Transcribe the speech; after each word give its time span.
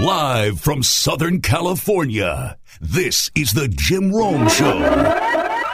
Live 0.00 0.58
from 0.58 0.82
Southern 0.82 1.42
California, 1.42 2.56
this 2.80 3.30
is 3.34 3.52
the 3.52 3.68
Jim 3.68 4.10
Rome 4.10 4.48
Show. 4.48 4.80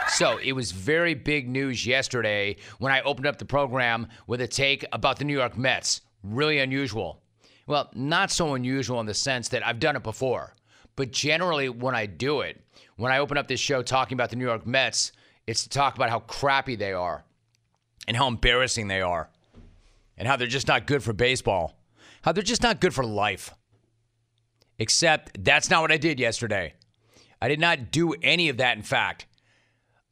So 0.09 0.37
it 0.43 0.51
was 0.51 0.73
very 0.73 1.13
big 1.13 1.47
news 1.47 1.87
yesterday 1.87 2.57
when 2.77 2.91
I 2.91 2.99
opened 3.03 3.25
up 3.25 3.37
the 3.37 3.45
program 3.45 4.07
with 4.27 4.41
a 4.41 4.47
take 4.47 4.83
about 4.91 5.17
the 5.17 5.23
New 5.23 5.37
York 5.37 5.57
Mets. 5.57 6.01
Really 6.23 6.59
unusual. 6.59 7.21
Well, 7.67 7.89
not 7.93 8.29
so 8.29 8.53
unusual 8.53 8.99
in 8.99 9.05
the 9.05 9.13
sense 9.13 9.47
that 9.49 9.65
I've 9.65 9.79
done 9.79 9.95
it 9.95 10.03
before, 10.03 10.57
but 10.97 11.11
generally 11.11 11.69
when 11.69 11.95
I 11.95 12.05
do 12.05 12.41
it, 12.41 12.61
when 12.97 13.13
I 13.13 13.19
open 13.19 13.37
up 13.37 13.47
this 13.47 13.61
show 13.61 13.81
talking 13.81 14.17
about 14.17 14.29
the 14.29 14.35
New 14.35 14.45
York 14.45 14.67
Mets, 14.67 15.13
it's 15.47 15.63
to 15.63 15.69
talk 15.69 15.95
about 15.95 16.09
how 16.09 16.19
crappy 16.19 16.75
they 16.75 16.91
are 16.91 17.23
and 18.09 18.17
how 18.17 18.27
embarrassing 18.27 18.89
they 18.89 18.99
are 18.99 19.29
and 20.17 20.27
how 20.27 20.35
they're 20.35 20.47
just 20.47 20.67
not 20.67 20.85
good 20.85 21.01
for 21.01 21.13
baseball, 21.13 21.79
how 22.23 22.33
they're 22.33 22.43
just 22.43 22.61
not 22.61 22.81
good 22.81 22.93
for 22.93 23.05
life. 23.05 23.53
Except 24.79 25.43
that's 25.43 25.69
not 25.69 25.81
what 25.81 25.91
I 25.91 25.97
did 25.97 26.19
yesterday. 26.19 26.73
I 27.41 27.47
did 27.47 27.59
not 27.59 27.91
do 27.91 28.13
any 28.21 28.49
of 28.49 28.57
that, 28.57 28.77
in 28.77 28.83
fact. 28.83 29.25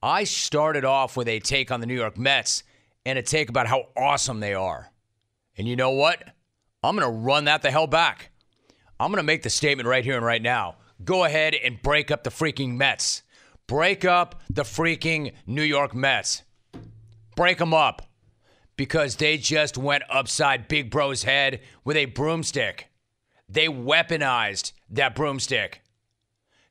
I 0.02 0.24
started 0.24 0.86
off 0.86 1.18
with 1.18 1.28
a 1.28 1.40
take 1.40 1.72
on 1.72 1.80
the 1.80 1.88
New 1.88 1.96
York 1.96 2.18
Mets 2.18 2.64
and 3.06 3.18
a 3.18 3.24
take 3.24 3.50
about 3.50 3.68
how 3.68 3.88
awesome 3.98 4.40
they 4.40 4.54
are. 4.54 4.92
And 5.58 5.68
you 5.68 5.76
know 5.76 5.92
what? 5.92 6.24
I'm 6.84 6.96
going 6.96 7.12
to 7.12 7.20
run 7.20 7.46
that 7.46 7.62
the 7.62 7.72
hell 7.72 7.88
back. 7.88 8.30
I'm 9.00 9.12
going 9.12 9.18
to 9.18 9.24
make 9.24 9.44
the 9.44 9.50
statement 9.50 9.88
right 9.88 10.04
here 10.04 10.18
and 10.18 10.26
right 10.26 10.42
now. 10.42 10.76
Go 11.04 11.24
ahead 11.24 11.56
and 11.56 11.82
break 11.82 12.12
up 12.12 12.24
the 12.24 12.30
freaking 12.30 12.76
Mets. 12.76 13.24
Break 13.68 14.06
up 14.06 14.42
the 14.50 14.64
freaking 14.64 15.34
New 15.46 15.64
York 15.64 15.96
Mets. 15.96 16.44
Break 17.36 17.58
them 17.58 17.74
up 17.74 18.04
because 18.78 19.16
they 19.16 19.38
just 19.38 19.78
went 19.78 20.04
upside 20.10 20.68
Big 20.68 20.92
Bro's 20.92 21.24
head 21.24 21.62
with 21.84 21.98
a 21.98 22.06
broomstick. 22.06 22.90
They 23.48 23.68
weaponized 23.68 24.72
that 24.90 25.16
broomstick 25.16 25.82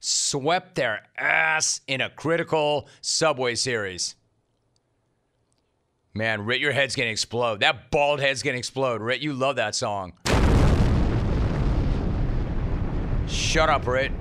swept 0.00 0.74
their 0.74 1.02
ass 1.16 1.80
in 1.86 2.00
a 2.02 2.10
critical 2.10 2.86
Subway 3.00 3.54
series. 3.54 4.16
Man, 6.12 6.44
Rit, 6.44 6.60
your 6.60 6.72
head's 6.72 6.94
gonna 6.94 7.08
explode. 7.08 7.60
That 7.60 7.90
bald 7.90 8.20
head's 8.20 8.42
gonna 8.42 8.58
explode. 8.58 9.00
Rit, 9.00 9.20
you 9.20 9.32
love 9.32 9.56
that 9.56 9.74
song. 9.74 10.12
Shut 13.26 13.70
up, 13.70 13.86
Rit. 13.86 14.12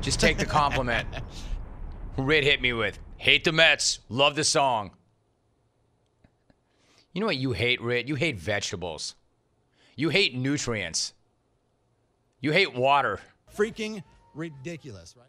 Just 0.00 0.20
take 0.20 0.38
the 0.38 0.46
compliment. 0.46 1.08
Rit 2.16 2.44
hit 2.44 2.62
me 2.62 2.72
with, 2.72 2.98
hate 3.16 3.44
the 3.44 3.52
Mets, 3.52 3.98
love 4.08 4.36
the 4.36 4.44
song. 4.44 4.92
You 7.12 7.20
know 7.20 7.26
what 7.26 7.36
you 7.36 7.52
hate, 7.52 7.80
Rit? 7.82 8.06
You 8.06 8.14
hate 8.14 8.38
vegetables. 8.38 9.14
You 9.96 10.08
hate 10.08 10.34
nutrients. 10.34 11.12
You 12.42 12.50
hate 12.50 12.74
water. 12.74 13.20
Freaking 13.56 14.02
ridiculous, 14.34 15.14
right? 15.16 15.26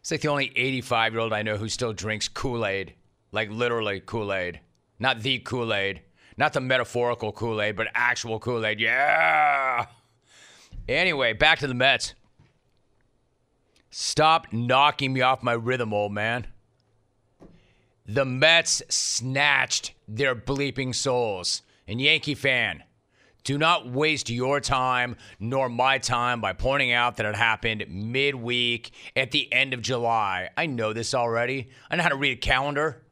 It's 0.00 0.10
like 0.10 0.20
the 0.20 0.28
only 0.28 0.52
85 0.54 1.12
year 1.12 1.20
old 1.20 1.32
I 1.32 1.42
know 1.42 1.56
who 1.56 1.68
still 1.68 1.92
drinks 1.92 2.28
Kool 2.28 2.66
Aid. 2.66 2.94
Like 3.32 3.50
literally 3.50 4.00
Kool 4.00 4.32
Aid. 4.32 4.60
Not 4.98 5.22
the 5.22 5.38
Kool 5.38 5.72
Aid. 5.72 6.02
Not 6.36 6.52
the 6.52 6.60
metaphorical 6.60 7.32
Kool 7.32 7.60
Aid, 7.62 7.74
but 7.74 7.88
actual 7.94 8.38
Kool 8.38 8.66
Aid. 8.66 8.80
Yeah. 8.80 9.86
Anyway, 10.88 11.32
back 11.32 11.58
to 11.60 11.66
the 11.66 11.74
Mets. 11.74 12.14
Stop 13.90 14.52
knocking 14.52 15.12
me 15.12 15.22
off 15.22 15.42
my 15.42 15.52
rhythm, 15.52 15.94
old 15.94 16.12
man. 16.12 16.46
The 18.06 18.24
Mets 18.24 18.82
snatched 18.88 19.94
their 20.06 20.34
bleeping 20.34 20.94
souls. 20.94 21.62
And 21.86 22.00
Yankee 22.00 22.34
fan, 22.34 22.82
do 23.44 23.58
not 23.58 23.90
waste 23.90 24.30
your 24.30 24.60
time 24.60 25.16
nor 25.40 25.68
my 25.68 25.98
time 25.98 26.40
by 26.40 26.52
pointing 26.52 26.92
out 26.92 27.16
that 27.16 27.26
it 27.26 27.34
happened 27.34 27.84
midweek 27.88 28.92
at 29.16 29.30
the 29.30 29.52
end 29.52 29.74
of 29.74 29.82
July. 29.82 30.50
I 30.56 30.66
know 30.66 30.92
this 30.92 31.14
already. 31.14 31.70
I 31.90 31.96
know 31.96 32.02
how 32.02 32.10
to 32.10 32.16
read 32.16 32.38
a 32.38 32.40
calendar. 32.40 33.02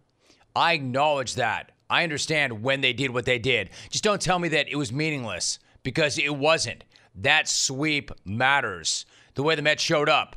I 0.54 0.74
acknowledge 0.74 1.34
that. 1.34 1.72
I 1.88 2.04
understand 2.04 2.62
when 2.62 2.80
they 2.80 2.92
did 2.92 3.10
what 3.10 3.24
they 3.24 3.38
did. 3.38 3.70
Just 3.91 4.04
don't 4.04 4.22
tell 4.22 4.38
me 4.38 4.48
that 4.50 4.68
it 4.68 4.76
was 4.76 4.92
meaningless 4.92 5.58
because 5.82 6.18
it 6.18 6.36
wasn't. 6.36 6.84
That 7.16 7.48
sweep 7.48 8.12
matters. 8.24 9.06
The 9.34 9.42
way 9.42 9.56
the 9.56 9.62
Mets 9.62 9.82
showed 9.82 10.08
up 10.08 10.36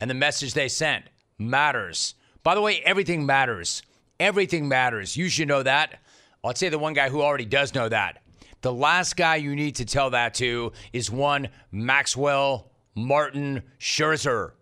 and 0.00 0.10
the 0.10 0.14
message 0.14 0.52
they 0.52 0.68
sent 0.68 1.06
matters. 1.38 2.14
By 2.42 2.54
the 2.54 2.60
way, 2.60 2.80
everything 2.84 3.24
matters. 3.24 3.82
Everything 4.18 4.68
matters. 4.68 5.16
You 5.16 5.28
should 5.28 5.48
know 5.48 5.62
that. 5.62 6.00
I'll 6.44 6.54
say 6.54 6.68
the 6.68 6.78
one 6.78 6.94
guy 6.94 7.08
who 7.08 7.22
already 7.22 7.44
does 7.44 7.74
know 7.74 7.88
that. 7.88 8.19
The 8.62 8.72
last 8.72 9.16
guy 9.16 9.36
you 9.36 9.56
need 9.56 9.76
to 9.76 9.86
tell 9.86 10.10
that 10.10 10.34
to 10.34 10.72
is 10.92 11.10
one 11.10 11.48
Maxwell 11.72 12.70
Martin 12.94 13.62
Scherzer. 13.78 14.52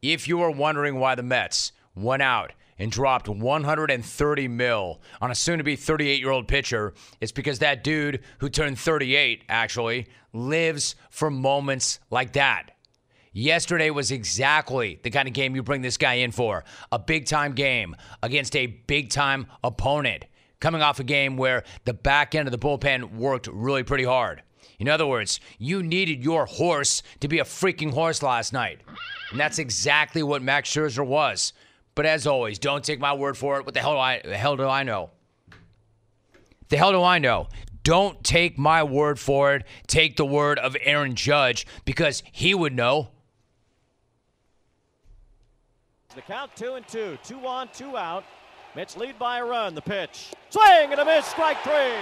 If 0.00 0.26
you 0.26 0.40
are 0.40 0.50
wondering 0.50 0.98
why 0.98 1.14
the 1.16 1.22
Mets 1.22 1.72
went 1.94 2.22
out 2.22 2.52
and 2.78 2.90
dropped 2.90 3.28
130 3.28 4.48
mil 4.48 5.02
on 5.20 5.30
a 5.30 5.34
soon 5.34 5.58
to 5.58 5.64
be 5.64 5.76
38 5.76 6.18
year 6.18 6.30
old 6.30 6.48
pitcher, 6.48 6.94
it's 7.20 7.32
because 7.32 7.58
that 7.58 7.84
dude 7.84 8.20
who 8.38 8.48
turned 8.48 8.78
38 8.78 9.44
actually 9.50 10.06
lives 10.32 10.94
for 11.10 11.30
moments 11.30 12.00
like 12.10 12.32
that. 12.32 12.70
Yesterday 13.32 13.90
was 13.90 14.10
exactly 14.10 14.98
the 15.02 15.10
kind 15.10 15.28
of 15.28 15.34
game 15.34 15.54
you 15.54 15.62
bring 15.62 15.82
this 15.82 15.98
guy 15.98 16.14
in 16.14 16.32
for 16.32 16.64
a 16.90 16.98
big 16.98 17.26
time 17.26 17.52
game 17.52 17.94
against 18.22 18.56
a 18.56 18.66
big 18.66 19.10
time 19.10 19.46
opponent 19.62 20.24
coming 20.60 20.82
off 20.82 21.00
a 21.00 21.04
game 21.04 21.36
where 21.36 21.64
the 21.84 21.94
back 21.94 22.34
end 22.34 22.46
of 22.46 22.52
the 22.52 22.58
bullpen 22.58 23.14
worked 23.14 23.48
really 23.48 23.82
pretty 23.82 24.04
hard. 24.04 24.42
In 24.78 24.88
other 24.88 25.06
words, 25.06 25.40
you 25.58 25.82
needed 25.82 26.24
your 26.24 26.46
horse 26.46 27.02
to 27.20 27.28
be 27.28 27.38
a 27.38 27.44
freaking 27.44 27.92
horse 27.92 28.22
last 28.22 28.52
night. 28.52 28.80
And 29.30 29.38
that's 29.38 29.58
exactly 29.58 30.22
what 30.22 30.42
Max 30.42 30.70
Scherzer 30.70 31.06
was. 31.06 31.52
But 31.94 32.06
as 32.06 32.26
always, 32.26 32.58
don't 32.58 32.82
take 32.82 32.98
my 32.98 33.12
word 33.12 33.36
for 33.36 33.58
it. 33.58 33.66
What 33.66 33.74
the 33.74 33.80
hell 33.80 33.92
do 33.92 33.98
I 33.98 34.20
the 34.24 34.36
hell 34.36 34.56
do 34.56 34.66
I 34.66 34.82
know? 34.82 35.10
The 36.68 36.76
hell 36.76 36.92
do 36.92 37.02
I 37.02 37.18
know? 37.18 37.48
Don't 37.82 38.22
take 38.22 38.58
my 38.58 38.82
word 38.82 39.18
for 39.18 39.54
it. 39.54 39.64
Take 39.86 40.16
the 40.16 40.24
word 40.24 40.58
of 40.58 40.76
Aaron 40.82 41.14
Judge 41.14 41.66
because 41.84 42.22
he 42.30 42.54
would 42.54 42.74
know. 42.74 43.08
The 46.14 46.22
count 46.22 46.52
two 46.56 46.74
and 46.74 46.86
two. 46.88 47.18
Two 47.22 47.46
on, 47.46 47.68
two 47.72 47.96
out. 47.96 48.24
Mets 48.74 48.96
lead 48.96 49.18
by 49.18 49.38
a 49.38 49.44
run. 49.44 49.74
The 49.74 49.82
pitch. 49.82 50.32
Swing 50.50 50.90
and 50.90 51.00
a 51.00 51.04
miss. 51.04 51.26
Strike 51.26 51.62
three. 51.62 51.94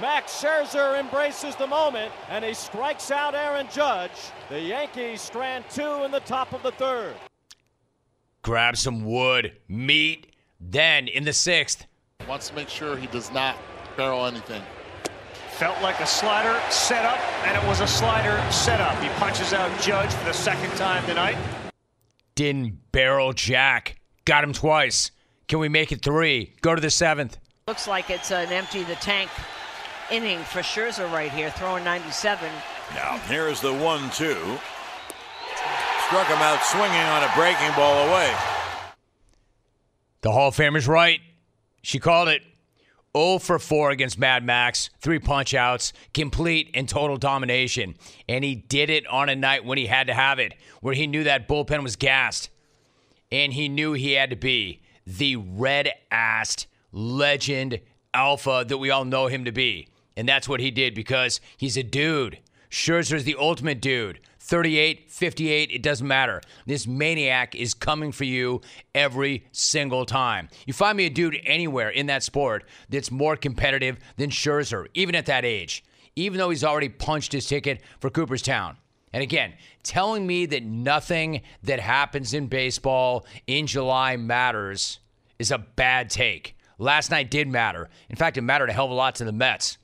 Max 0.00 0.32
Scherzer 0.42 0.98
embraces 0.98 1.54
the 1.54 1.66
moment 1.66 2.12
and 2.28 2.44
he 2.44 2.52
strikes 2.52 3.10
out 3.12 3.34
Aaron 3.34 3.68
Judge. 3.72 4.10
The 4.48 4.60
Yankees 4.60 5.20
strand 5.20 5.64
two 5.70 6.02
in 6.02 6.10
the 6.10 6.20
top 6.20 6.52
of 6.52 6.62
the 6.64 6.72
third. 6.72 7.14
Grab 8.42 8.76
some 8.76 9.04
wood, 9.04 9.52
meat. 9.68 10.34
Then 10.60 11.08
in 11.08 11.24
the 11.24 11.32
sixth, 11.32 11.86
Wants 12.28 12.48
to 12.48 12.54
make 12.54 12.68
sure 12.70 12.96
he 12.96 13.06
does 13.08 13.30
not 13.32 13.56
barrel 13.96 14.24
anything. 14.24 14.62
Felt 15.58 15.80
like 15.82 16.00
a 16.00 16.06
slider 16.06 16.58
set 16.70 17.04
up, 17.04 17.18
and 17.46 17.56
it 17.56 17.68
was 17.68 17.80
a 17.80 17.86
slider 17.86 18.42
set 18.50 18.80
up. 18.80 18.98
He 19.02 19.08
punches 19.20 19.52
out 19.52 19.70
Judge 19.80 20.10
for 20.12 20.24
the 20.24 20.32
second 20.32 20.70
time 20.72 21.04
tonight. 21.06 21.36
didn't 22.34 22.90
barrel 22.92 23.32
jack. 23.34 23.96
Got 24.24 24.42
him 24.42 24.52
twice. 24.52 25.10
Can 25.48 25.58
we 25.58 25.68
make 25.68 25.92
it 25.92 26.02
three? 26.02 26.54
Go 26.62 26.74
to 26.74 26.80
the 26.80 26.90
seventh. 26.90 27.38
Looks 27.66 27.88
like 27.88 28.10
it's 28.10 28.30
an 28.30 28.52
empty 28.52 28.82
the 28.82 28.94
tank 28.96 29.30
inning 30.10 30.40
for 30.40 30.60
Scherzer 30.60 31.10
right 31.10 31.32
here, 31.32 31.50
throwing 31.50 31.82
97. 31.82 32.50
Now, 32.92 33.16
here's 33.20 33.62
the 33.62 33.72
one 33.72 34.10
two. 34.10 34.58
Struck 36.06 36.26
him 36.26 36.42
out 36.42 36.62
swinging 36.62 36.90
on 36.90 37.22
a 37.22 37.32
breaking 37.34 37.74
ball 37.74 38.06
away. 38.06 38.30
The 40.20 40.30
Hall 40.30 40.48
of 40.48 40.54
Famer's 40.54 40.86
right. 40.86 41.20
She 41.80 41.98
called 41.98 42.28
it 42.28 42.42
0 43.16 43.38
for 43.38 43.58
4 43.58 43.92
against 43.92 44.18
Mad 44.18 44.44
Max, 44.44 44.90
three 45.00 45.18
punch 45.18 45.54
outs, 45.54 45.94
complete 46.12 46.70
and 46.74 46.86
total 46.86 47.16
domination. 47.16 47.96
And 48.28 48.44
he 48.44 48.54
did 48.54 48.90
it 48.90 49.06
on 49.06 49.30
a 49.30 49.36
night 49.36 49.64
when 49.64 49.78
he 49.78 49.86
had 49.86 50.08
to 50.08 50.14
have 50.14 50.38
it, 50.38 50.52
where 50.82 50.92
he 50.92 51.06
knew 51.06 51.24
that 51.24 51.48
bullpen 51.48 51.82
was 51.82 51.96
gassed. 51.96 52.50
And 53.32 53.54
he 53.54 53.70
knew 53.70 53.94
he 53.94 54.12
had 54.12 54.28
to 54.28 54.36
be 54.36 54.82
the 55.06 55.36
red 55.36 55.90
assed 56.12 56.66
legend 56.94 57.80
alpha 58.14 58.64
that 58.66 58.78
we 58.78 58.90
all 58.90 59.04
know 59.04 59.26
him 59.26 59.44
to 59.44 59.52
be. 59.52 59.88
And 60.16 60.28
that's 60.28 60.48
what 60.48 60.60
he 60.60 60.70
did 60.70 60.94
because 60.94 61.40
he's 61.56 61.76
a 61.76 61.82
dude. 61.82 62.38
Scherzer's 62.70 63.24
the 63.24 63.36
ultimate 63.38 63.80
dude. 63.80 64.20
38, 64.40 65.10
58, 65.10 65.70
it 65.70 65.82
doesn't 65.82 66.06
matter. 66.06 66.40
This 66.66 66.86
maniac 66.86 67.54
is 67.54 67.72
coming 67.72 68.12
for 68.12 68.24
you 68.24 68.60
every 68.94 69.46
single 69.52 70.04
time. 70.04 70.48
You 70.66 70.74
find 70.74 70.96
me 70.98 71.06
a 71.06 71.10
dude 71.10 71.38
anywhere 71.44 71.88
in 71.88 72.06
that 72.06 72.22
sport 72.22 72.64
that's 72.90 73.10
more 73.10 73.36
competitive 73.36 73.98
than 74.16 74.30
Scherzer, 74.30 74.86
even 74.92 75.14
at 75.14 75.26
that 75.26 75.44
age, 75.44 75.82
even 76.14 76.38
though 76.38 76.50
he's 76.50 76.62
already 76.62 76.90
punched 76.90 77.32
his 77.32 77.46
ticket 77.46 77.80
for 78.00 78.10
Cooperstown. 78.10 78.76
And 79.14 79.22
again, 79.22 79.54
telling 79.82 80.26
me 80.26 80.44
that 80.46 80.64
nothing 80.64 81.40
that 81.62 81.80
happens 81.80 82.34
in 82.34 82.48
baseball 82.48 83.24
in 83.46 83.66
July 83.66 84.16
matters 84.16 84.98
is 85.38 85.52
a 85.52 85.58
bad 85.58 86.10
take. 86.10 86.54
Last 86.84 87.10
night 87.10 87.30
did 87.30 87.48
matter. 87.48 87.88
In 88.10 88.16
fact, 88.16 88.36
it 88.36 88.42
mattered 88.42 88.68
a 88.68 88.74
hell 88.74 88.84
of 88.84 88.90
a 88.90 88.94
lot 88.94 89.14
to 89.14 89.24
the 89.24 89.32
Mets. 89.32 89.78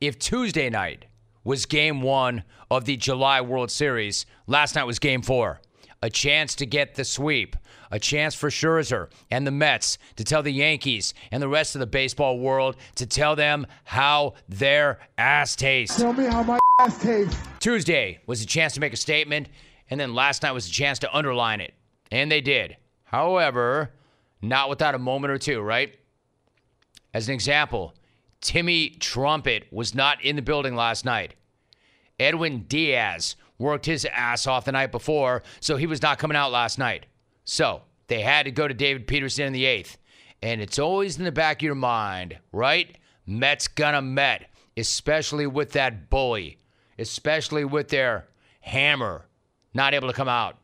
If 0.00 0.18
Tuesday 0.18 0.68
night 0.68 1.04
was 1.44 1.64
game 1.64 2.02
one 2.02 2.42
of 2.72 2.86
the 2.86 2.96
July 2.96 3.40
World 3.40 3.70
Series. 3.70 4.26
Last 4.48 4.74
night 4.74 4.82
was 4.82 4.98
game 4.98 5.22
four. 5.22 5.60
A 6.02 6.10
chance 6.10 6.56
to 6.56 6.66
get 6.66 6.96
the 6.96 7.04
sweep. 7.04 7.54
A 7.92 8.00
chance 8.00 8.34
for 8.34 8.50
Scherzer 8.50 9.12
and 9.30 9.46
the 9.46 9.52
Mets 9.52 9.96
to 10.16 10.24
tell 10.24 10.42
the 10.42 10.52
Yankees 10.52 11.14
and 11.30 11.40
the 11.40 11.46
rest 11.46 11.76
of 11.76 11.78
the 11.78 11.86
baseball 11.86 12.40
world 12.40 12.74
to 12.96 13.06
tell 13.06 13.36
them 13.36 13.64
how 13.84 14.34
their 14.48 14.98
ass 15.18 15.54
tastes. 15.54 15.98
Tell 15.98 16.12
me 16.12 16.24
how 16.24 16.42
my 16.42 16.58
ass 16.80 17.00
tastes. 17.00 17.36
Tuesday 17.60 18.18
was 18.26 18.42
a 18.42 18.46
chance 18.46 18.74
to 18.74 18.80
make 18.80 18.92
a 18.92 18.96
statement, 18.96 19.48
and 19.88 20.00
then 20.00 20.14
last 20.14 20.42
night 20.42 20.50
was 20.50 20.66
a 20.66 20.72
chance 20.72 20.98
to 20.98 21.16
underline 21.16 21.60
it. 21.60 21.74
And 22.10 22.28
they 22.28 22.40
did. 22.40 22.76
However, 23.04 23.92
not 24.42 24.68
without 24.68 24.96
a 24.96 24.98
moment 24.98 25.30
or 25.30 25.38
two, 25.38 25.60
right? 25.60 25.94
As 27.12 27.28
an 27.28 27.34
example, 27.34 27.94
Timmy 28.40 28.90
Trumpet 28.90 29.66
was 29.70 29.94
not 29.94 30.22
in 30.24 30.36
the 30.36 30.42
building 30.42 30.74
last 30.74 31.04
night. 31.04 31.34
Edwin 32.18 32.64
Diaz 32.68 33.36
worked 33.58 33.86
his 33.86 34.06
ass 34.06 34.46
off 34.46 34.64
the 34.64 34.72
night 34.72 34.92
before, 34.92 35.42
so 35.60 35.76
he 35.76 35.86
was 35.86 36.02
not 36.02 36.18
coming 36.18 36.36
out 36.36 36.52
last 36.52 36.78
night. 36.78 37.06
So 37.44 37.82
they 38.06 38.20
had 38.20 38.44
to 38.44 38.50
go 38.50 38.66
to 38.68 38.74
David 38.74 39.06
Peterson 39.06 39.46
in 39.46 39.52
the 39.52 39.66
eighth. 39.66 39.98
And 40.42 40.60
it's 40.60 40.78
always 40.78 41.18
in 41.18 41.24
the 41.24 41.32
back 41.32 41.58
of 41.58 41.62
your 41.62 41.74
mind, 41.74 42.38
right? 42.52 42.96
Mets 43.26 43.68
gonna 43.68 44.00
Met, 44.00 44.50
especially 44.76 45.46
with 45.46 45.72
that 45.72 46.08
bully, 46.08 46.58
especially 46.98 47.64
with 47.64 47.88
their 47.88 48.26
hammer 48.60 49.26
not 49.74 49.94
able 49.94 50.08
to 50.08 50.14
come 50.14 50.28
out. 50.28 50.56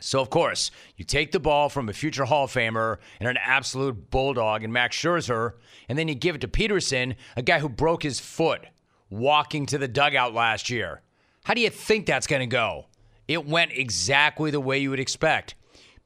So, 0.00 0.20
of 0.20 0.28
course, 0.28 0.70
you 0.96 1.04
take 1.04 1.32
the 1.32 1.40
ball 1.40 1.68
from 1.68 1.88
a 1.88 1.92
future 1.92 2.24
Hall 2.24 2.44
of 2.44 2.52
Famer 2.52 2.98
and 3.20 3.28
an 3.28 3.38
absolute 3.42 4.10
bulldog 4.10 4.64
in 4.64 4.72
Max 4.72 4.96
Scherzer, 4.96 5.52
and 5.88 5.98
then 5.98 6.08
you 6.08 6.14
give 6.14 6.34
it 6.34 6.40
to 6.40 6.48
Peterson, 6.48 7.14
a 7.36 7.42
guy 7.42 7.60
who 7.60 7.68
broke 7.68 8.02
his 8.02 8.18
foot 8.18 8.66
walking 9.08 9.66
to 9.66 9.78
the 9.78 9.88
dugout 9.88 10.34
last 10.34 10.68
year. 10.68 11.02
How 11.44 11.54
do 11.54 11.60
you 11.60 11.70
think 11.70 12.06
that's 12.06 12.26
going 12.26 12.40
to 12.40 12.46
go? 12.46 12.86
It 13.28 13.46
went 13.46 13.72
exactly 13.72 14.50
the 14.50 14.60
way 14.60 14.78
you 14.78 14.90
would 14.90 15.00
expect. 15.00 15.54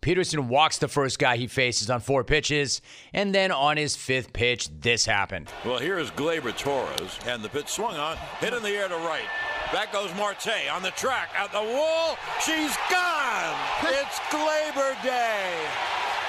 Peterson 0.01 0.49
walks 0.49 0.79
the 0.79 0.87
first 0.87 1.19
guy 1.19 1.37
he 1.37 1.49
faces 1.49 1.91
on 1.91 2.01
four 2.01 2.23
pitches, 2.23 2.81
and 3.13 3.35
then 3.35 3.51
on 3.51 3.77
his 3.77 3.97
fifth 3.97 4.33
pitch, 4.33 4.69
this 4.81 5.05
happened. 5.05 5.49
Well, 5.65 5.79
here 5.79 5.99
is 5.99 6.11
Gleyber 6.11 6.57
Torres, 6.57 7.19
and 7.27 7.43
the 7.43 7.49
pitch 7.49 7.69
swung 7.69 7.97
on, 7.97 8.17
hit 8.39 8.53
in 8.53 8.63
the 8.63 8.71
air 8.71 8.89
to 8.89 8.97
right. 8.97 9.27
Back 9.73 9.93
goes 9.93 10.15
Marte 10.17 10.71
on 10.73 10.83
the 10.83 10.93
track, 10.93 11.29
at 11.37 11.53
the 11.53 11.61
wall. 11.61 12.17
She's 12.41 12.75
gone. 12.91 13.55
It's 13.85 14.19
Gleyber 14.31 15.01
Day. 15.03 15.53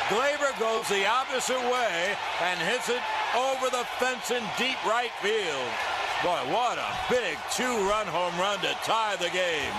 Gleyber 0.09 0.59
goes 0.59 0.87
the 0.89 1.07
opposite 1.07 1.61
way 1.71 2.15
and 2.41 2.59
hits 2.59 2.89
it 2.89 3.01
over 3.35 3.69
the 3.69 3.85
fence 3.97 4.31
in 4.31 4.43
deep 4.57 4.83
right 4.85 5.11
field. 5.21 5.71
Boy, 6.21 6.53
what 6.53 6.77
a 6.77 6.85
big 7.09 7.37
two-run 7.53 8.07
home 8.07 8.37
run 8.39 8.59
to 8.59 8.73
tie 8.83 9.15
the 9.15 9.29
game. 9.29 9.71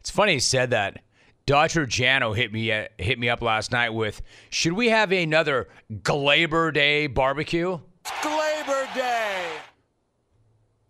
It's 0.00 0.10
funny 0.10 0.34
he 0.34 0.40
said 0.40 0.70
that. 0.70 1.02
Dodger 1.46 1.86
Jano 1.86 2.36
hit 2.36 2.52
me 2.52 2.72
uh, 2.72 2.88
hit 2.98 3.18
me 3.18 3.28
up 3.28 3.40
last 3.40 3.70
night 3.70 3.90
with, 3.90 4.20
should 4.50 4.72
we 4.72 4.88
have 4.88 5.12
another 5.12 5.68
Gleyber 5.92 6.74
Day 6.74 7.06
barbecue? 7.06 7.78
It's 8.00 8.10
Gleyber 8.10 8.94
Day. 8.94 9.46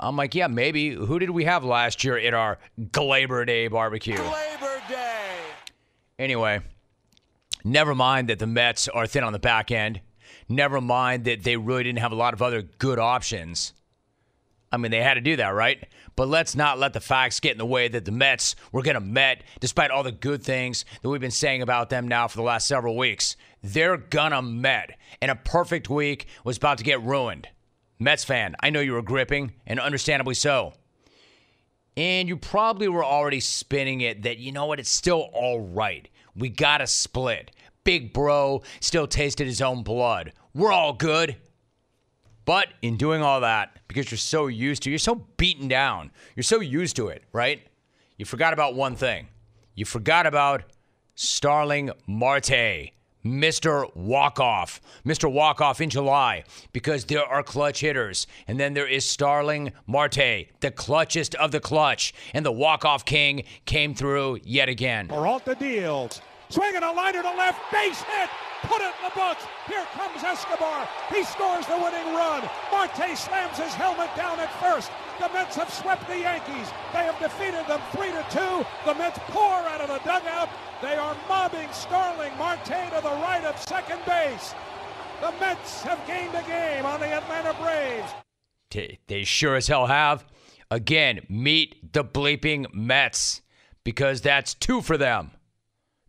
I'm 0.01 0.17
like, 0.17 0.35
yeah, 0.35 0.47
maybe. 0.47 0.91
Who 0.91 1.19
did 1.19 1.31
we 1.31 1.45
have 1.45 1.65
last 1.65 2.05
year 2.05 2.17
at 2.19 2.35
our 2.35 2.59
Gleyber 2.81 3.47
Day 3.47 3.69
barbecue? 3.69 4.17
Day. 4.17 5.39
Anyway, 6.19 6.61
never 7.65 7.95
mind 7.95 8.29
that 8.29 8.39
the 8.39 8.47
Mets 8.47 8.89
are 8.89 9.07
thin 9.07 9.25
on 9.25 9.33
the 9.33 9.39
back 9.39 9.71
end. 9.71 10.01
Never 10.49 10.81
mind 10.81 11.25
that 11.25 11.43
they 11.43 11.57
really 11.57 11.85
didn't 11.85 11.99
have 11.99 12.13
a 12.13 12.17
lot 12.17 12.33
of 12.33 12.43
other 12.43 12.63
good 12.63 12.99
options. 12.99 13.75
I 14.71 14.77
mean, 14.77 14.91
they 14.91 15.03
had 15.03 15.15
to 15.15 15.21
do 15.21 15.37
that, 15.37 15.51
right? 15.51 15.87
But 16.15 16.29
let's 16.29 16.55
not 16.55 16.79
let 16.79 16.93
the 16.93 17.01
facts 17.01 17.41
get 17.41 17.53
in 17.53 17.59
the 17.59 17.67
way 17.67 17.89
that 17.89 18.05
the 18.05 18.13
Mets 18.13 18.55
were 18.73 18.83
going 18.83 18.95
to 18.95 19.01
Met, 19.01 19.43
despite 19.61 19.91
all 19.91 20.03
the 20.03 20.13
good 20.13 20.43
things 20.43 20.85
that 21.03 21.09
we've 21.09 21.21
been 21.21 21.31
saying 21.31 21.63
about 21.63 21.91
them 21.91 22.07
now 22.07 22.29
for 22.29 22.37
the 22.37 22.43
last 22.43 22.67
several 22.67 22.97
weeks. 22.97 23.37
They're 23.63 23.97
gonna 23.97 24.43
Met, 24.43 24.99
and 25.21 25.31
a 25.31 25.37
perfect 25.37 25.89
week 25.91 26.27
was 26.45 26.57
about 26.57 26.79
to 26.79 26.85
get 26.85 27.03
ruined. 27.03 27.49
Mets 27.99 28.25
fan, 28.25 28.55
I 28.61 28.71
know 28.71 28.81
you 28.81 28.93
were 28.93 29.03
gripping, 29.03 29.53
and 29.67 29.81
understandably 29.81 30.35
so. 30.35 30.73
And 31.97 32.29
you 32.29 32.37
probably 32.37 32.89
were 32.89 33.05
already 33.05 33.41
spinning 33.41 34.01
it 34.01 34.23
that, 34.23 34.39
you 34.39 34.53
know 34.53 34.67
what, 34.67 34.79
it's 34.79 34.89
still 34.89 35.31
all 35.33 35.61
right. 35.61 36.09
We 36.37 36.49
got 36.49 36.81
a 36.81 36.87
split. 36.87 37.51
Big 37.83 38.13
Bro 38.13 38.63
still 38.81 39.09
tasted 39.09 39.47
his 39.47 39.61
own 39.61 39.83
blood. 39.83 40.33
We're 40.55 40.73
all 40.73 40.93
good. 40.93 41.37
But 42.45 42.69
in 42.83 42.97
doing 42.97 43.21
all 43.21 43.41
that, 43.41 43.79
because 43.89 44.11
you're 44.11 44.19
so 44.19 44.47
used 44.47 44.85
to, 44.85 44.91
you're 44.91 44.99
so 44.99 45.27
beaten 45.37 45.69
down, 45.69 46.13
you're 46.37 46.45
so 46.45 46.61
used 46.61 46.97
to 46.97 47.09
it, 47.09 47.25
right? 47.33 47.61
You 48.17 48.25
forgot 48.25 48.53
about 48.53 48.75
one 48.75 48.95
thing. 48.95 49.29
You 49.75 49.85
forgot 49.85 50.25
about 50.25 50.63
Starling 51.15 51.91
Marte, 52.07 52.91
Mr. 53.29 53.95
Walkoff, 53.95 54.81
Mr. 55.05 55.31
Walkoff 55.31 55.81
in 55.81 55.91
July, 55.91 56.45
because 56.73 57.05
there 57.05 57.25
are 57.25 57.43
clutch 57.43 57.81
hitters. 57.81 58.27
And 58.47 58.59
then 58.59 58.75
there 58.75 58.89
is 58.89 59.05
Starling 59.05 59.73
Marte, 59.87 60.49
the 60.61 60.71
clutchest 60.71 61.35
of 61.35 61.51
the 61.53 61.61
clutch. 61.61 62.15
And 62.33 62.45
the 62.45 62.53
walk-off 62.53 63.05
king 63.05 63.45
came 63.67 63.95
through 63.95 64.41
yet 64.45 64.69
again. 64.69 65.09
Peralta 65.09 65.55
deals. 65.55 66.21
Swinging 66.51 66.83
a 66.83 66.93
liner 66.93 67.23
to 67.23 67.31
left, 67.37 67.61
base 67.71 68.01
hit. 68.01 68.31
Put 68.63 68.81
it 68.81 68.93
in 68.99 69.05
the 69.05 69.15
books. 69.15 69.45
Here 69.67 69.85
comes 69.95 70.25
Escobar. 70.25 70.89
He 71.15 71.23
scores 71.23 71.67
the 71.67 71.77
winning 71.77 72.13
run. 72.15 72.43
Marte 72.73 73.17
slams 73.17 73.57
his 73.57 73.73
helmet 73.75 74.11
down 74.17 74.41
at 74.41 74.53
first. 74.61 74.91
The 75.21 75.29
Mets 75.33 75.57
have 75.57 75.73
swept 75.73 76.09
the 76.09 76.19
Yankees. 76.19 76.69
They 76.93 77.05
have 77.05 77.19
defeated 77.21 77.67
them 77.69 77.81
3 77.93 78.09
to 78.09 78.27
2. 78.31 78.67
The 78.87 78.95
Mets 78.95 79.19
pour 79.29 79.55
out 79.69 79.81
of 79.81 79.89
the 79.89 79.99
dugout. 79.99 80.49
They 80.83 80.97
are 80.97 81.17
mobbing 81.29 81.69
Starling 81.73 82.37
Marte 82.37 82.65
to 82.65 83.01
the 83.03 83.17
right 83.23 83.45
of 83.45 83.61
second 83.61 84.01
base. 84.07 84.55
The 85.21 85.33
Mets 85.39 85.83
have 85.83 86.05
gained 86.07 86.35
a 86.35 86.43
game 86.43 86.85
on 86.85 86.99
the 87.01 87.07
Atlanta 87.07 87.55
Braves. 87.63 88.11
They 89.07 89.25
sure 89.25 89.57
as 89.57 89.69
hell 89.69 89.87
have. 89.87 90.25
Again, 90.71 91.21
meet 91.29 91.93
the 91.93 92.05
bleeping 92.05 92.73
Mets 92.75 93.43
because 93.85 94.21
that's 94.21 94.55
two 94.55 94.83
for 94.83 94.97
them. 94.97 95.31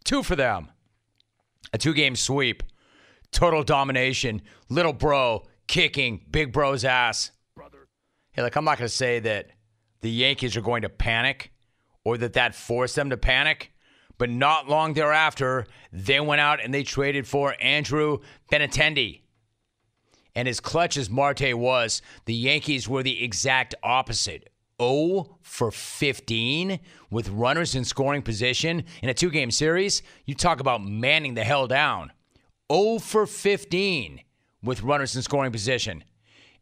Two 0.04 0.24
for 0.24 0.36
them. 0.36 0.70
A 1.74 1.78
two 1.78 1.94
game 1.94 2.16
sweep. 2.16 2.64
Total 3.32 3.64
domination. 3.64 4.42
Little 4.70 4.94
bro 4.94 5.44
kicking 5.68 6.26
big 6.30 6.52
bro's 6.52 6.84
ass. 6.84 7.32
Hey, 8.32 8.44
like, 8.44 8.56
I'm 8.56 8.66
not 8.66 8.78
going 8.78 8.88
to 8.88 8.94
say 8.94 9.20
that 9.20 9.48
the 10.02 10.10
Yankees 10.10 10.56
are 10.56 10.62
going 10.62 10.84
to 10.84 10.90
panic 10.90 11.52
or 12.04 12.18
that 12.18 12.34
that 12.34 12.56
forced 12.56 12.96
them 12.96 13.10
to 13.10 13.18
panic, 13.18 13.72
but 14.18 14.30
not 14.30 14.70
long 14.70 14.94
thereafter, 14.94 15.66
they 15.92 16.20
went 16.20 16.42
out 16.42 16.64
and 16.64 16.74
they 16.74 16.84
traded 16.84 17.28
for 17.28 17.56
Andrew 17.60 18.20
Benintendi. 18.52 19.22
And 20.36 20.48
as 20.48 20.60
clutch 20.60 20.96
as 20.96 21.10
Marte 21.10 21.58
was, 21.58 22.02
the 22.26 22.34
Yankees 22.34 22.88
were 22.88 23.04
the 23.04 23.24
exact 23.24 23.76
opposite. 23.84 24.49
0 24.82 25.38
for 25.42 25.72
15 25.72 26.80
with 27.10 27.30
runners 27.30 27.76
in 27.76 27.84
scoring 27.86 28.22
position 28.22 28.84
in 29.02 29.10
a 29.10 29.14
two 29.14 29.30
game 29.30 29.52
series. 29.52 30.02
You 30.26 30.36
talk 30.36 30.60
about 30.60 30.84
manning 30.84 31.34
the 31.34 31.44
hell 31.44 31.68
down. 31.68 32.12
0 32.72 33.00
for 33.00 33.26
15 33.26 34.22
with 34.64 34.84
runners 34.84 35.16
in 35.16 35.22
scoring 35.22 35.52
position. 35.52 36.04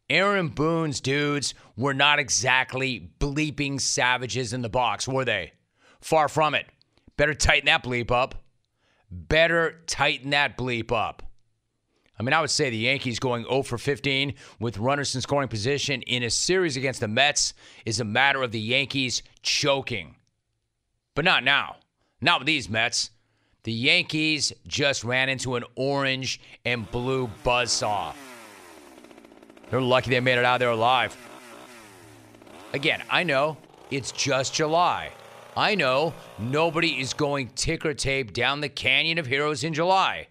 Aaron 0.09 0.47
Boone's 0.47 1.01
dudes 1.01 1.53
were 1.75 1.93
not 1.93 2.17
exactly 2.17 3.11
bleeping 3.19 3.79
savages 3.79 4.53
in 4.53 4.61
the 4.61 4.69
box, 4.69 5.07
were 5.07 5.25
they? 5.25 5.51
Far 5.99 6.29
from 6.29 6.55
it. 6.55 6.65
Better 7.17 7.33
tighten 7.33 7.65
that 7.65 7.83
bleep 7.83 8.11
up. 8.11 8.35
Better 9.11 9.81
tighten 9.87 10.29
that 10.29 10.57
bleep 10.57 10.91
up. 10.91 11.23
I 12.19 12.23
mean, 12.23 12.33
I 12.33 12.41
would 12.41 12.49
say 12.49 12.69
the 12.69 12.77
Yankees 12.77 13.19
going 13.19 13.43
0 13.43 13.63
for 13.63 13.77
15 13.77 14.33
with 14.59 14.77
runners 14.79 15.13
in 15.13 15.21
scoring 15.21 15.49
position 15.49 16.01
in 16.03 16.23
a 16.23 16.29
series 16.29 16.75
against 16.75 16.99
the 16.99 17.07
Mets 17.07 17.53
is 17.85 17.99
a 17.99 18.05
matter 18.05 18.41
of 18.41 18.51
the 18.51 18.59
Yankees 18.59 19.21
choking. 19.43 20.15
But 21.13 21.25
not 21.25 21.43
now. 21.43 21.77
Not 22.21 22.39
with 22.39 22.47
these 22.47 22.69
Mets. 22.69 23.11
The 23.63 23.71
Yankees 23.71 24.53
just 24.65 25.03
ran 25.03 25.29
into 25.29 25.55
an 25.55 25.63
orange 25.75 26.41
and 26.65 26.89
blue 26.89 27.29
buzzsaw. 27.43 28.13
They're 29.69 29.81
lucky 29.81 30.09
they 30.09 30.19
made 30.19 30.39
it 30.39 30.45
out 30.45 30.55
of 30.55 30.59
there 30.59 30.69
alive. 30.69 31.15
Again, 32.73 33.03
I 33.09 33.23
know 33.23 33.57
it's 33.91 34.11
just 34.11 34.53
July. 34.53 35.11
I 35.55 35.75
know 35.75 36.13
nobody 36.39 36.99
is 36.99 37.13
going 37.13 37.49
ticker 37.49 37.93
tape 37.93 38.33
down 38.33 38.61
the 38.61 38.69
Canyon 38.69 39.17
of 39.17 39.25
Heroes 39.25 39.63
in 39.63 39.73
July. 39.73 40.27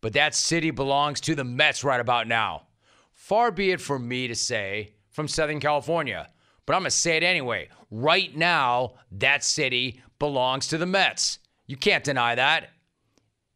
But 0.00 0.14
that 0.14 0.34
city 0.34 0.70
belongs 0.70 1.20
to 1.22 1.34
the 1.34 1.44
Mets 1.44 1.84
right 1.84 2.00
about 2.00 2.26
now. 2.26 2.66
Far 3.12 3.50
be 3.50 3.70
it 3.70 3.80
for 3.80 3.98
me 3.98 4.28
to 4.28 4.34
say 4.34 4.94
from 5.10 5.28
Southern 5.28 5.60
California, 5.60 6.28
but 6.64 6.74
I'm 6.74 6.82
going 6.82 6.90
to 6.90 6.96
say 6.96 7.16
it 7.16 7.22
anyway. 7.22 7.68
Right 7.90 8.34
now, 8.36 8.94
that 9.12 9.44
city 9.44 10.02
belongs 10.18 10.68
to 10.68 10.78
the 10.78 10.86
Mets. 10.86 11.38
You 11.66 11.76
can't 11.76 12.04
deny 12.04 12.34
that. 12.34 12.70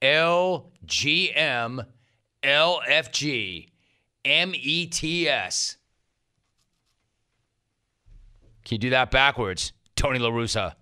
LGM, 0.03 1.87
LFG, 2.43 3.69
METS. 4.25 5.77
Can 8.65 8.75
you 8.75 8.79
do 8.79 8.91
that 8.91 9.11
backwards? 9.11 9.73
Tony 9.97 10.19
La 10.19 10.31
Russa. 10.31 10.75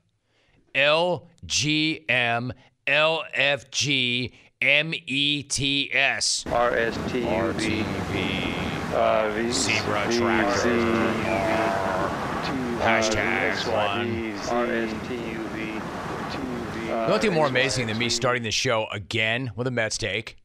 L 0.74 1.28
G 1.44 2.04
M 4.62 4.86
L 4.86 4.94
F 4.94 5.00
G 5.00 5.02
M 5.02 5.02
E 5.06 5.42
T 5.42 5.90
S. 5.92 6.44
R 6.46 6.76
S 6.76 6.98
T 7.12 7.18
U 7.18 7.52
V. 7.52 7.84
RTV. 7.84 8.94
Uh, 8.94 9.52
Zebra 9.52 10.12
tractor. 10.12 10.76
Hashtag 12.78 13.72
one. 13.72 14.32
R 14.50 14.66
S 14.66 15.08
T 15.08 15.14
U 15.14 15.38
V. 15.38 15.80
Uh, 16.92 17.08
Nothing 17.08 17.32
more 17.32 17.46
amazing 17.46 17.86
than 17.86 17.98
me 17.98 18.08
starting 18.08 18.42
the 18.42 18.50
show 18.50 18.86
again 18.92 19.50
with 19.56 19.66
a 19.66 19.70
Mets 19.70 19.98
take. 19.98 20.36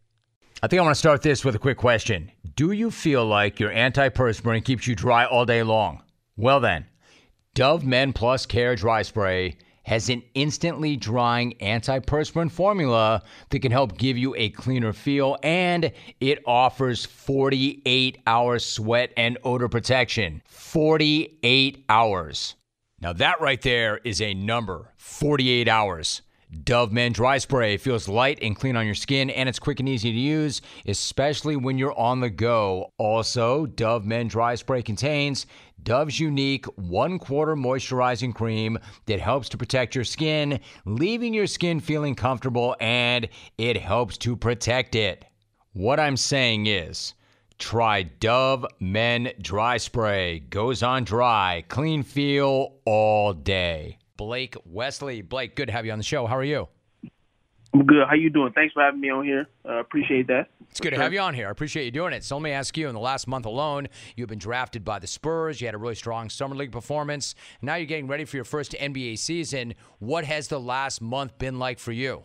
I 0.63 0.67
think 0.67 0.79
I 0.79 0.83
want 0.83 0.95
to 0.95 0.99
start 0.99 1.21
this 1.21 1.45
with 1.45 1.55
a 1.55 1.59
quick 1.59 1.77
question. 1.77 2.31
Do 2.55 2.71
you 2.71 2.89
feel 2.89 3.25
like 3.25 3.59
your 3.59 3.69
antiperspirant 3.69 4.65
keeps 4.65 4.87
you 4.87 4.95
dry 4.95 5.25
all 5.25 5.45
day 5.45 5.61
long? 5.61 6.01
Well, 6.35 6.59
then, 6.59 6.85
Dove 7.53 7.85
Men 7.85 8.13
Plus 8.13 8.45
Care 8.45 8.75
Dry 8.75 9.03
Spray 9.03 9.57
has 9.87 10.09
an 10.09 10.21
instantly 10.33 10.97
drying 10.97 11.55
antiperspirant 11.61 12.51
formula 12.51 13.23
that 13.49 13.59
can 13.59 13.71
help 13.71 13.97
give 13.97 14.17
you 14.17 14.35
a 14.35 14.49
cleaner 14.49 14.91
feel 14.91 15.37
and 15.43 15.93
it 16.19 16.43
offers 16.45 17.05
48 17.05 18.17
hour 18.27 18.59
sweat 18.59 19.13
and 19.15 19.37
odor 19.45 19.69
protection. 19.69 20.41
48 20.45 21.85
hours. 21.87 22.55
Now, 22.99 23.13
that 23.13 23.39
right 23.39 23.61
there 23.61 24.01
is 24.03 24.21
a 24.21 24.33
number 24.33 24.91
48 24.97 25.69
hours. 25.69 26.21
Dove 26.63 26.93
Men 26.93 27.11
Dry 27.11 27.37
Spray 27.39 27.75
feels 27.75 28.07
light 28.07 28.39
and 28.41 28.55
clean 28.55 28.77
on 28.77 28.85
your 28.85 28.95
skin, 28.95 29.29
and 29.29 29.49
it's 29.49 29.59
quick 29.59 29.81
and 29.81 29.89
easy 29.89 30.13
to 30.13 30.17
use, 30.17 30.61
especially 30.85 31.57
when 31.57 31.77
you're 31.77 31.97
on 31.99 32.21
the 32.21 32.29
go. 32.29 32.93
Also, 32.97 33.65
Dove 33.65 34.05
Men 34.05 34.29
Dry 34.29 34.55
Spray 34.55 34.81
contains 34.81 35.45
Dove's 35.83 36.19
unique 36.19 36.65
one 36.75 37.19
quarter 37.19 37.55
moisturizing 37.55 38.33
cream 38.33 38.77
that 39.05 39.19
helps 39.19 39.49
to 39.49 39.57
protect 39.57 39.95
your 39.95 40.03
skin, 40.03 40.59
leaving 40.85 41.33
your 41.33 41.47
skin 41.47 41.79
feeling 41.79 42.15
comfortable, 42.15 42.75
and 42.79 43.29
it 43.57 43.77
helps 43.77 44.17
to 44.19 44.35
protect 44.35 44.95
it. 44.95 45.25
What 45.73 45.99
I'm 45.99 46.17
saying 46.17 46.67
is, 46.67 47.13
try 47.57 48.03
Dove 48.03 48.65
Men 48.79 49.31
Dry 49.41 49.77
Spray. 49.77 50.39
Goes 50.39 50.83
on 50.83 51.03
dry, 51.03 51.63
clean 51.69 52.03
feel 52.03 52.75
all 52.85 53.33
day. 53.33 53.99
Blake 54.17 54.55
Wesley. 54.65 55.21
Blake, 55.21 55.55
good 55.55 55.67
to 55.67 55.71
have 55.71 55.85
you 55.85 55.91
on 55.91 55.99
the 55.99 56.03
show. 56.03 56.25
How 56.25 56.35
are 56.37 56.43
you? 56.43 56.67
I'm 57.73 57.85
good. 57.85 58.07
How 58.07 58.15
you 58.15 58.29
doing? 58.29 58.51
Thanks 58.53 58.73
for 58.73 58.81
having 58.81 58.99
me 58.99 59.09
on 59.09 59.23
here. 59.23 59.47
Uh, 59.63 59.79
appreciate 59.79 60.27
that. 60.27 60.47
It's 60.69 60.79
good 60.79 60.91
to 60.91 60.97
have 60.97 61.13
you 61.13 61.19
on 61.19 61.33
here. 61.33 61.47
I 61.47 61.51
appreciate 61.51 61.85
you 61.85 61.91
doing 61.91 62.13
it. 62.13 62.23
So 62.23 62.35
let 62.37 62.43
me 62.43 62.51
ask 62.51 62.77
you, 62.77 62.87
in 62.87 62.93
the 62.93 63.01
last 63.01 63.27
month 63.27 63.45
alone, 63.45 63.87
you've 64.15 64.29
been 64.29 64.37
drafted 64.37 64.85
by 64.85 64.99
the 64.99 65.07
Spurs. 65.07 65.59
You 65.59 65.67
had 65.67 65.75
a 65.75 65.77
really 65.77 65.95
strong 65.95 66.29
summer 66.29 66.55
league 66.55 66.71
performance. 66.71 67.33
Now 67.61 67.75
you're 67.75 67.87
getting 67.87 68.07
ready 68.07 68.25
for 68.25 68.37
your 68.37 68.43
first 68.43 68.73
NBA 68.73 69.17
season. 69.17 69.73
What 69.99 70.25
has 70.25 70.49
the 70.49 70.59
last 70.59 71.01
month 71.01 71.37
been 71.39 71.57
like 71.57 71.79
for 71.79 71.91
you? 71.91 72.23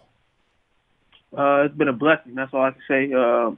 Uh, 1.36 1.64
it's 1.64 1.74
been 1.74 1.88
a 1.88 1.94
blessing. 1.94 2.34
That's 2.34 2.52
all 2.52 2.62
I 2.62 2.72
can 2.72 2.82
say. 2.86 3.12
Uh, 3.12 3.52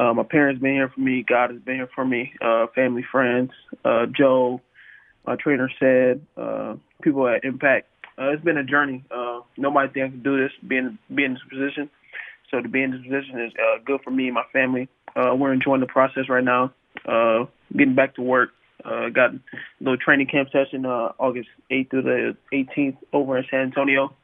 uh, 0.00 0.14
my 0.14 0.22
parents 0.22 0.62
been 0.62 0.74
here 0.74 0.88
for 0.88 1.00
me. 1.00 1.24
God 1.28 1.50
has 1.50 1.60
been 1.60 1.76
here 1.76 1.90
for 1.94 2.04
me. 2.04 2.32
Uh, 2.40 2.66
family, 2.74 3.04
friends. 3.10 3.50
Uh, 3.84 4.06
Joe, 4.06 4.60
my 5.26 5.36
trainer 5.36 5.70
said. 5.80 6.24
Uh, 6.36 6.76
people 7.02 7.26
at 7.28 7.44
Impact. 7.44 7.88
Uh, 8.18 8.30
it's 8.30 8.44
been 8.44 8.58
a 8.58 8.64
journey. 8.64 9.04
Uh, 9.10 9.40
nobody 9.56 9.92
thinks 9.92 10.06
I 10.06 10.10
can 10.10 10.22
do 10.22 10.40
this, 10.40 10.52
being 10.66 10.98
be 11.14 11.24
in 11.24 11.34
this 11.34 11.42
position. 11.50 11.90
So 12.52 12.60
to 12.60 12.68
be 12.68 12.82
in 12.82 12.90
this 12.90 13.00
position 13.00 13.40
is 13.40 13.52
uh, 13.58 13.78
good 13.84 14.00
for 14.04 14.10
me 14.10 14.26
and 14.26 14.34
my 14.34 14.44
family. 14.52 14.88
Uh, 15.16 15.34
we're 15.34 15.52
enjoying 15.52 15.80
the 15.80 15.86
process 15.86 16.28
right 16.28 16.44
now. 16.44 16.72
Uh, 17.06 17.46
getting 17.76 17.94
back 17.94 18.14
to 18.16 18.22
work. 18.22 18.50
Uh, 18.84 19.08
got 19.08 19.32
a 19.32 19.40
little 19.80 19.96
training 19.96 20.26
camp 20.26 20.48
session 20.50 20.84
uh, 20.84 21.12
August 21.18 21.48
8th 21.70 21.90
through 21.90 22.02
the 22.02 22.36
18th 22.52 22.96
over 23.12 23.38
in 23.38 23.44
San 23.50 23.60
Antonio. 23.60 24.14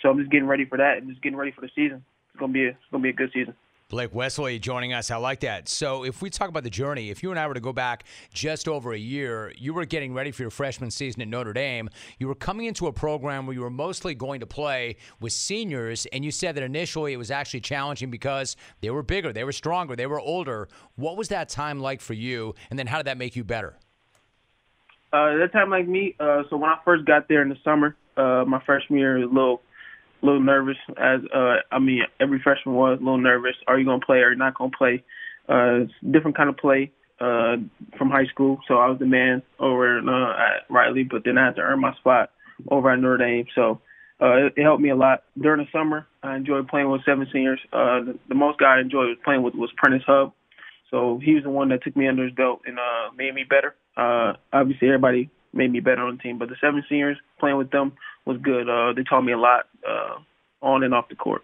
So 0.00 0.08
I'm 0.08 0.18
just 0.18 0.30
getting 0.30 0.46
ready 0.46 0.64
for 0.64 0.78
that 0.78 0.98
and 0.98 1.08
just 1.08 1.22
getting 1.22 1.36
ready 1.36 1.50
for 1.50 1.60
the 1.60 1.70
season. 1.74 2.04
It's 2.30 2.40
gonna 2.40 2.52
be 2.52 2.66
a, 2.66 2.68
it's 2.70 2.78
gonna 2.90 3.02
be 3.02 3.10
a 3.10 3.14
good 3.14 3.30
season. 3.34 3.54
Blake 3.88 4.12
Wesley 4.12 4.58
joining 4.58 4.92
us. 4.92 5.12
I 5.12 5.16
like 5.16 5.40
that. 5.40 5.68
So, 5.68 6.04
if 6.04 6.20
we 6.20 6.28
talk 6.28 6.48
about 6.48 6.64
the 6.64 6.70
journey, 6.70 7.10
if 7.10 7.22
you 7.22 7.30
and 7.30 7.38
I 7.38 7.46
were 7.46 7.54
to 7.54 7.60
go 7.60 7.72
back 7.72 8.02
just 8.34 8.66
over 8.66 8.92
a 8.92 8.98
year, 8.98 9.52
you 9.56 9.72
were 9.72 9.84
getting 9.84 10.12
ready 10.12 10.32
for 10.32 10.42
your 10.42 10.50
freshman 10.50 10.90
season 10.90 11.22
at 11.22 11.28
Notre 11.28 11.52
Dame. 11.52 11.88
You 12.18 12.26
were 12.26 12.34
coming 12.34 12.66
into 12.66 12.88
a 12.88 12.92
program 12.92 13.46
where 13.46 13.54
you 13.54 13.60
were 13.60 13.70
mostly 13.70 14.16
going 14.16 14.40
to 14.40 14.46
play 14.46 14.96
with 15.20 15.32
seniors, 15.32 16.04
and 16.06 16.24
you 16.24 16.32
said 16.32 16.56
that 16.56 16.64
initially 16.64 17.12
it 17.12 17.16
was 17.16 17.30
actually 17.30 17.60
challenging 17.60 18.10
because 18.10 18.56
they 18.80 18.90
were 18.90 19.04
bigger, 19.04 19.32
they 19.32 19.44
were 19.44 19.52
stronger, 19.52 19.94
they 19.94 20.06
were 20.06 20.20
older. 20.20 20.66
What 20.96 21.16
was 21.16 21.28
that 21.28 21.48
time 21.48 21.78
like 21.78 22.00
for 22.00 22.14
you, 22.14 22.56
and 22.70 22.78
then 22.78 22.88
how 22.88 22.96
did 22.96 23.06
that 23.06 23.18
make 23.18 23.36
you 23.36 23.44
better? 23.44 23.78
Uh, 25.12 25.36
that 25.36 25.52
time 25.52 25.70
like 25.70 25.86
me, 25.86 26.16
uh, 26.18 26.42
so 26.50 26.56
when 26.56 26.70
I 26.70 26.78
first 26.84 27.04
got 27.04 27.28
there 27.28 27.40
in 27.40 27.50
the 27.50 27.58
summer, 27.62 27.96
uh, 28.16 28.44
my 28.44 28.60
freshman 28.66 28.98
year, 28.98 29.18
a 29.18 29.26
little 29.26 29.62
a 30.22 30.26
little 30.26 30.40
nervous 30.40 30.76
as 30.96 31.20
uh 31.34 31.56
I 31.70 31.78
mean 31.78 32.02
every 32.20 32.40
freshman 32.42 32.74
was 32.74 32.98
a 33.00 33.04
little 33.04 33.18
nervous. 33.18 33.56
Are 33.66 33.78
you 33.78 33.84
gonna 33.84 34.04
play 34.04 34.18
or 34.18 34.34
not 34.34 34.54
gonna 34.56 34.70
play? 34.76 35.02
Uh 35.48 35.84
it's 35.84 35.92
different 36.10 36.36
kind 36.36 36.48
of 36.48 36.56
play 36.56 36.92
uh 37.20 37.56
from 37.98 38.10
high 38.10 38.26
school. 38.26 38.58
So 38.68 38.74
I 38.74 38.88
was 38.88 38.98
the 38.98 39.06
man 39.06 39.42
over 39.58 39.98
uh, 39.98 40.32
at 40.32 40.70
Riley, 40.70 41.04
but 41.04 41.22
then 41.24 41.38
I 41.38 41.46
had 41.46 41.56
to 41.56 41.62
earn 41.62 41.80
my 41.80 41.94
spot 41.96 42.30
over 42.70 42.90
at 42.90 42.98
Notre 42.98 43.18
Dame. 43.18 43.46
So 43.54 43.80
uh 44.20 44.46
it, 44.46 44.54
it 44.56 44.62
helped 44.62 44.82
me 44.82 44.90
a 44.90 44.96
lot. 44.96 45.24
During 45.40 45.64
the 45.64 45.70
summer 45.78 46.06
I 46.22 46.36
enjoyed 46.36 46.68
playing 46.68 46.90
with 46.90 47.04
seven 47.04 47.26
seniors. 47.32 47.60
Uh 47.72 48.00
the, 48.00 48.18
the 48.28 48.34
most 48.34 48.58
guy 48.58 48.76
I 48.76 48.80
enjoyed 48.80 49.22
playing 49.24 49.42
with 49.42 49.54
was 49.54 49.70
Prentiss 49.76 50.02
Hubb. 50.06 50.32
So 50.90 51.20
he 51.22 51.34
was 51.34 51.42
the 51.42 51.50
one 51.50 51.68
that 51.70 51.82
took 51.82 51.96
me 51.96 52.08
under 52.08 52.24
his 52.24 52.34
belt 52.34 52.62
and 52.66 52.78
uh 52.78 53.12
made 53.16 53.34
me 53.34 53.44
better. 53.48 53.74
Uh 53.96 54.34
obviously 54.52 54.88
everybody 54.88 55.30
made 55.56 55.72
me 55.72 55.80
better 55.80 56.02
on 56.02 56.16
the 56.16 56.22
team. 56.22 56.38
But 56.38 56.48
the 56.48 56.56
seven 56.60 56.84
seniors 56.88 57.18
playing 57.38 57.56
with 57.56 57.70
them 57.70 57.92
was 58.24 58.38
good. 58.38 58.68
Uh, 58.68 58.92
they 58.92 59.02
taught 59.02 59.22
me 59.22 59.32
a 59.32 59.38
lot 59.38 59.66
uh, 59.88 60.18
on 60.62 60.82
and 60.82 60.94
off 60.94 61.08
the 61.08 61.16
court. 61.16 61.42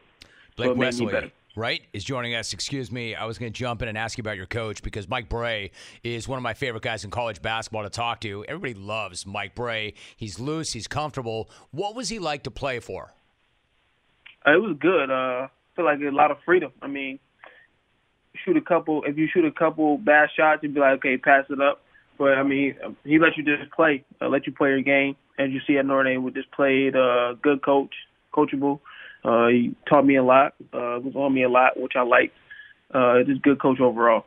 Blake 0.56 0.70
so 0.70 0.74
Wesley, 0.74 1.32
right, 1.56 1.82
is 1.92 2.04
joining 2.04 2.34
us. 2.34 2.52
Excuse 2.52 2.92
me. 2.92 3.14
I 3.14 3.24
was 3.24 3.38
going 3.38 3.52
to 3.52 3.58
jump 3.58 3.82
in 3.82 3.88
and 3.88 3.96
ask 3.96 4.18
you 4.18 4.22
about 4.22 4.36
your 4.36 4.46
coach 4.46 4.82
because 4.82 5.08
Mike 5.08 5.28
Brey 5.28 5.70
is 6.04 6.28
one 6.28 6.36
of 6.36 6.42
my 6.42 6.54
favorite 6.54 6.82
guys 6.82 7.04
in 7.04 7.10
college 7.10 7.40
basketball 7.40 7.84
to 7.84 7.90
talk 7.90 8.20
to. 8.20 8.44
Everybody 8.46 8.74
loves 8.74 9.26
Mike 9.26 9.54
Brey. 9.54 9.94
He's 10.16 10.38
loose, 10.38 10.72
he's 10.72 10.86
comfortable. 10.86 11.48
What 11.70 11.94
was 11.94 12.10
he 12.10 12.18
like 12.18 12.42
to 12.44 12.50
play 12.50 12.80
for? 12.80 13.14
Uh, 14.46 14.54
it 14.54 14.60
was 14.60 14.76
good. 14.78 15.10
Uh, 15.10 15.46
I 15.46 15.48
feel 15.76 15.84
like 15.84 16.00
a 16.00 16.10
lot 16.10 16.30
of 16.30 16.36
freedom. 16.44 16.72
I 16.82 16.88
mean, 16.88 17.18
shoot 18.44 18.56
a 18.56 18.60
couple. 18.60 19.04
If 19.04 19.16
you 19.16 19.28
shoot 19.32 19.44
a 19.44 19.52
couple 19.52 19.98
bad 19.98 20.28
shots, 20.36 20.62
you'd 20.62 20.74
be 20.74 20.80
like, 20.80 20.98
okay, 20.98 21.16
pass 21.16 21.44
it 21.48 21.60
up. 21.60 21.82
But 22.18 22.34
I 22.34 22.42
mean, 22.42 22.76
he 23.04 23.18
let 23.18 23.36
you 23.36 23.44
just 23.44 23.70
play, 23.72 24.04
uh, 24.20 24.28
let 24.28 24.46
you 24.46 24.52
play 24.52 24.70
your 24.70 24.82
game. 24.82 25.16
As 25.38 25.50
you 25.50 25.60
see 25.66 25.78
at 25.78 25.86
Notre 25.86 26.04
Dame, 26.04 26.22
we 26.22 26.30
just 26.30 26.50
played. 26.52 26.94
Uh, 26.94 27.34
good 27.42 27.64
coach, 27.64 27.94
coachable. 28.32 28.80
Uh, 29.24 29.48
he 29.48 29.74
taught 29.88 30.04
me 30.04 30.16
a 30.16 30.22
lot. 30.22 30.54
Uh, 30.72 31.00
was 31.00 31.14
on 31.16 31.32
me 31.32 31.42
a 31.44 31.48
lot, 31.48 31.78
which 31.78 31.92
I 31.96 32.02
liked. 32.02 32.34
Uh, 32.92 33.22
just 33.24 33.42
good 33.42 33.60
coach 33.60 33.80
overall. 33.80 34.26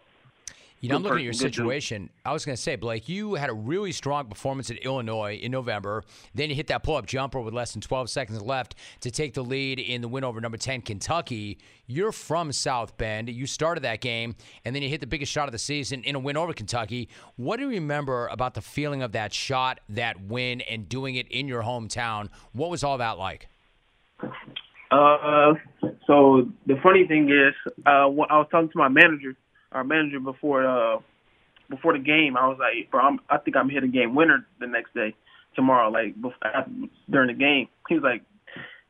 You 0.82 0.90
know, 0.90 0.98
I'm 0.98 1.04
looking 1.04 1.20
at 1.20 1.24
your 1.24 1.34
person, 1.34 1.46
good 1.46 1.50
dude. 1.50 1.56
situation. 1.56 2.10
I 2.26 2.34
was 2.34 2.46
going 2.46 2.56
to 2.56 2.62
say, 2.62 2.76
Blake, 2.76 3.10
you 3.10 3.36
had 3.36 3.50
a 3.50 3.54
really 3.54 3.92
strong 3.92 4.28
performance 4.28 4.70
at 4.70 4.78
Illinois 4.78 5.36
in 5.36 5.52
November. 5.52 6.04
Then 6.34 6.50
you 6.50 6.56
hit 6.56 6.68
that 6.68 6.84
pull 6.84 6.96
up 6.96 7.06
jumper 7.06 7.40
with 7.40 7.54
less 7.54 7.72
than 7.72 7.82
12 7.82 8.10
seconds 8.10 8.42
left 8.42 8.76
to 9.02 9.10
take 9.10 9.34
the 9.34 9.44
lead 9.44 9.80
in 9.80 10.02
the 10.02 10.08
win 10.08 10.24
over 10.24 10.40
number 10.42 10.58
10, 10.58 10.82
Kentucky. 10.82 11.58
You're 11.88 12.12
from 12.12 12.52
South 12.52 12.98
Bend. 12.98 13.30
You 13.30 13.48
started 13.48 13.84
that 13.84 14.02
game, 14.02 14.36
and 14.64 14.76
then 14.76 14.84
you 14.84 14.90
hit 14.90 15.02
the 15.02 15.08
biggest 15.08 15.32
shot 15.32 15.48
of 15.48 15.54
the 15.54 15.60
season 15.60 16.04
in 16.04 16.16
a 16.16 16.20
win 16.20 16.38
over 16.38 16.54
Kentucky. 16.54 17.10
What 17.36 17.58
do 17.58 17.64
you 17.64 17.70
remember 17.70 18.28
about 18.28 18.54
the 18.54 18.62
feeling 18.62 19.02
of 19.02 19.14
that 19.14 19.34
shot, 19.34 19.80
that 19.90 20.22
win, 20.22 20.62
and 20.62 20.88
doing 20.90 21.16
it 21.16 21.28
in 21.30 21.48
your 21.48 21.64
hometown? 21.64 22.30
What 22.54 22.70
was 22.70 22.84
all 22.84 22.98
that 23.00 23.18
like? 23.18 23.48
Uh, 24.92 25.54
so 26.06 26.48
the 26.68 26.76
funny 26.84 27.08
thing 27.08 27.30
is, 27.30 27.74
uh, 27.86 28.08
when 28.08 28.30
I 28.30 28.38
was 28.38 28.48
talking 28.52 28.70
to 28.70 28.78
my 28.78 28.90
manager, 28.90 29.36
our 29.76 29.84
manager 29.84 30.20
before 30.20 30.66
uh 30.66 31.00
before 31.70 31.94
the 31.94 32.00
game, 32.00 32.38
I 32.38 32.48
was 32.48 32.58
like, 32.60 32.92
bro, 32.92 33.02
I'm, 33.02 33.20
I 33.30 33.38
think 33.38 33.58
I'm 33.58 33.70
hitting 33.70 33.92
game 33.92 34.14
winner 34.14 34.46
the 34.60 34.68
next 34.68 34.94
day, 34.94 35.16
tomorrow, 35.56 35.90
like 35.90 36.14
before, 36.16 36.38
during 37.10 37.28
the 37.28 37.34
game. 37.34 37.68
He 37.90 37.96
was 37.96 38.04
like, 38.04 38.22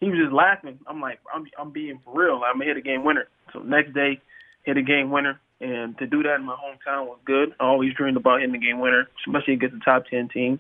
he 0.01 0.09
was 0.09 0.19
just 0.19 0.33
laughing. 0.33 0.79
I'm 0.87 1.01
like, 1.01 1.19
I'm 1.33 1.45
I'm 1.59 1.71
being 1.71 1.99
for 2.03 2.19
real. 2.19 2.41
I'm 2.45 2.59
gonna 2.59 2.65
hit 2.65 2.77
a 2.77 2.81
game 2.81 3.03
winner. 3.03 3.27
So 3.53 3.59
next 3.59 3.93
day, 3.93 4.19
hit 4.63 4.77
a 4.77 4.81
game 4.81 5.09
winner, 5.09 5.39
and 5.61 5.97
to 5.97 6.05
do 6.05 6.21
that 6.23 6.35
in 6.35 6.45
my 6.45 6.55
hometown 6.55 7.07
was 7.07 7.19
good. 7.25 7.53
I 7.59 7.65
always 7.65 7.93
dreamed 7.93 8.17
about 8.17 8.41
hitting 8.41 8.55
a 8.55 8.59
game 8.59 8.79
winner, 8.79 9.07
especially 9.25 9.53
against 9.53 9.75
the 9.75 9.81
top 9.83 10.05
ten 10.07 10.27
team. 10.29 10.59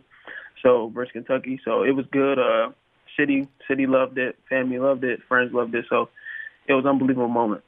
So 0.63 0.89
versus 0.95 1.11
Kentucky, 1.11 1.59
so 1.63 1.83
it 1.83 1.91
was 1.91 2.05
good. 2.11 2.39
Uh, 2.39 2.71
city 3.17 3.47
city 3.67 3.85
loved 3.85 4.17
it, 4.17 4.37
family 4.49 4.79
loved 4.79 5.03
it, 5.03 5.19
friends 5.27 5.53
loved 5.53 5.75
it. 5.75 5.85
So 5.89 6.09
it 6.67 6.73
was 6.73 6.85
an 6.85 6.91
unbelievable 6.91 7.27
moment. 7.27 7.63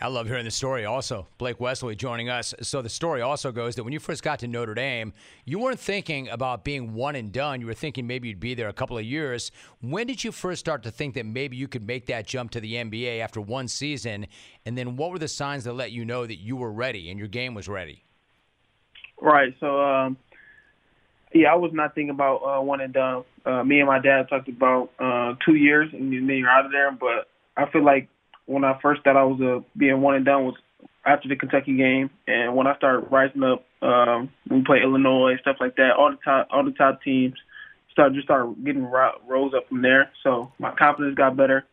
I 0.00 0.08
love 0.08 0.26
hearing 0.26 0.44
the 0.44 0.50
story 0.50 0.84
also. 0.84 1.26
Blake 1.38 1.60
Wesley 1.60 1.96
joining 1.96 2.28
us. 2.28 2.52
So 2.60 2.82
the 2.82 2.88
story 2.88 3.22
also 3.22 3.52
goes 3.52 3.74
that 3.76 3.84
when 3.84 3.92
you 3.92 4.00
first 4.00 4.22
got 4.22 4.38
to 4.40 4.48
Notre 4.48 4.74
Dame, 4.74 5.12
you 5.44 5.58
weren't 5.58 5.80
thinking 5.80 6.28
about 6.28 6.64
being 6.64 6.92
one 6.94 7.16
and 7.16 7.32
done. 7.32 7.60
You 7.60 7.66
were 7.66 7.74
thinking 7.74 8.06
maybe 8.06 8.28
you'd 8.28 8.40
be 8.40 8.54
there 8.54 8.68
a 8.68 8.72
couple 8.72 8.98
of 8.98 9.04
years. 9.04 9.50
When 9.80 10.06
did 10.06 10.22
you 10.22 10.32
first 10.32 10.60
start 10.60 10.82
to 10.82 10.90
think 10.90 11.14
that 11.14 11.24
maybe 11.24 11.56
you 11.56 11.68
could 11.68 11.86
make 11.86 12.06
that 12.06 12.26
jump 12.26 12.50
to 12.50 12.60
the 12.60 12.74
NBA 12.74 13.20
after 13.20 13.40
one 13.40 13.68
season? 13.68 14.26
And 14.66 14.76
then 14.76 14.96
what 14.96 15.10
were 15.10 15.18
the 15.18 15.28
signs 15.28 15.64
that 15.64 15.72
let 15.72 15.92
you 15.92 16.04
know 16.04 16.26
that 16.26 16.36
you 16.36 16.56
were 16.56 16.72
ready 16.72 17.08
and 17.10 17.18
your 17.18 17.28
game 17.28 17.54
was 17.54 17.68
ready? 17.68 18.04
Right. 19.20 19.54
So 19.60 19.80
um, 19.80 20.18
Yeah, 21.32 21.52
I 21.52 21.56
was 21.56 21.72
not 21.72 21.94
thinking 21.94 22.10
about 22.10 22.42
uh, 22.42 22.60
one 22.60 22.80
and 22.80 22.92
done. 22.92 23.24
Uh, 23.46 23.62
me 23.62 23.78
and 23.78 23.86
my 23.86 24.00
dad 24.00 24.28
talked 24.28 24.48
about 24.48 24.90
uh, 24.98 25.34
two 25.46 25.54
years 25.54 25.90
and 25.92 26.12
then 26.12 26.36
you're 26.36 26.50
out 26.50 26.66
of 26.66 26.72
there. 26.72 26.92
But 26.92 27.28
I 27.56 27.70
feel 27.70 27.84
like 27.84 28.08
when 28.46 28.64
I 28.64 28.78
first 28.80 29.02
thought 29.02 29.16
I 29.16 29.24
was 29.24 29.40
uh, 29.40 29.64
being 29.76 30.00
one 30.00 30.16
and 30.16 30.24
done 30.24 30.44
was 30.44 30.56
after 31.06 31.28
the 31.28 31.36
Kentucky 31.36 31.76
game, 31.76 32.10
and 32.26 32.54
when 32.56 32.66
I 32.66 32.76
started 32.76 33.10
rising 33.10 33.42
up, 33.42 33.64
um, 33.82 34.30
we 34.48 34.62
play 34.62 34.82
Illinois 34.82 35.36
stuff 35.40 35.56
like 35.60 35.76
that. 35.76 35.92
All 35.96 36.10
the 36.10 36.18
top, 36.24 36.48
all 36.50 36.64
the 36.64 36.72
top 36.72 37.02
teams 37.02 37.34
started 37.90 38.14
just 38.14 38.26
started 38.26 38.64
getting 38.64 38.84
ro- 38.84 39.20
rose 39.26 39.52
up 39.54 39.68
from 39.68 39.82
there. 39.82 40.10
So 40.22 40.52
my 40.58 40.74
confidence 40.74 41.16
got 41.16 41.36
better. 41.36 41.64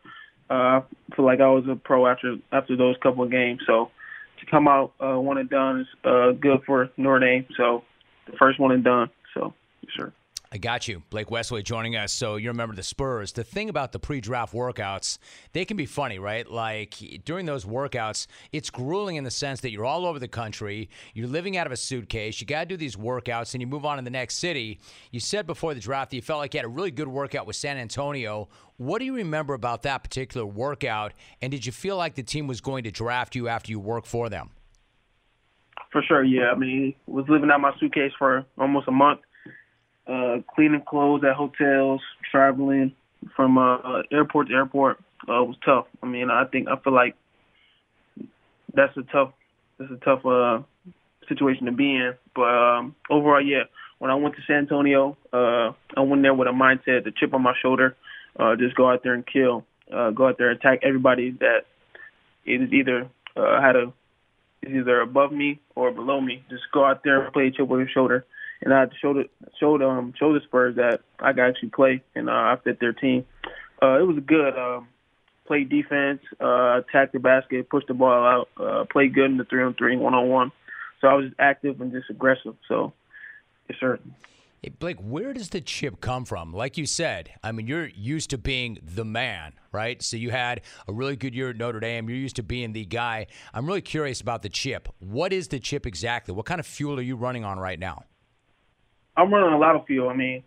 Uh, 0.50 0.82
I 0.82 1.16
feel 1.16 1.25
like 1.25 1.40
I 1.40 1.48
was 1.50 1.66
a 1.70 1.75
pro 1.75 2.08
after 2.08 2.36
after 2.51 2.75
those 2.75 2.96
couple 3.01 3.24
of 3.24 3.32
games. 3.32 3.62
So 3.66 3.92
to 4.40 4.46
come 4.46 4.68
out 4.68 4.94
uh, 5.00 5.20
one 5.20 5.38
and 5.38 5.50
done 5.50 5.82
is 5.82 5.88
uh, 6.04 6.32
good 6.32 6.62
for 6.66 6.90
Notre 6.98 7.20
Dame. 7.20 7.48
So 7.56 7.84
the 8.25 8.38
first 8.38 8.60
one 8.60 8.72
and 8.72 8.84
done. 8.84 9.10
So 9.34 9.54
sure. 9.96 10.12
I 10.53 10.58
got 10.58 10.86
you. 10.86 11.01
Blake 11.10 11.31
Wesley 11.31 11.63
joining 11.63 11.96
us. 11.96 12.12
So 12.12 12.36
you 12.36 12.50
remember 12.50 12.75
the 12.75 12.84
Spurs. 12.84 13.31
The 13.31 13.43
thing 13.43 13.70
about 13.70 13.93
the 13.93 14.00
pre 14.00 14.20
draft 14.20 14.53
workouts, 14.53 15.17
they 15.53 15.63
can 15.63 15.77
be 15.77 15.86
funny, 15.86 16.20
right? 16.20 16.50
Like 16.50 17.22
during 17.24 17.46
those 17.46 17.63
workouts, 17.63 18.27
it's 18.51 18.70
grueling 18.70 19.15
in 19.15 19.24
the 19.24 19.31
sense 19.31 19.62
that 19.62 19.72
you're 19.72 19.86
all 19.86 20.05
over 20.05 20.20
the 20.20 20.27
country, 20.27 20.89
you're 21.13 21.29
living 21.29 21.55
out 21.55 21.67
of 21.67 21.72
a 21.72 21.77
suitcase, 21.77 22.41
you 22.41 22.48
got 22.48 22.62
to 22.62 22.65
do 22.65 22.75
these 22.75 22.98
workouts, 22.98 23.53
and 23.53 23.62
you 23.62 23.67
move 23.67 23.86
on 23.86 23.96
to 23.96 24.03
the 24.03 24.10
next 24.10 24.39
city. 24.39 24.81
You 25.12 25.22
said 25.22 25.48
before 25.48 25.74
the 25.74 25.79
draft 25.79 26.10
that 26.10 26.17
you 26.17 26.22
felt 26.22 26.39
like 26.39 26.53
you 26.53 26.58
had 26.58 26.65
a 26.65 26.70
really 26.70 26.91
good 26.91 27.08
workout 27.08 27.48
with 27.48 27.55
San 27.55 27.77
Antonio. 27.77 28.50
What 28.75 29.00
do 29.00 29.05
you 29.05 29.15
remember 29.15 29.53
about 29.53 29.84
that 29.84 30.03
particular 30.03 30.46
workout? 30.46 31.13
And 31.41 31.50
did 31.50 31.65
you 31.65 31.72
feel 31.72 31.96
like 31.96 32.15
the 32.15 32.24
team 32.24 32.48
was 32.48 32.60
going 32.60 32.84
to 32.84 32.91
draft 32.91 33.36
you 33.36 33.48
after 33.48 33.72
you 33.72 33.79
worked 33.79 34.08
for 34.08 34.27
them? 34.27 34.50
For 35.93 36.01
sure, 36.01 36.25
yeah. 36.25 36.51
I 36.51 36.58
mean, 36.58 36.93
was 37.05 37.25
living 37.29 37.50
out 37.51 37.62
my 37.62 37.72
suitcase 37.79 38.12
for 38.17 38.46
almost 38.58 38.89
a 38.89 38.91
month 38.91 39.22
uh, 40.12 40.41
cleaning 40.53 40.82
clothes 40.82 41.24
at 41.24 41.36
hotels, 41.36 42.01
traveling 42.32 42.94
from 43.36 43.58
uh, 43.58 44.01
airport 44.12 44.50
to 44.50 44.53
airport 44.53 44.98
uh, 45.24 45.44
was 45.44 45.56
tough. 45.63 45.86
I 46.01 46.08
mean, 46.08 46.30
I 46.30 46.46
think 46.46 46.68
I 46.68 46.77
feel 46.77 46.94
like 46.94 47.15
that's 48.74 48.96
a 48.98 49.03
tough 49.03 49.34
that's 49.77 49.91
a 49.91 50.03
tough 50.03 50.25
uh, 50.25 50.62
situation 51.27 51.65
to 51.65 51.72
be 51.72 51.96
in. 51.96 52.13
But 52.36 52.41
um, 52.41 52.96
overall, 53.10 53.41
yeah. 53.41 53.63
When 54.00 54.10
I 54.10 54.15
went 54.15 54.36
to 54.36 54.41
San 54.48 54.58
Antonio, 54.58 55.15
uh, 55.32 55.74
I 55.96 56.00
went 56.00 56.24
there 56.24 56.34
with 56.34 56.48
a 56.48 56.51
mindset, 56.51 57.03
the 57.03 57.12
chip 57.15 57.36
on 57.36 57.44
my 57.44 57.53
shoulder, 57.62 57.96
uh, 58.39 58.56
just 58.56 58.75
go 58.75 58.89
out 58.89 59.03
there 59.03 59.13
and 59.13 59.24
kill, 59.24 59.63
uh, 59.94 60.10
go 60.10 60.27
out 60.27 60.39
there 60.39 60.50
and 60.50 60.58
attack 60.58 60.80
everybody 60.82 61.38
that 61.39 61.65
is 62.44 62.74
either 62.74 63.08
uh, 63.36 63.62
had 63.62 63.75
a 63.75 63.94
is 64.63 64.74
either 64.74 65.01
above 65.01 65.32
me 65.32 65.60
or 65.75 65.91
below 65.91 66.20
me. 66.20 66.44
Just 66.50 66.63
go 66.74 66.84
out 66.84 67.03
there 67.03 67.24
and 67.24 67.34
play 67.34 67.51
chip 67.51 67.70
on 67.70 67.77
your 67.77 67.89
shoulder 67.89 68.25
and 68.62 68.74
I 68.74 68.86
showed 69.01 69.30
showed 69.60 69.82
um 69.82 70.13
showed 70.18 70.39
the 70.39 70.44
Spurs 70.46 70.75
that 70.75 71.01
I 71.20 71.34
could 71.34 71.44
actually 71.44 71.70
play 71.70 72.03
and 72.15 72.30
uh, 72.30 72.34
I 72.34 72.58
fit 72.63 72.80
their 72.80 72.94
team. 72.94 73.25
Uh, 73.82 74.00
it 74.00 74.08
was 74.08 74.20
good. 74.25 74.58
Um, 74.58 74.88
played 75.46 75.70
defense, 75.70 76.22
uh, 76.39 76.80
attacked 76.80 77.13
the 77.13 77.20
basket, 77.20 77.70
pushed 77.70 77.88
the 77.88 77.94
ball 77.94 78.24
out, 78.25 78.50
uh, 78.63 78.86
played 78.86 79.13
good 79.13 79.32
in 79.32 79.38
the 79.38 79.46
three 79.46 79.63
on 79.63 79.74
three, 79.74 79.98
one 79.98 80.13
on 80.13 80.30
one. 80.30 80.51
So 81.01 81.08
I 81.08 81.13
was 81.15 81.32
active 81.39 81.82
and 81.82 81.91
just 81.91 82.10
aggressive. 82.10 82.56
So 82.68 82.94
yes, 83.70 83.80
sir. 83.80 84.00
Hey, 84.62 84.70
Blake, 84.70 84.98
where 85.00 85.34
does 85.34 85.50
the 85.50 85.60
chip 85.60 86.01
come 86.01 86.24
from? 86.24 86.53
Like 86.53 86.77
you 86.77 86.86
said, 86.86 87.32
I 87.44 87.51
mean, 87.51 87.65
you're 87.65 87.88
used 87.88 88.30
to 88.30 88.38
being 88.38 88.77
the 88.84 89.03
man, 89.03 89.53
right? 89.72 90.00
So 90.03 90.18
you 90.18 90.30
had 90.30 90.62
a 90.88 90.94
really 90.94 91.15
good 91.15 91.34
year 91.34 91.50
at 91.50 91.58
Notre 91.58 91.80
Dame. 91.80 92.08
You're 92.08 92.20
used 92.20 92.36
to 92.36 92.44
being 92.44 92.72
the 92.74 92.86
guy. 92.86 93.25
I'm 93.56 93.65
really 93.65 93.82
curious 93.82 94.22
about 94.22 94.44
the 94.44 94.50
chip. 94.50 94.88
What 95.00 95.34
is 95.34 95.48
the 95.48 95.60
chip 95.60 95.88
exactly? 95.88 96.36
What 96.36 96.46
kind 96.46 96.60
of 96.60 96.68
fuel 96.68 97.00
are 97.00 97.01
you 97.01 97.15
running 97.15 97.44
on 97.44 97.58
right 97.58 97.80
now? 97.80 98.03
I'm 99.15 99.34
running 99.34 99.53
a 99.53 99.58
lot 99.58 99.75
of 99.75 99.86
fuel. 99.86 100.10
I 100.10 100.15
mean, 100.15 100.44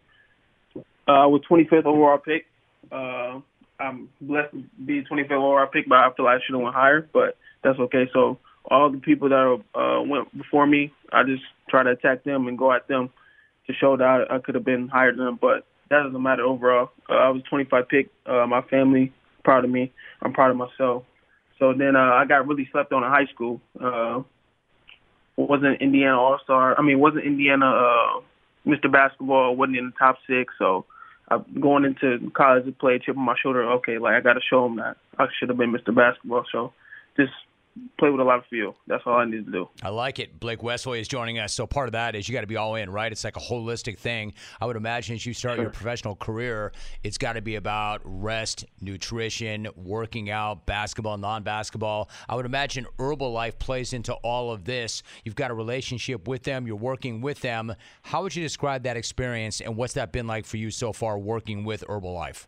uh, 1.07 1.29
with 1.29 1.43
25th 1.51 1.85
overall 1.85 2.19
pick, 2.19 2.47
uh, 2.91 3.41
I'm 3.79 4.09
blessed 4.21 4.53
to 4.53 4.65
be 4.85 5.03
25th 5.03 5.33
overall 5.33 5.67
pick, 5.67 5.89
but 5.89 5.99
I 5.99 6.11
feel 6.17 6.25
like 6.25 6.41
I 6.41 6.45
should 6.45 6.55
have 6.55 6.63
went 6.63 6.75
higher, 6.75 7.09
but 7.13 7.37
that's 7.63 7.79
okay. 7.79 8.09
So 8.13 8.39
all 8.71 8.91
the 8.91 8.99
people 8.99 9.29
that 9.29 9.63
uh, 9.75 10.03
went 10.03 10.37
before 10.37 10.67
me, 10.67 10.93
I 11.13 11.23
just 11.25 11.43
try 11.69 11.83
to 11.83 11.91
attack 11.91 12.25
them 12.25 12.47
and 12.47 12.57
go 12.57 12.73
at 12.73 12.89
them 12.89 13.11
to 13.67 13.73
show 13.75 13.97
that 13.97 14.27
I, 14.31 14.37
I 14.37 14.39
could 14.39 14.55
have 14.55 14.65
been 14.65 14.89
higher 14.89 15.15
than 15.15 15.25
them, 15.25 15.39
but 15.41 15.67
that 15.91 16.03
doesn't 16.03 16.23
matter 16.23 16.43
overall. 16.43 16.91
Uh, 17.09 17.15
I 17.15 17.29
was 17.31 17.43
25 17.49 17.89
pick. 17.89 18.09
Uh, 18.27 18.47
my 18.47 18.63
family 18.63 19.13
proud 19.45 19.65
of 19.65 19.71
me. 19.71 19.93
I'm 20.23 20.33
proud 20.33 20.51
of 20.51 20.57
myself. 20.57 21.05
So 21.59 21.73
then 21.73 21.95
uh, 21.97 22.15
I 22.15 22.25
got 22.27 22.49
really 22.49 22.69
slept 22.73 22.93
on 22.93 23.05
in 23.05 23.11
high 23.11 23.27
school. 23.33 23.61
Uh, 23.81 24.23
wasn't 25.37 25.81
Indiana 25.81 26.19
All 26.19 26.39
Star. 26.43 26.79
I 26.79 26.83
mean, 26.83 26.99
wasn't 26.99 27.25
Indiana 27.25 27.67
uh, 27.67 28.21
Mr. 28.67 28.91
Basketball 28.91 29.57
wasn't 29.57 29.77
in 29.77 29.87
the 29.87 29.93
top 29.99 30.17
six, 30.27 30.55
so 30.59 30.87
I'm 31.29 31.45
going 31.61 31.85
into 31.85 32.31
college 32.31 32.65
to 32.67 32.73
play 32.73 32.99
chip 32.99 33.17
on 33.17 33.25
my 33.25 33.37
shoulder. 33.43 33.65
Okay, 33.75 33.99
like 33.99 34.15
I 34.15 34.21
got 34.21 34.35
to 34.35 34.41
show 34.49 34.67
him 34.67 34.77
that 34.77 34.97
I 35.19 35.27
should 35.39 35.49
have 35.49 35.59
been 35.59 35.73
Mr. 35.73 35.95
Basketball. 35.95 36.45
So 36.51 36.73
just 37.17 37.33
play 37.99 38.11
with 38.11 38.21
a 38.21 38.25
lot 38.25 38.39
of 38.39 38.45
feel. 38.47 38.77
That's 38.87 39.03
all 39.07 39.15
I 39.15 39.25
need 39.25 39.47
to 39.47 39.53
do. 39.53 39.69
I 39.83 39.89
like 39.89 40.19
it. 40.19 40.39
Blake 40.39 40.63
Wesley 40.63 41.01
is 41.01 41.09
joining 41.09 41.39
us. 41.39 41.53
So 41.53 41.67
part 41.67 41.89
of 41.89 41.93
that 41.93 42.15
is 42.15 42.29
you 42.29 42.33
got 42.33 42.43
to 42.43 42.47
be 42.47 42.57
all 42.57 42.77
in, 42.77 42.91
right? 42.91 43.11
It's 43.11 43.25
like 43.25 43.37
a 43.37 43.41
holistic 43.41 43.99
thing. 43.99 44.35
I 44.61 44.67
would 44.67 44.77
imagine 44.77 45.15
as 45.15 45.27
you 45.27 45.35
start 45.35 45.57
sure. 45.57 45.65
your 45.65 45.73
professional 45.73 46.15
career, 46.15 46.73
it's 47.03 47.19
got 47.19 47.33
to 47.35 47.43
be 47.43 47.57
about 47.57 48.01
rest, 48.05 48.65
nutrition, 48.81 49.69
working 49.77 50.31
out, 50.31 50.67
basketball, 50.67 51.19
non-basketball. 51.19 52.11
I 52.29 52.37
would 52.37 52.47
imagine 52.47 52.87
Herbalife 52.99 53.59
plays 53.59 53.93
into 53.93 54.15
all 54.15 54.53
of 54.53 54.65
this. 54.65 55.03
You've 55.25 55.35
got 55.35 55.51
a 55.51 55.55
relationship 55.55 56.29
with 56.29 56.45
them. 56.45 56.67
You're 56.67 56.77
working 56.77 57.21
with 57.21 57.41
them. 57.41 57.75
How 58.03 58.23
would 58.23 58.35
you 58.37 58.43
describe 58.43 58.85
that 58.85 58.97
experience, 58.97 59.61
and 59.61 59.77
what's 59.77 59.95
that 59.95 60.13
been 60.13 60.27
like 60.27 60.47
for 60.47 60.57
you 60.59 60.71
so 60.71 60.93
far 60.93 61.19
working 61.19 61.65
with 61.65 61.85
Herbalife? 61.89 62.47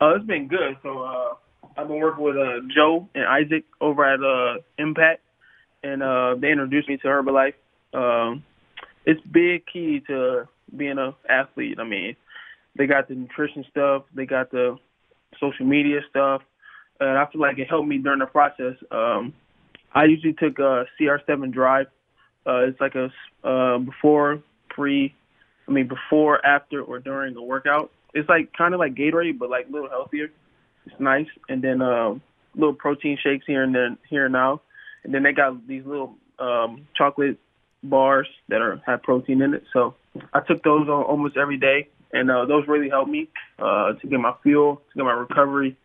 Uh, 0.00 0.14
it's 0.14 0.26
been 0.26 0.46
good. 0.46 0.76
So. 0.82 1.02
Uh 1.02 1.34
I've 1.78 1.86
been 1.86 2.00
working 2.00 2.24
with 2.24 2.36
uh, 2.36 2.66
Joe 2.74 3.08
and 3.14 3.24
Isaac 3.24 3.64
over 3.80 4.04
at 4.04 4.20
uh, 4.20 4.60
Impact, 4.78 5.22
and 5.84 6.02
uh, 6.02 6.34
they 6.34 6.50
introduced 6.50 6.88
me 6.88 6.96
to 6.96 7.06
Herbalife. 7.06 7.54
Um, 7.94 8.42
it's 9.06 9.20
big 9.30 9.64
key 9.72 10.02
to 10.08 10.48
being 10.76 10.98
an 10.98 11.14
athlete. 11.30 11.78
I 11.78 11.84
mean, 11.84 12.16
they 12.76 12.86
got 12.88 13.06
the 13.06 13.14
nutrition 13.14 13.64
stuff, 13.70 14.02
they 14.12 14.26
got 14.26 14.50
the 14.50 14.76
social 15.38 15.66
media 15.66 16.00
stuff, 16.10 16.42
and 16.98 17.16
I 17.16 17.26
feel 17.30 17.40
like 17.40 17.60
it 17.60 17.68
helped 17.70 17.86
me 17.86 17.98
during 17.98 18.18
the 18.18 18.26
process. 18.26 18.74
Um, 18.90 19.32
I 19.94 20.06
usually 20.06 20.32
took 20.32 20.58
a 20.58 20.84
CR7 21.00 21.52
Drive. 21.52 21.86
Uh, 22.44 22.66
it's 22.66 22.80
like 22.80 22.96
a 22.96 23.08
uh, 23.46 23.78
before, 23.78 24.42
pre, 24.68 25.14
I 25.68 25.70
mean 25.70 25.86
before, 25.86 26.44
after, 26.44 26.82
or 26.82 26.98
during 26.98 27.36
a 27.36 27.42
workout. 27.42 27.92
It's 28.14 28.28
like 28.28 28.52
kind 28.58 28.74
of 28.74 28.80
like 28.80 28.96
Gatorade, 28.96 29.38
but 29.38 29.48
like 29.48 29.68
a 29.68 29.72
little 29.72 29.88
healthier. 29.88 30.30
It's 30.90 31.00
nice. 31.00 31.26
And 31.48 31.62
then 31.62 31.82
um, 31.82 32.22
little 32.54 32.74
protein 32.74 33.18
shakes 33.22 33.44
here 33.46 33.62
and 33.62 33.74
then 33.74 33.98
here 34.08 34.24
and 34.26 34.32
now. 34.32 34.60
And 35.04 35.14
then 35.14 35.22
they 35.22 35.32
got 35.32 35.66
these 35.66 35.84
little 35.84 36.14
um, 36.38 36.86
chocolate 36.96 37.38
bars 37.82 38.28
that 38.48 38.60
are 38.60 38.80
have 38.86 39.02
protein 39.02 39.42
in 39.42 39.54
it. 39.54 39.64
So 39.72 39.94
I 40.32 40.40
took 40.40 40.62
those 40.62 40.88
on 40.88 41.02
almost 41.02 41.36
every 41.36 41.58
day, 41.58 41.88
and 42.12 42.30
uh, 42.30 42.44
those 42.46 42.66
really 42.66 42.88
helped 42.88 43.10
me 43.10 43.28
uh, 43.58 43.92
to 43.92 44.06
get 44.06 44.18
my 44.18 44.34
fuel, 44.42 44.76
to 44.76 44.96
get 44.96 45.04
my 45.04 45.12
recovery. 45.12 45.76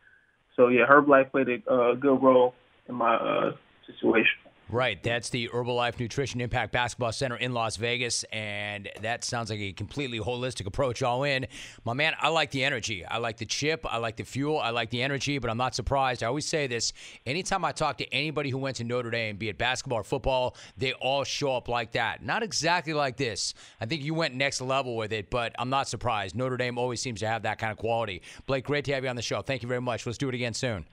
So 0.55 0.69
yeah, 0.69 0.85
Herbalife 0.89 1.31
played 1.31 1.49
a 1.49 1.71
uh, 1.71 1.93
good 1.95 2.21
role 2.21 2.55
in 2.87 2.95
my 2.95 3.15
uh, 3.15 3.51
situation. 3.85 4.37
Right. 4.69 5.01
That's 5.03 5.29
the 5.29 5.49
Herbalife 5.49 5.99
Nutrition 5.99 6.41
Impact 6.41 6.71
Basketball 6.71 7.11
Center 7.11 7.35
in 7.35 7.53
Las 7.53 7.75
Vegas. 7.75 8.23
And 8.31 8.89
that 9.01 9.23
sounds 9.23 9.49
like 9.49 9.59
a 9.59 9.73
completely 9.73 10.19
holistic 10.19 10.65
approach 10.65 11.03
all 11.03 11.23
in. 11.23 11.45
My 11.85 11.93
man, 11.93 12.13
I 12.19 12.29
like 12.29 12.49
the 12.51 12.63
energy. 12.63 13.05
I 13.05 13.17
like 13.17 13.37
the 13.37 13.45
chip. 13.45 13.85
I 13.85 13.97
like 13.97 14.15
the 14.15 14.23
fuel. 14.23 14.59
I 14.59 14.71
like 14.71 14.89
the 14.89 15.03
energy, 15.03 15.37
but 15.37 15.49
I'm 15.49 15.57
not 15.57 15.75
surprised. 15.75 16.23
I 16.23 16.27
always 16.27 16.47
say 16.47 16.65
this 16.67 16.93
anytime 17.25 17.63
I 17.65 17.71
talk 17.71 17.97
to 17.97 18.13
anybody 18.13 18.49
who 18.49 18.57
went 18.57 18.77
to 18.77 18.83
Notre 18.83 19.11
Dame, 19.11 19.37
be 19.37 19.49
it 19.49 19.57
basketball 19.57 19.99
or 19.99 20.03
football, 20.03 20.55
they 20.77 20.93
all 20.93 21.23
show 21.23 21.55
up 21.55 21.67
like 21.67 21.91
that. 21.91 22.23
Not 22.23 22.41
exactly 22.41 22.93
like 22.93 23.17
this. 23.17 23.53
I 23.79 23.85
think 23.85 24.01
you 24.01 24.13
went 24.13 24.33
next 24.33 24.61
level 24.61 24.95
with 24.95 25.13
it, 25.13 25.29
but 25.29 25.53
I'm 25.59 25.69
not 25.69 25.87
surprised. 25.87 26.35
Notre 26.35 26.57
Dame 26.57 26.77
always 26.77 27.01
seems 27.01 27.19
to 27.19 27.27
have 27.27 27.43
that 27.43 27.59
kind 27.59 27.71
of 27.71 27.77
quality. 27.77 28.21
Blake, 28.47 28.65
great 28.65 28.85
to 28.85 28.93
have 28.93 29.03
you 29.03 29.09
on 29.09 29.15
the 29.15 29.21
show. 29.21 29.41
Thank 29.41 29.61
you 29.61 29.67
very 29.67 29.81
much. 29.81 30.05
Let's 30.05 30.17
do 30.17 30.29
it 30.29 30.35
again 30.35 30.53
soon. 30.53 30.85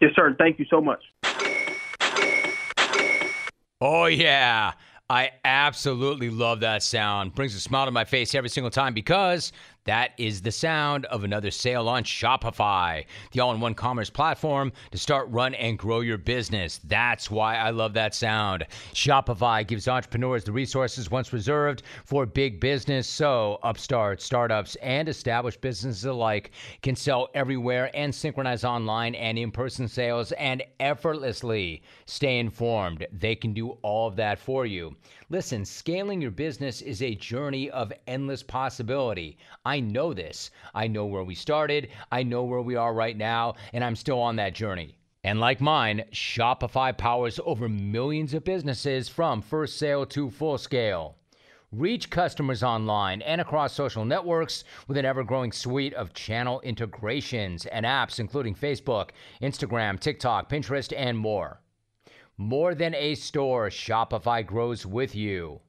Yes, 0.00 0.12
sir. 0.14 0.34
Thank 0.38 0.58
you 0.58 0.66
so 0.68 0.80
much. 0.80 1.00
Oh, 3.80 4.06
yeah. 4.06 4.72
I 5.08 5.30
absolutely 5.44 6.30
love 6.30 6.60
that 6.60 6.82
sound. 6.82 7.34
Brings 7.34 7.54
a 7.54 7.60
smile 7.60 7.86
to 7.86 7.90
my 7.90 8.04
face 8.04 8.34
every 8.34 8.50
single 8.50 8.70
time 8.70 8.94
because 8.94 9.52
that 9.84 10.12
is 10.18 10.42
the 10.42 10.52
sound 10.52 11.06
of 11.06 11.24
another 11.24 11.50
sale 11.50 11.88
on 11.88 12.04
Shopify, 12.04 13.04
the 13.32 13.40
all 13.40 13.52
in 13.52 13.60
one 13.60 13.74
commerce 13.74 14.10
platform 14.10 14.72
to 14.90 14.98
start, 14.98 15.28
run, 15.30 15.54
and 15.54 15.78
grow 15.78 16.00
your 16.00 16.18
business. 16.18 16.80
That's 16.84 17.30
why 17.30 17.56
I 17.56 17.70
love 17.70 17.94
that 17.94 18.14
sound. 18.14 18.66
Shopify 18.92 19.66
gives 19.66 19.88
entrepreneurs 19.88 20.44
the 20.44 20.52
resources 20.52 21.10
once 21.10 21.32
reserved 21.32 21.82
for 22.04 22.26
big 22.26 22.60
business. 22.60 23.08
So, 23.08 23.58
upstart, 23.62 24.20
startups, 24.20 24.76
and 24.76 25.08
established 25.08 25.60
businesses 25.60 26.04
alike 26.04 26.50
can 26.82 26.94
sell 26.94 27.28
everywhere 27.34 27.90
and 27.94 28.14
synchronize 28.14 28.64
online 28.64 29.14
and 29.14 29.38
in 29.38 29.50
person 29.50 29.88
sales 29.88 30.32
and 30.32 30.62
effortlessly 30.78 31.82
stay 32.06 32.38
informed. 32.38 33.06
They 33.12 33.34
can 33.34 33.54
do 33.54 33.70
all 33.82 34.08
of 34.08 34.16
that 34.16 34.38
for 34.38 34.66
you. 34.66 34.96
Listen, 35.32 35.64
scaling 35.64 36.20
your 36.20 36.32
business 36.32 36.82
is 36.82 37.00
a 37.00 37.14
journey 37.14 37.70
of 37.70 37.92
endless 38.08 38.42
possibility. 38.42 39.38
I 39.64 39.78
know 39.78 40.12
this. 40.12 40.50
I 40.74 40.88
know 40.88 41.06
where 41.06 41.22
we 41.22 41.36
started, 41.36 41.90
I 42.10 42.24
know 42.24 42.42
where 42.42 42.62
we 42.62 42.74
are 42.74 42.92
right 42.92 43.16
now, 43.16 43.54
and 43.72 43.84
I'm 43.84 43.94
still 43.94 44.18
on 44.18 44.34
that 44.36 44.56
journey. 44.56 44.96
And 45.22 45.38
like 45.38 45.60
mine, 45.60 46.02
Shopify 46.10 46.98
powers 46.98 47.38
over 47.44 47.68
millions 47.68 48.34
of 48.34 48.42
businesses 48.42 49.08
from 49.08 49.40
first 49.40 49.78
sale 49.78 50.04
to 50.06 50.30
full 50.30 50.58
scale. 50.58 51.14
Reach 51.70 52.10
customers 52.10 52.64
online 52.64 53.22
and 53.22 53.40
across 53.40 53.72
social 53.72 54.04
networks 54.04 54.64
with 54.88 54.96
an 54.96 55.04
ever 55.04 55.22
growing 55.22 55.52
suite 55.52 55.94
of 55.94 56.12
channel 56.12 56.60
integrations 56.62 57.66
and 57.66 57.86
apps, 57.86 58.18
including 58.18 58.56
Facebook, 58.56 59.10
Instagram, 59.40 60.00
TikTok, 60.00 60.50
Pinterest, 60.50 60.92
and 60.96 61.16
more. 61.16 61.60
More 62.40 62.74
than 62.74 62.94
a 62.94 63.16
store, 63.16 63.68
Shopify 63.68 64.46
grows 64.46 64.86
with 64.86 65.14
you. 65.14 65.60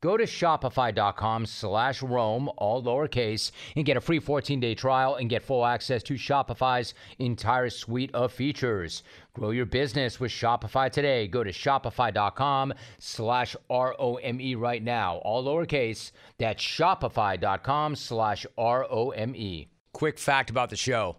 Go 0.00 0.16
to 0.16 0.22
shopify.com 0.22 1.44
slash 1.44 2.02
Rome, 2.04 2.48
all 2.56 2.84
lowercase, 2.84 3.50
and 3.74 3.84
get 3.84 3.96
a 3.96 4.00
free 4.00 4.20
14-day 4.20 4.76
trial 4.76 5.16
and 5.16 5.28
get 5.28 5.42
full 5.42 5.66
access 5.66 6.04
to 6.04 6.14
Shopify's 6.14 6.94
entire 7.18 7.68
suite 7.68 8.14
of 8.14 8.32
features. 8.32 9.02
Grow 9.32 9.50
your 9.50 9.66
business 9.66 10.20
with 10.20 10.30
Shopify 10.30 10.88
today. 10.88 11.26
Go 11.26 11.42
to 11.42 11.50
shopify.com 11.50 12.74
slash 13.00 13.56
R-O-M-E 13.68 14.54
right 14.54 14.84
now, 14.84 15.16
all 15.16 15.44
lowercase. 15.44 16.12
That's 16.38 16.62
shopify.com 16.62 17.96
slash 17.96 18.46
R-O-M-E. 18.56 19.66
Quick 19.92 20.20
fact 20.20 20.48
about 20.48 20.70
the 20.70 20.76
show. 20.76 21.16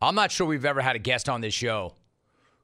I'm 0.00 0.14
not 0.14 0.30
sure 0.30 0.46
we've 0.46 0.64
ever 0.64 0.82
had 0.82 0.94
a 0.94 1.00
guest 1.00 1.28
on 1.28 1.40
this 1.40 1.54
show 1.54 1.94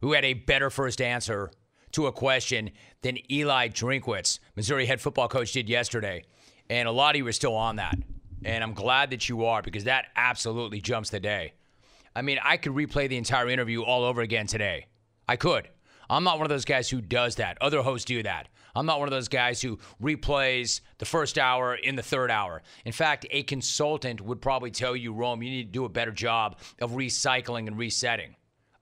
who 0.03 0.13
had 0.13 0.25
a 0.25 0.35
better 0.35 0.71
first 0.71 1.01
answer 1.01 1.51
to 1.95 2.07
a 2.07 2.13
question 2.13 2.71
than 3.03 3.19
Eli 3.33 3.69
Drinkwitz, 3.69 4.39
Missouri 4.57 4.87
head 4.87 5.01
football 5.01 5.29
coach, 5.29 5.53
did 5.53 5.69
yesterday. 5.69 6.25
And 6.69 6.89
a 6.89 6.93
lot 6.93 7.15
of 7.15 7.19
you 7.19 7.27
are 7.27 7.33
still 7.33 7.55
on 7.55 7.77
that. 7.77 7.97
And 8.45 8.63
I'm 8.63 8.75
glad 8.75 9.11
that 9.11 9.29
you 9.29 9.45
are 9.47 9.63
because 9.63 9.85
that 9.85 10.07
absolutely 10.17 10.81
jumps 10.81 11.11
the 11.11 11.21
day. 11.21 11.53
I 12.15 12.23
mean, 12.23 12.39
I 12.43 12.57
could 12.57 12.73
replay 12.73 13.09
the 13.09 13.17
entire 13.17 13.49
interview 13.49 13.83
all 13.83 14.05
over 14.05 14.21
again 14.21 14.47
today. 14.47 14.87
I 15.29 15.37
could. 15.37 15.69
I'm 16.09 16.25
not 16.25 16.39
one 16.39 16.45
of 16.45 16.51
those 16.51 16.65
guys 16.65 16.91
who 16.91 17.01
does 17.01 17.37
that. 17.37 17.59
Other 17.61 17.83
hosts 17.83 18.05
do 18.05 18.23
that. 18.23 18.49
I'm 18.77 18.87
not 18.87 18.99
one 18.99 19.09
of 19.09 19.13
those 19.13 19.29
guys 19.29 19.63
who 19.63 19.79
replays 20.03 20.81
the 20.99 21.05
first 21.05 21.39
hour 21.39 21.77
in 21.77 21.97
the 21.97 22.03
third 22.03 22.31
hour. 22.31 22.63
In 22.85 22.93
fact, 22.93 23.27
a 23.31 23.45
consultant 23.45 24.21
would 24.21 24.43
probably 24.43 24.71
tell 24.71 24.97
you, 24.97 25.13
Rome, 25.13 25.43
you 25.43 25.51
need 25.51 25.67
to 25.67 25.73
do 25.73 25.85
a 25.85 25.89
better 25.89 26.11
job 26.11 26.59
of 26.81 26.93
recycling 26.93 27.69
and 27.69 27.79
resetting. 27.79 28.35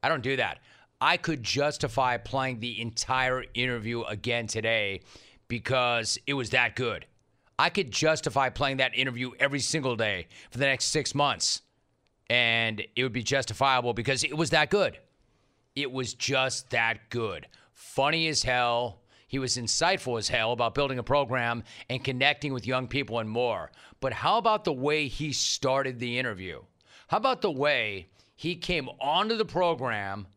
I 0.02 0.08
don't 0.08 0.22
do 0.22 0.36
that. 0.36 0.58
I 1.02 1.16
could 1.16 1.42
justify 1.42 2.16
playing 2.16 2.60
the 2.60 2.80
entire 2.80 3.44
interview 3.54 4.02
again 4.02 4.46
today 4.46 5.00
because 5.48 6.16
it 6.28 6.34
was 6.34 6.50
that 6.50 6.76
good. 6.76 7.06
I 7.58 7.70
could 7.70 7.90
justify 7.90 8.50
playing 8.50 8.76
that 8.76 8.96
interview 8.96 9.32
every 9.40 9.58
single 9.58 9.96
day 9.96 10.28
for 10.52 10.58
the 10.58 10.66
next 10.66 10.84
six 10.86 11.12
months, 11.12 11.62
and 12.30 12.84
it 12.94 13.02
would 13.02 13.12
be 13.12 13.24
justifiable 13.24 13.94
because 13.94 14.22
it 14.22 14.36
was 14.36 14.50
that 14.50 14.70
good. 14.70 14.96
It 15.74 15.90
was 15.90 16.14
just 16.14 16.70
that 16.70 17.10
good. 17.10 17.48
Funny 17.72 18.28
as 18.28 18.44
hell. 18.44 19.00
He 19.26 19.40
was 19.40 19.56
insightful 19.56 20.20
as 20.20 20.28
hell 20.28 20.52
about 20.52 20.76
building 20.76 21.00
a 21.00 21.02
program 21.02 21.64
and 21.90 22.04
connecting 22.04 22.52
with 22.52 22.64
young 22.64 22.86
people 22.86 23.18
and 23.18 23.28
more. 23.28 23.72
But 23.98 24.12
how 24.12 24.38
about 24.38 24.62
the 24.62 24.72
way 24.72 25.08
he 25.08 25.32
started 25.32 25.98
the 25.98 26.16
interview? 26.16 26.60
How 27.08 27.16
about 27.16 27.42
the 27.42 27.50
way 27.50 28.06
he 28.36 28.54
came 28.54 28.88
onto 29.00 29.36
the 29.36 29.44
program? 29.44 30.28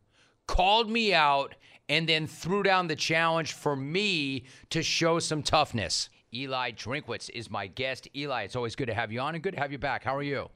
Called 0.46 0.90
me 0.90 1.12
out, 1.14 1.54
and 1.88 2.08
then 2.08 2.26
threw 2.26 2.62
down 2.62 2.88
the 2.88 2.96
challenge 2.96 3.52
for 3.52 3.76
me 3.76 4.44
to 4.70 4.82
show 4.82 5.18
some 5.18 5.42
toughness. 5.42 6.08
Eli 6.34 6.72
Drinkwitz 6.72 7.30
is 7.32 7.50
my 7.50 7.66
guest. 7.66 8.08
Eli, 8.14 8.42
it's 8.42 8.56
always 8.56 8.74
good 8.74 8.86
to 8.86 8.94
have 8.94 9.12
you 9.12 9.20
on 9.20 9.34
and 9.34 9.42
good 9.42 9.54
to 9.54 9.60
have 9.60 9.72
you 9.72 9.78
back. 9.78 10.04
How 10.04 10.16
are 10.16 10.22
you? 10.22 10.48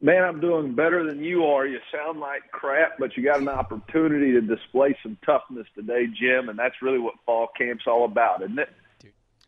Man, 0.00 0.22
I'm 0.22 0.40
doing 0.40 0.74
better 0.74 1.06
than 1.06 1.22
you 1.22 1.44
are. 1.44 1.66
You 1.66 1.78
sound 1.90 2.20
like 2.20 2.42
crap, 2.50 2.98
but 2.98 3.16
you 3.16 3.24
got 3.24 3.40
an 3.40 3.48
opportunity 3.48 4.32
to 4.32 4.40
display 4.40 4.96
some 5.02 5.16
toughness 5.24 5.66
today, 5.74 6.06
Jim, 6.20 6.48
and 6.48 6.58
that's 6.58 6.74
really 6.82 6.98
what 6.98 7.14
fall 7.24 7.48
camp's 7.56 7.84
all 7.86 8.04
about, 8.04 8.42
isn't 8.42 8.58
it? 8.58 8.68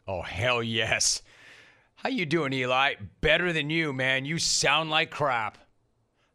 Oh, 0.09 0.23
hell 0.23 0.63
yes. 0.63 1.21
How 1.97 2.09
you 2.09 2.25
doing, 2.25 2.53
Eli? 2.53 2.95
Better 3.21 3.53
than 3.53 3.69
you, 3.69 3.93
man. 3.93 4.25
You 4.25 4.39
sound 4.39 4.89
like 4.89 5.11
crap. 5.11 5.59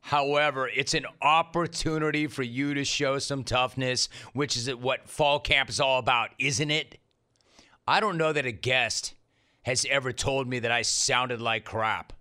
However, 0.01 0.67
it's 0.67 0.93
an 0.93 1.05
opportunity 1.21 2.27
for 2.27 2.43
you 2.43 2.73
to 2.73 2.83
show 2.83 3.19
some 3.19 3.43
toughness, 3.43 4.09
which 4.33 4.57
is 4.57 4.73
what 4.75 5.07
fall 5.07 5.39
camp 5.39 5.69
is 5.69 5.79
all 5.79 5.99
about, 5.99 6.31
isn't 6.39 6.71
it? 6.71 6.99
I 7.87 7.99
don't 7.99 8.17
know 8.17 8.33
that 8.33 8.45
a 8.45 8.51
guest 8.51 9.13
has 9.63 9.85
ever 9.89 10.11
told 10.11 10.47
me 10.47 10.59
that 10.59 10.71
I 10.71 10.81
sounded 10.81 11.39
like 11.39 11.65
crap. 11.65 12.13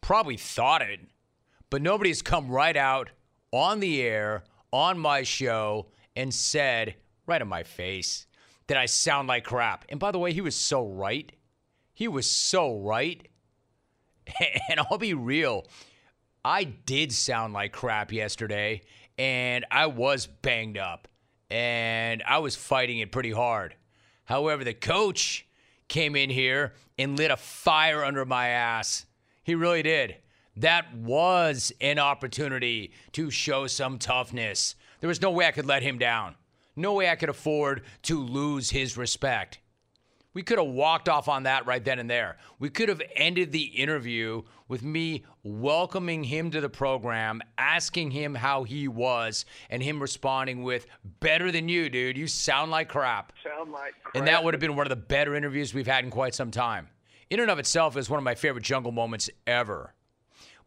Probably 0.00 0.36
thought 0.36 0.82
it, 0.82 1.00
but 1.68 1.82
nobody's 1.82 2.22
come 2.22 2.50
right 2.50 2.76
out 2.76 3.10
on 3.52 3.80
the 3.80 4.02
air, 4.02 4.42
on 4.72 4.98
my 4.98 5.22
show, 5.22 5.88
and 6.16 6.32
said 6.32 6.96
right 7.26 7.42
in 7.42 7.48
my 7.48 7.62
face 7.62 8.26
that 8.66 8.78
I 8.78 8.86
sound 8.86 9.28
like 9.28 9.44
crap. 9.44 9.84
And 9.90 10.00
by 10.00 10.10
the 10.10 10.18
way, 10.18 10.32
he 10.32 10.40
was 10.40 10.56
so 10.56 10.86
right. 10.86 11.30
He 11.92 12.08
was 12.08 12.28
so 12.28 12.78
right. 12.78 13.28
And 14.70 14.80
I'll 14.80 14.98
be 14.98 15.14
real 15.14 15.66
I 16.44 16.64
did 16.64 17.12
sound 17.12 17.52
like 17.52 17.72
crap 17.72 18.12
yesterday, 18.12 18.82
and 19.16 19.64
I 19.70 19.86
was 19.86 20.26
banged 20.26 20.76
up, 20.76 21.06
and 21.50 22.22
I 22.26 22.38
was 22.38 22.56
fighting 22.56 22.98
it 22.98 23.12
pretty 23.12 23.30
hard. 23.30 23.76
However, 24.24 24.64
the 24.64 24.74
coach 24.74 25.46
came 25.86 26.16
in 26.16 26.30
here 26.30 26.74
and 26.98 27.16
lit 27.16 27.30
a 27.30 27.36
fire 27.36 28.04
under 28.04 28.24
my 28.24 28.48
ass. 28.48 29.06
He 29.44 29.54
really 29.54 29.82
did. 29.82 30.16
That 30.56 30.94
was 30.94 31.72
an 31.80 31.98
opportunity 31.98 32.92
to 33.12 33.30
show 33.30 33.66
some 33.66 33.98
toughness. 33.98 34.74
There 35.00 35.08
was 35.08 35.22
no 35.22 35.30
way 35.30 35.46
I 35.46 35.52
could 35.52 35.66
let 35.66 35.82
him 35.82 35.98
down. 35.98 36.34
No 36.74 36.94
way 36.94 37.08
I 37.08 37.16
could 37.16 37.28
afford 37.28 37.82
to 38.02 38.20
lose 38.20 38.70
his 38.70 38.96
respect. 38.96 39.58
We 40.34 40.42
could 40.42 40.58
have 40.58 40.68
walked 40.68 41.08
off 41.08 41.28
on 41.28 41.42
that 41.42 41.66
right 41.66 41.84
then 41.84 41.98
and 41.98 42.08
there. 42.08 42.38
We 42.58 42.70
could 42.70 42.88
have 42.88 43.02
ended 43.14 43.52
the 43.52 43.64
interview 43.64 44.42
with 44.66 44.82
me 44.82 45.24
welcoming 45.42 46.24
him 46.24 46.50
to 46.52 46.60
the 46.60 46.70
program, 46.70 47.42
asking 47.58 48.12
him 48.12 48.34
how 48.34 48.64
he 48.64 48.88
was, 48.88 49.44
and 49.68 49.82
him 49.82 50.00
responding 50.00 50.62
with, 50.62 50.86
Better 51.20 51.52
than 51.52 51.68
you, 51.68 51.90
dude. 51.90 52.16
You 52.16 52.26
sound 52.26 52.70
like 52.70 52.88
crap. 52.88 53.32
Sound 53.44 53.72
like 53.72 53.92
crap. 54.02 54.16
And 54.16 54.26
that 54.26 54.42
would 54.42 54.54
have 54.54 54.60
been 54.60 54.76
one 54.76 54.86
of 54.86 54.90
the 54.90 54.96
better 54.96 55.34
interviews 55.34 55.74
we've 55.74 55.86
had 55.86 56.04
in 56.04 56.10
quite 56.10 56.34
some 56.34 56.50
time. 56.50 56.88
In 57.28 57.40
and 57.40 57.50
of 57.50 57.58
itself 57.58 57.96
is 57.96 58.08
one 58.08 58.18
of 58.18 58.24
my 58.24 58.34
favorite 58.34 58.64
jungle 58.64 58.92
moments 58.92 59.28
ever. 59.46 59.94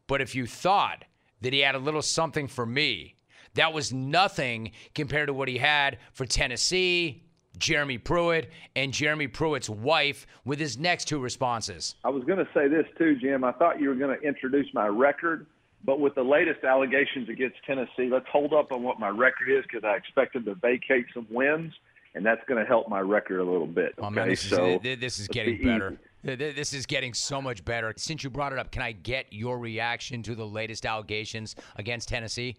But 0.07 0.21
if 0.21 0.35
you 0.35 0.45
thought 0.45 1.05
that 1.41 1.53
he 1.53 1.59
had 1.59 1.75
a 1.75 1.79
little 1.79 2.01
something 2.01 2.47
for 2.47 2.65
me, 2.65 3.15
that 3.55 3.73
was 3.73 3.91
nothing 3.91 4.71
compared 4.93 5.27
to 5.27 5.33
what 5.33 5.47
he 5.47 5.57
had 5.57 5.97
for 6.13 6.25
Tennessee, 6.25 7.23
Jeremy 7.55 7.97
Pruitt 7.97 8.49
and 8.75 8.91
Jeremy 8.93 9.27
Pruitt's 9.27 9.69
wife 9.69 10.27
with 10.45 10.59
his 10.59 10.77
next 10.77 11.05
two 11.05 11.19
responses. 11.19 11.95
I 12.03 12.09
was 12.09 12.23
going 12.23 12.39
to 12.39 12.47
say 12.53 12.67
this 12.67 12.85
too, 12.97 13.15
Jim. 13.15 13.43
I 13.43 13.51
thought 13.53 13.79
you 13.79 13.89
were 13.89 13.95
going 13.95 14.17
to 14.17 14.27
introduce 14.27 14.67
my 14.73 14.87
record, 14.87 15.45
but 15.83 15.99
with 15.99 16.15
the 16.15 16.23
latest 16.23 16.63
allegations 16.63 17.29
against 17.29 17.57
Tennessee, 17.65 18.09
let's 18.11 18.27
hold 18.31 18.53
up 18.53 18.71
on 18.71 18.83
what 18.83 18.99
my 18.99 19.09
record 19.09 19.49
is 19.49 19.63
because 19.63 19.83
I 19.83 19.95
expect 19.95 20.33
them 20.33 20.45
to 20.45 20.55
vacate 20.55 21.05
some 21.13 21.27
wins, 21.29 21.73
and 22.15 22.25
that's 22.25 22.41
going 22.47 22.61
to 22.61 22.67
help 22.67 22.89
my 22.89 22.99
record 22.99 23.39
a 23.39 23.43
little 23.43 23.67
bit. 23.67 23.93
Okay? 23.97 24.07
Oh, 24.07 24.09
man, 24.09 24.29
this 24.29 24.41
so 24.41 24.79
is, 24.83 24.99
this 24.99 25.19
is 25.19 25.27
getting 25.27 25.61
better. 25.61 25.97
This 26.23 26.73
is 26.73 26.87
getting 26.87 27.13
so 27.13 27.39
much 27.39 27.63
better. 27.63 27.93
Since 27.97 28.23
you 28.23 28.31
brought 28.31 28.51
it 28.51 28.57
up, 28.57 28.71
can 28.71 28.81
I 28.81 28.93
get 28.93 29.31
your 29.31 29.59
reaction 29.59 30.23
to 30.23 30.33
the 30.33 30.45
latest 30.45 30.85
allegations 30.87 31.55
against 31.75 32.09
Tennessee? 32.09 32.55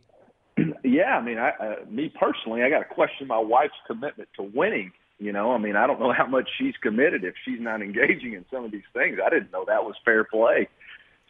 Yeah, 0.96 1.16
I 1.16 1.22
mean, 1.22 1.36
I, 1.36 1.50
uh, 1.50 1.74
me 1.90 2.08
personally, 2.08 2.62
I 2.62 2.70
got 2.70 2.78
to 2.78 2.94
question 2.94 3.26
my 3.26 3.38
wife's 3.38 3.74
commitment 3.86 4.30
to 4.36 4.42
winning. 4.42 4.92
You 5.18 5.32
know, 5.32 5.52
I 5.52 5.58
mean, 5.58 5.76
I 5.76 5.86
don't 5.86 6.00
know 6.00 6.12
how 6.12 6.26
much 6.26 6.48
she's 6.58 6.74
committed 6.82 7.22
if 7.22 7.34
she's 7.44 7.60
not 7.60 7.82
engaging 7.82 8.32
in 8.32 8.46
some 8.50 8.64
of 8.64 8.70
these 8.70 8.88
things. 8.94 9.18
I 9.24 9.28
didn't 9.28 9.52
know 9.52 9.64
that 9.66 9.84
was 9.84 9.94
fair 10.04 10.24
play. 10.24 10.68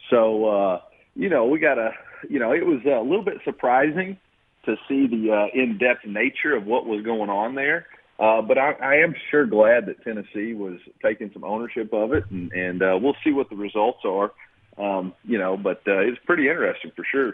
So, 0.09 0.45
uh, 0.45 0.81
you 1.15 1.29
know, 1.29 1.45
we 1.45 1.59
got 1.59 1.75
to, 1.75 1.91
you 2.29 2.39
know, 2.39 2.53
it 2.53 2.65
was 2.65 2.79
a 2.85 3.01
little 3.01 3.25
bit 3.25 3.39
surprising 3.43 4.17
to 4.65 4.75
see 4.87 5.07
the 5.07 5.31
uh, 5.33 5.59
in-depth 5.59 6.05
nature 6.05 6.55
of 6.55 6.65
what 6.65 6.85
was 6.85 7.03
going 7.03 7.29
on 7.29 7.55
there. 7.55 7.87
Uh, 8.19 8.41
but 8.41 8.57
I, 8.57 8.71
I 8.71 8.95
am 8.95 9.13
sure 9.29 9.45
glad 9.45 9.85
that 9.87 10.03
Tennessee 10.03 10.53
was 10.53 10.79
taking 11.03 11.29
some 11.33 11.43
ownership 11.43 11.93
of 11.93 12.13
it, 12.13 12.23
and, 12.31 12.51
and 12.51 12.81
uh, 12.81 12.97
we'll 12.99 13.15
see 13.23 13.31
what 13.31 13.49
the 13.49 13.55
results 13.55 13.99
are. 14.05 14.31
Um, 14.77 15.13
you 15.23 15.37
know, 15.37 15.57
but 15.57 15.81
uh, 15.87 15.99
it's 15.99 16.19
pretty 16.25 16.47
interesting 16.49 16.91
for 16.95 17.05
sure. 17.11 17.33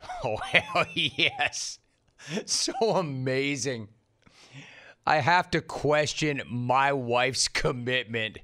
Oh, 0.24 0.36
hell 0.36 0.86
yes. 0.94 1.78
So 2.46 2.72
amazing. 2.80 3.88
I 5.06 5.16
have 5.16 5.50
to 5.52 5.60
question 5.60 6.42
my 6.46 6.92
wife's 6.92 7.48
commitment 7.48 8.38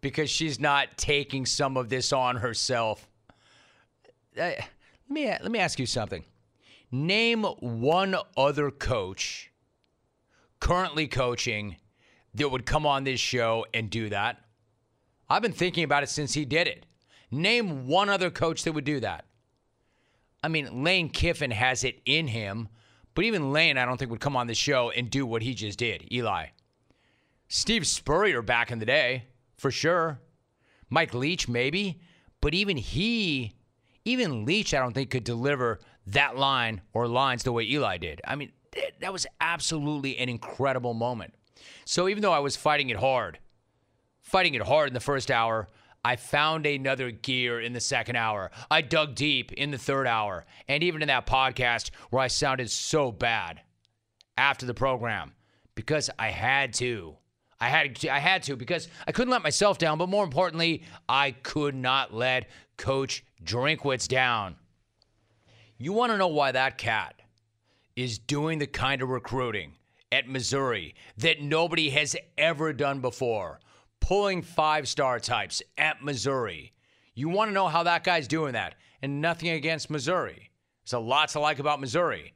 because 0.00 0.28
she's 0.28 0.58
not 0.58 0.96
taking 0.96 1.46
some 1.46 1.76
of 1.76 1.88
this 1.88 2.12
on 2.12 2.36
herself. 2.36 3.08
Uh, 4.36 4.50
let 4.50 4.68
me 5.08 5.26
let 5.26 5.50
me 5.50 5.58
ask 5.58 5.78
you 5.78 5.86
something. 5.86 6.24
Name 6.90 7.44
one 7.44 8.16
other 8.36 8.70
coach 8.70 9.50
currently 10.60 11.06
coaching 11.06 11.76
that 12.34 12.48
would 12.48 12.66
come 12.66 12.86
on 12.86 13.04
this 13.04 13.20
show 13.20 13.66
and 13.74 13.90
do 13.90 14.08
that. 14.08 14.38
I've 15.28 15.42
been 15.42 15.52
thinking 15.52 15.84
about 15.84 16.02
it 16.02 16.08
since 16.08 16.34
he 16.34 16.44
did 16.44 16.66
it. 16.66 16.86
Name 17.30 17.86
one 17.86 18.08
other 18.08 18.30
coach 18.30 18.64
that 18.64 18.72
would 18.72 18.84
do 18.84 19.00
that. 19.00 19.24
I 20.44 20.48
mean, 20.48 20.84
Lane 20.84 21.08
Kiffin 21.08 21.52
has 21.52 21.84
it 21.84 22.02
in 22.04 22.28
him, 22.28 22.68
but 23.14 23.24
even 23.24 23.54
Lane, 23.54 23.78
I 23.78 23.86
don't 23.86 23.96
think 23.96 24.10
would 24.10 24.20
come 24.20 24.36
on 24.36 24.46
the 24.46 24.54
show 24.54 24.90
and 24.90 25.08
do 25.08 25.24
what 25.24 25.40
he 25.40 25.54
just 25.54 25.78
did, 25.78 26.06
Eli. 26.12 26.48
Steve 27.48 27.86
Spurrier 27.86 28.42
back 28.42 28.70
in 28.70 28.78
the 28.78 28.84
day, 28.84 29.24
for 29.56 29.70
sure. 29.70 30.20
Mike 30.90 31.14
Leach, 31.14 31.48
maybe. 31.48 31.98
But 32.42 32.52
even 32.52 32.76
he, 32.76 33.54
even 34.04 34.44
Leach, 34.44 34.74
I 34.74 34.80
don't 34.80 34.92
think 34.92 35.08
could 35.08 35.24
deliver 35.24 35.80
that 36.08 36.36
line 36.36 36.82
or 36.92 37.08
lines 37.08 37.42
the 37.42 37.52
way 37.52 37.64
Eli 37.64 37.96
did. 37.96 38.20
I 38.26 38.36
mean, 38.36 38.52
that 39.00 39.14
was 39.14 39.26
absolutely 39.40 40.18
an 40.18 40.28
incredible 40.28 40.92
moment. 40.92 41.32
So 41.86 42.06
even 42.06 42.22
though 42.22 42.34
I 42.34 42.40
was 42.40 42.54
fighting 42.54 42.90
it 42.90 42.98
hard, 42.98 43.38
fighting 44.20 44.52
it 44.52 44.60
hard 44.60 44.88
in 44.88 44.94
the 44.94 45.00
first 45.00 45.30
hour, 45.30 45.68
I 46.04 46.16
found 46.16 46.66
another 46.66 47.10
gear 47.10 47.60
in 47.60 47.72
the 47.72 47.80
second 47.80 48.16
hour. 48.16 48.50
I 48.70 48.82
dug 48.82 49.14
deep 49.14 49.52
in 49.52 49.70
the 49.70 49.78
third 49.78 50.06
hour, 50.06 50.44
and 50.68 50.82
even 50.82 51.00
in 51.00 51.08
that 51.08 51.26
podcast 51.26 51.90
where 52.10 52.22
I 52.22 52.28
sounded 52.28 52.70
so 52.70 53.10
bad 53.10 53.62
after 54.36 54.66
the 54.66 54.74
program 54.74 55.32
because 55.74 56.10
I 56.18 56.28
had 56.28 56.74
to. 56.74 57.16
I 57.60 57.68
had 57.68 57.96
to, 57.96 58.12
I 58.12 58.18
had 58.18 58.42
to 58.44 58.56
because 58.56 58.88
I 59.06 59.12
couldn't 59.12 59.30
let 59.30 59.42
myself 59.42 59.78
down, 59.78 59.96
but 59.96 60.08
more 60.08 60.24
importantly, 60.24 60.82
I 61.08 61.30
could 61.30 61.74
not 61.74 62.12
let 62.12 62.50
Coach 62.76 63.24
Drinkwitz 63.42 64.06
down. 64.06 64.56
You 65.78 65.92
want 65.92 66.12
to 66.12 66.18
know 66.18 66.28
why 66.28 66.52
that 66.52 66.76
cat 66.76 67.22
is 67.96 68.18
doing 68.18 68.58
the 68.58 68.66
kind 68.66 69.00
of 69.00 69.08
recruiting 69.08 69.72
at 70.12 70.28
Missouri 70.28 70.94
that 71.18 71.40
nobody 71.40 71.90
has 71.90 72.16
ever 72.36 72.72
done 72.72 73.00
before? 73.00 73.60
Pulling 74.06 74.42
five 74.42 74.86
star 74.86 75.18
types 75.18 75.62
at 75.78 76.02
Missouri. 76.02 76.74
You 77.14 77.30
want 77.30 77.48
to 77.48 77.54
know 77.54 77.68
how 77.68 77.84
that 77.84 78.04
guy's 78.04 78.28
doing 78.28 78.52
that. 78.52 78.74
And 79.00 79.22
nothing 79.22 79.48
against 79.48 79.88
Missouri. 79.88 80.50
There's 80.84 80.92
a 80.92 80.98
lot 80.98 81.30
to 81.30 81.40
like 81.40 81.58
about 81.58 81.80
Missouri, 81.80 82.34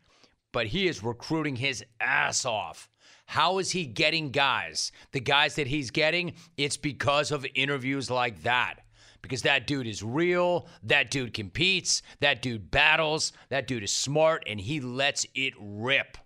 but 0.50 0.66
he 0.66 0.88
is 0.88 1.02
recruiting 1.04 1.56
his 1.56 1.84
ass 2.00 2.46
off. 2.46 2.88
How 3.26 3.58
is 3.58 3.70
he 3.70 3.84
getting 3.84 4.30
guys? 4.30 4.92
The 5.12 5.20
guys 5.20 5.56
that 5.56 5.66
he's 5.66 5.90
getting, 5.90 6.32
it's 6.56 6.78
because 6.78 7.30
of 7.30 7.44
interviews 7.54 8.10
like 8.10 8.42
that. 8.44 8.76
Because 9.20 9.42
that 9.42 9.66
dude 9.66 9.86
is 9.86 10.02
real, 10.02 10.68
that 10.84 11.10
dude 11.10 11.34
competes, 11.34 12.02
that 12.20 12.40
dude 12.40 12.70
battles, 12.70 13.32
that 13.50 13.66
dude 13.66 13.82
is 13.82 13.92
smart, 13.92 14.42
and 14.46 14.58
he 14.58 14.80
lets 14.80 15.26
it 15.34 15.52
rip. 15.58 16.16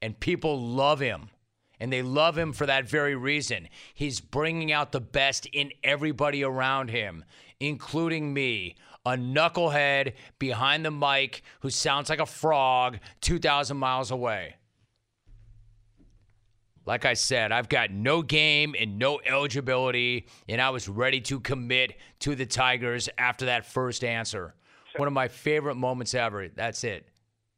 And 0.00 0.18
people 0.18 0.58
love 0.58 1.00
him 1.00 1.28
and 1.80 1.92
they 1.92 2.02
love 2.02 2.36
him 2.36 2.52
for 2.52 2.66
that 2.66 2.88
very 2.88 3.14
reason. 3.14 3.68
He's 3.94 4.20
bringing 4.20 4.72
out 4.72 4.92
the 4.92 5.00
best 5.00 5.46
in 5.46 5.72
everybody 5.84 6.42
around 6.42 6.90
him, 6.90 7.24
including 7.60 8.32
me, 8.32 8.76
a 9.04 9.10
knucklehead 9.10 10.14
behind 10.38 10.84
the 10.84 10.90
mic 10.90 11.42
who 11.60 11.70
sounds 11.70 12.10
like 12.10 12.20
a 12.20 12.26
frog 12.26 12.98
2,000 13.20 13.76
miles 13.76 14.10
away. 14.10 14.56
Like 16.86 17.04
I 17.04 17.14
said, 17.14 17.50
I've 17.50 17.68
got 17.68 17.90
no 17.90 18.22
game 18.22 18.76
and 18.78 18.98
no 18.98 19.20
eligibility, 19.26 20.28
and 20.48 20.60
I 20.60 20.70
was 20.70 20.88
ready 20.88 21.20
to 21.22 21.40
commit 21.40 21.96
to 22.20 22.36
the 22.36 22.46
Tigers 22.46 23.08
after 23.18 23.46
that 23.46 23.66
first 23.66 24.04
answer. 24.04 24.54
One 24.96 25.08
of 25.08 25.12
my 25.12 25.26
favorite 25.28 25.74
moments 25.74 26.14
ever. 26.14 26.48
That's 26.48 26.84
it. 26.84 27.08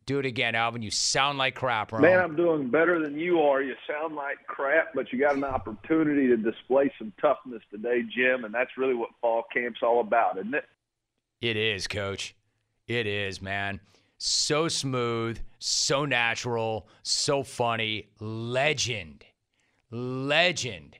Do 0.08 0.18
it 0.18 0.24
again, 0.24 0.54
Alvin. 0.54 0.80
You 0.80 0.90
sound 0.90 1.36
like 1.36 1.54
crap, 1.54 1.92
Ron. 1.92 2.00
Man, 2.00 2.18
I'm 2.18 2.34
doing 2.34 2.70
better 2.70 2.98
than 2.98 3.18
you 3.18 3.42
are. 3.42 3.60
You 3.60 3.74
sound 3.86 4.16
like 4.16 4.38
crap, 4.46 4.94
but 4.94 5.12
you 5.12 5.20
got 5.20 5.36
an 5.36 5.44
opportunity 5.44 6.26
to 6.28 6.36
display 6.38 6.90
some 6.96 7.12
toughness 7.20 7.60
today, 7.70 8.00
Jim, 8.16 8.44
and 8.46 8.54
that's 8.54 8.70
really 8.78 8.94
what 8.94 9.10
fall 9.20 9.44
camp's 9.52 9.80
all 9.82 10.00
about, 10.00 10.38
isn't 10.38 10.54
it? 10.54 10.64
It 11.42 11.58
is, 11.58 11.86
coach. 11.86 12.34
It 12.86 13.06
is, 13.06 13.42
man. 13.42 13.80
So 14.16 14.66
smooth, 14.68 15.40
so 15.58 16.06
natural, 16.06 16.88
so 17.02 17.42
funny. 17.42 18.08
Legend. 18.18 19.26
Legend. 19.90 20.96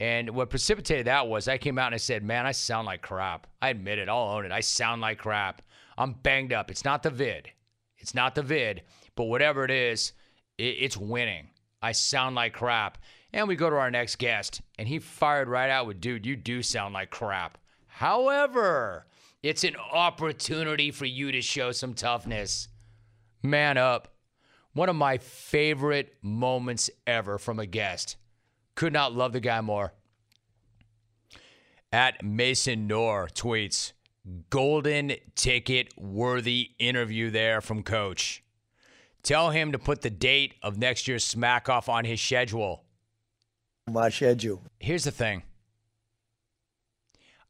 And 0.00 0.28
what 0.34 0.50
precipitated 0.50 1.06
that 1.06 1.28
was 1.28 1.48
I 1.48 1.56
came 1.56 1.78
out 1.78 1.86
and 1.86 1.94
I 1.94 1.98
said, 1.98 2.22
Man, 2.22 2.44
I 2.44 2.52
sound 2.52 2.84
like 2.84 3.00
crap. 3.00 3.46
I 3.62 3.70
admit 3.70 3.98
it. 3.98 4.10
I'll 4.10 4.36
own 4.36 4.44
it. 4.44 4.52
I 4.52 4.60
sound 4.60 5.00
like 5.00 5.16
crap. 5.16 5.62
I'm 5.96 6.12
banged 6.12 6.52
up. 6.52 6.70
It's 6.70 6.84
not 6.84 7.02
the 7.02 7.08
vid. 7.08 7.52
It's 8.06 8.14
not 8.14 8.36
the 8.36 8.42
vid, 8.42 8.82
but 9.16 9.24
whatever 9.24 9.64
it 9.64 9.70
is, 9.72 10.12
it's 10.58 10.96
winning. 10.96 11.48
I 11.82 11.90
sound 11.90 12.36
like 12.36 12.52
crap. 12.52 12.98
And 13.32 13.48
we 13.48 13.56
go 13.56 13.68
to 13.68 13.74
our 13.74 13.90
next 13.90 14.20
guest, 14.20 14.60
and 14.78 14.86
he 14.86 15.00
fired 15.00 15.48
right 15.48 15.68
out 15.68 15.88
with, 15.88 16.00
dude, 16.00 16.24
you 16.24 16.36
do 16.36 16.62
sound 16.62 16.94
like 16.94 17.10
crap. 17.10 17.58
However, 17.88 19.08
it's 19.42 19.64
an 19.64 19.74
opportunity 19.74 20.92
for 20.92 21.04
you 21.04 21.32
to 21.32 21.42
show 21.42 21.72
some 21.72 21.94
toughness. 21.94 22.68
Man 23.42 23.76
up. 23.76 24.14
One 24.72 24.88
of 24.88 24.94
my 24.94 25.18
favorite 25.18 26.14
moments 26.22 26.90
ever 27.08 27.38
from 27.38 27.58
a 27.58 27.66
guest. 27.66 28.14
Could 28.76 28.92
not 28.92 29.14
love 29.14 29.32
the 29.32 29.40
guy 29.40 29.60
more. 29.62 29.94
At 31.90 32.24
Mason 32.24 32.86
Knorr 32.86 33.30
tweets, 33.34 33.94
golden 34.50 35.12
ticket 35.34 35.96
worthy 35.96 36.70
interview 36.78 37.30
there 37.30 37.60
from 37.60 37.82
coach. 37.82 38.42
Tell 39.22 39.50
him 39.50 39.72
to 39.72 39.78
put 39.78 40.02
the 40.02 40.10
date 40.10 40.54
of 40.62 40.78
next 40.78 41.08
year's 41.08 41.24
smack 41.24 41.68
off 41.68 41.88
on 41.88 42.04
his 42.04 42.20
schedule. 42.20 42.84
My 43.90 44.08
schedule. 44.08 44.62
Here's 44.78 45.04
the 45.04 45.10
thing. 45.10 45.42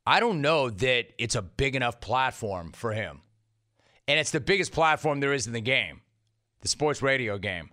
I 0.07 0.21
don't 0.21 0.41
know 0.41 0.71
that 0.71 1.07
it's 1.19 1.35
a 1.35 1.43
big 1.43 1.75
enough 1.75 2.01
platform 2.01 2.73
for 2.73 2.93
him. 2.93 3.23
And 4.07 4.21
it's 4.21 4.31
the 4.31 4.41
biggest 4.41 4.73
platform 4.73 5.21
there 5.21 5.33
is 5.33 5.47
in 5.47 5.53
the 5.53 5.61
game, 5.61 6.03
the 6.61 6.69
sports 6.69 7.03
radio 7.03 7.39
game. 7.39 7.71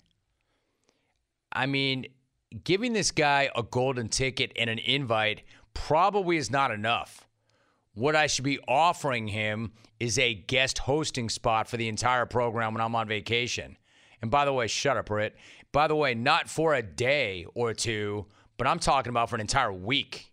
I 1.51 1.67
mean, 1.67 2.07
giving 2.63 2.93
this 2.93 3.11
guy 3.11 3.49
a 3.55 3.61
golden 3.61 4.09
ticket 4.09 4.51
and 4.57 4.69
an 4.69 4.79
invite 4.79 5.43
probably 5.73 6.37
is 6.37 6.49
not 6.49 6.71
enough. 6.71 7.27
What 7.93 8.15
I 8.15 8.27
should 8.27 8.45
be 8.45 8.59
offering 8.67 9.27
him 9.27 9.73
is 9.99 10.17
a 10.17 10.33
guest 10.33 10.79
hosting 10.79 11.29
spot 11.29 11.67
for 11.67 11.77
the 11.77 11.87
entire 11.87 12.25
program 12.25 12.73
when 12.73 12.81
I'm 12.81 12.95
on 12.95 13.07
vacation. 13.07 13.77
And 14.21 14.31
by 14.31 14.45
the 14.45 14.53
way, 14.53 14.67
shut 14.67 14.97
up, 14.97 15.07
Britt. 15.07 15.35
By 15.71 15.87
the 15.87 15.95
way, 15.95 16.15
not 16.15 16.49
for 16.49 16.73
a 16.73 16.81
day 16.81 17.45
or 17.53 17.73
two, 17.73 18.25
but 18.57 18.67
I'm 18.67 18.79
talking 18.79 19.09
about 19.09 19.29
for 19.29 19.35
an 19.35 19.41
entire 19.41 19.73
week. 19.73 20.31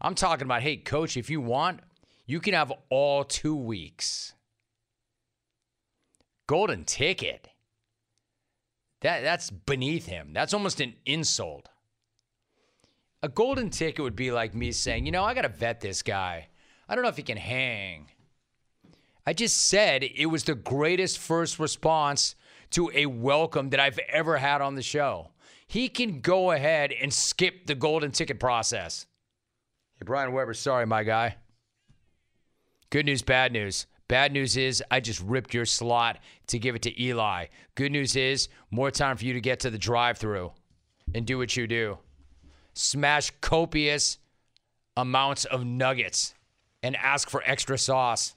I'm 0.00 0.14
talking 0.14 0.46
about, 0.46 0.62
hey, 0.62 0.76
coach, 0.76 1.16
if 1.16 1.30
you 1.30 1.40
want, 1.40 1.80
you 2.26 2.40
can 2.40 2.54
have 2.54 2.72
all 2.90 3.24
two 3.24 3.56
weeks. 3.56 4.34
Golden 6.46 6.84
ticket. 6.84 7.48
That, 9.00 9.22
that's 9.22 9.50
beneath 9.50 10.06
him. 10.06 10.32
That's 10.32 10.54
almost 10.54 10.80
an 10.80 10.94
insult. 11.06 11.68
A 13.22 13.28
golden 13.28 13.70
ticket 13.70 14.02
would 14.02 14.16
be 14.16 14.30
like 14.30 14.54
me 14.54 14.72
saying, 14.72 15.06
you 15.06 15.12
know, 15.12 15.24
I 15.24 15.34
got 15.34 15.42
to 15.42 15.48
vet 15.48 15.80
this 15.80 16.02
guy. 16.02 16.49
I 16.90 16.96
don't 16.96 17.04
know 17.04 17.08
if 17.08 17.16
he 17.16 17.22
can 17.22 17.36
hang. 17.36 18.10
I 19.24 19.32
just 19.32 19.68
said 19.68 20.02
it 20.02 20.26
was 20.26 20.42
the 20.42 20.56
greatest 20.56 21.20
first 21.20 21.60
response 21.60 22.34
to 22.70 22.90
a 22.92 23.06
welcome 23.06 23.70
that 23.70 23.78
I've 23.78 24.00
ever 24.08 24.38
had 24.38 24.60
on 24.60 24.74
the 24.74 24.82
show. 24.82 25.30
He 25.68 25.88
can 25.88 26.20
go 26.20 26.50
ahead 26.50 26.90
and 26.90 27.14
skip 27.14 27.66
the 27.66 27.76
golden 27.76 28.10
ticket 28.10 28.40
process. 28.40 29.06
Hey, 29.98 30.04
Brian 30.04 30.32
Weber, 30.32 30.52
sorry, 30.52 30.84
my 30.84 31.04
guy. 31.04 31.36
Good 32.90 33.06
news, 33.06 33.22
bad 33.22 33.52
news. 33.52 33.86
Bad 34.08 34.32
news 34.32 34.56
is 34.56 34.82
I 34.90 34.98
just 34.98 35.20
ripped 35.20 35.54
your 35.54 35.66
slot 35.66 36.18
to 36.48 36.58
give 36.58 36.74
it 36.74 36.82
to 36.82 37.00
Eli. 37.00 37.46
Good 37.76 37.92
news 37.92 38.16
is 38.16 38.48
more 38.72 38.90
time 38.90 39.16
for 39.16 39.26
you 39.26 39.32
to 39.34 39.40
get 39.40 39.60
to 39.60 39.70
the 39.70 39.78
drive 39.78 40.18
through 40.18 40.50
and 41.14 41.24
do 41.24 41.38
what 41.38 41.56
you 41.56 41.68
do. 41.68 41.98
Smash 42.74 43.30
copious 43.40 44.18
amounts 44.96 45.44
of 45.44 45.64
nuggets 45.64 46.34
and 46.82 46.96
ask 46.96 47.28
for 47.28 47.42
extra 47.44 47.78
sauce. 47.78 48.34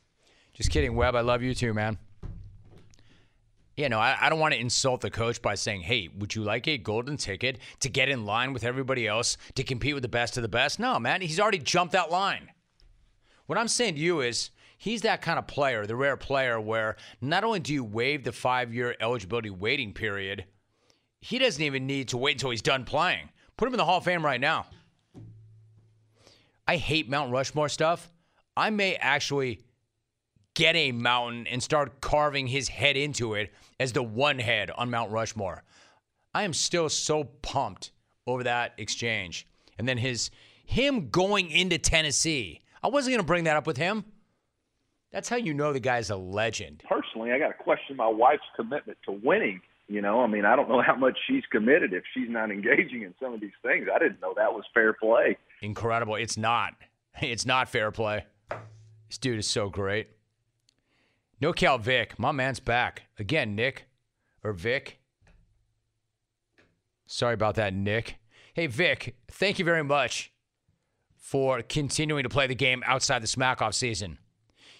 Just 0.54 0.70
kidding, 0.70 0.96
Webb. 0.96 1.16
I 1.16 1.22
love 1.22 1.42
you 1.42 1.56
too, 1.56 1.74
man. 1.74 1.98
Yeah, 3.76 3.88
no, 3.88 4.00
I, 4.00 4.16
I 4.22 4.30
don't 4.30 4.40
want 4.40 4.54
to 4.54 4.60
insult 4.60 5.02
the 5.02 5.10
coach 5.10 5.42
by 5.42 5.56
saying, 5.56 5.82
hey, 5.82 6.10
would 6.20 6.36
you 6.36 6.44
like 6.44 6.68
a 6.68 6.78
golden 6.78 7.18
ticket 7.18 7.58
to 7.80 7.90
get 7.90 8.08
in 8.08 8.26
line 8.26 8.54
with 8.54 8.64
everybody 8.64 9.08
else 9.08 9.36
to 9.56 9.64
compete 9.64 9.96
with 9.96 10.04
the 10.04 10.10
best 10.10 10.38
of 10.38 10.44
the 10.44 10.48
best? 10.50 10.80
No, 10.80 11.00
man. 11.00 11.22
He's 11.22 11.40
already 11.40 11.58
jumped 11.58 11.94
that 11.94 12.12
line. 12.12 12.52
What 13.48 13.58
I'm 13.58 13.68
saying 13.68 13.96
to 13.96 14.00
you 14.00 14.22
is, 14.22 14.52
he's 14.78 15.02
that 15.02 15.24
kind 15.24 15.40
of 15.40 15.48
player, 15.48 15.88
the 15.88 15.96
rare 15.96 16.18
player 16.18 16.62
where 16.62 16.98
not 17.20 17.44
only 17.44 17.60
do 17.60 17.74
you 17.74 17.84
waive 17.84 18.24
the 18.24 18.32
five 18.32 18.74
year 18.74 18.96
eligibility 19.00 19.50
waiting 19.50 19.92
period, 19.92 20.46
he 21.20 21.40
doesn't 21.40 21.64
even 21.64 21.88
need 21.88 22.10
to 22.10 22.18
wait 22.18 22.34
until 22.34 22.52
he's 22.52 22.62
done 22.62 22.86
playing. 22.86 23.30
Put 23.58 23.68
him 23.68 23.74
in 23.74 23.78
the 23.80 23.86
Hall 23.86 23.98
of 23.98 24.04
Fame 24.04 24.24
right 24.24 24.42
now. 24.42 24.68
I 26.68 26.78
hate 26.78 27.10
Mount 27.10 27.32
Rushmore 27.32 27.70
stuff. 27.70 28.13
I 28.56 28.70
may 28.70 28.96
actually 28.96 29.62
get 30.54 30.76
a 30.76 30.92
mountain 30.92 31.48
and 31.48 31.62
start 31.64 32.02
carving 32.02 32.48
his 32.48 32.70
head 32.70 32.96
into 32.96 33.34
it 33.34 33.52
as 33.80 33.94
the 33.94 34.04
one 34.04 34.40
head 34.40 34.70
on 34.72 34.92
Mount 34.92 35.12
Rushmore. 35.12 35.64
I 36.34 36.44
am 36.44 36.54
still 36.54 36.90
so 36.90 37.24
pumped 37.24 37.92
over 38.28 38.44
that 38.44 38.74
exchange. 38.78 39.48
And 39.78 39.88
then 39.88 39.98
his 39.98 40.30
him 40.66 41.10
going 41.10 41.50
into 41.50 41.78
Tennessee. 41.78 42.62
I 42.82 42.88
wasn't 42.88 43.14
going 43.14 43.22
to 43.24 43.28
bring 43.28 43.46
that 43.46 43.58
up 43.58 43.68
with 43.68 43.78
him. 43.78 44.06
That's 45.12 45.30
how 45.30 45.36
you 45.36 45.54
know 45.54 45.74
the 45.74 45.80
guy's 45.80 46.10
a 46.10 46.16
legend. 46.16 46.84
Personally, 46.88 47.32
I 47.32 47.40
got 47.40 47.50
to 47.50 47.54
question 47.54 47.96
my 47.96 48.08
wife's 48.08 48.44
commitment 48.56 48.98
to 49.06 49.12
winning. 49.12 49.62
You 49.88 50.02
know, 50.02 50.22
I 50.22 50.28
mean, 50.28 50.46
I 50.46 50.56
don't 50.56 50.70
know 50.70 50.82
how 50.82 50.96
much 50.96 51.18
she's 51.28 51.44
committed 51.52 51.94
if 51.94 52.04
she's 52.14 52.30
not 52.30 52.50
engaging 52.50 53.04
in 53.04 53.14
some 53.22 53.34
of 53.34 53.42
these 53.42 53.52
things. 53.62 53.88
I 53.94 54.00
didn't 54.00 54.22
know 54.22 54.34
that 54.36 54.54
was 54.54 54.64
fair 54.74 54.94
play. 54.94 55.38
Incredible. 55.62 56.16
It's 56.16 56.38
not. 56.38 56.74
It's 57.22 57.46
not 57.46 57.70
fair 57.70 57.92
play. 57.92 58.26
This 59.14 59.20
dude 59.20 59.38
is 59.38 59.46
so 59.46 59.70
great. 59.70 60.08
No 61.40 61.54
Cal 61.54 61.78
Vic. 61.78 62.18
My 62.18 62.32
man's 62.32 62.60
back. 62.60 63.04
Again, 63.20 63.54
Nick. 63.54 63.86
Or 64.44 64.54
Vic. 64.54 64.98
Sorry 67.06 67.36
about 67.36 67.54
that, 67.54 67.76
Nick. 67.76 68.16
Hey, 68.56 68.66
Vic, 68.66 69.16
thank 69.28 69.60
you 69.60 69.66
very 69.66 69.84
much 69.84 70.34
for 71.16 71.62
continuing 71.62 72.24
to 72.24 72.30
play 72.30 72.48
the 72.48 72.56
game 72.56 72.82
outside 72.88 73.22
the 73.22 73.28
Smackoff 73.28 73.76
season. 73.76 74.18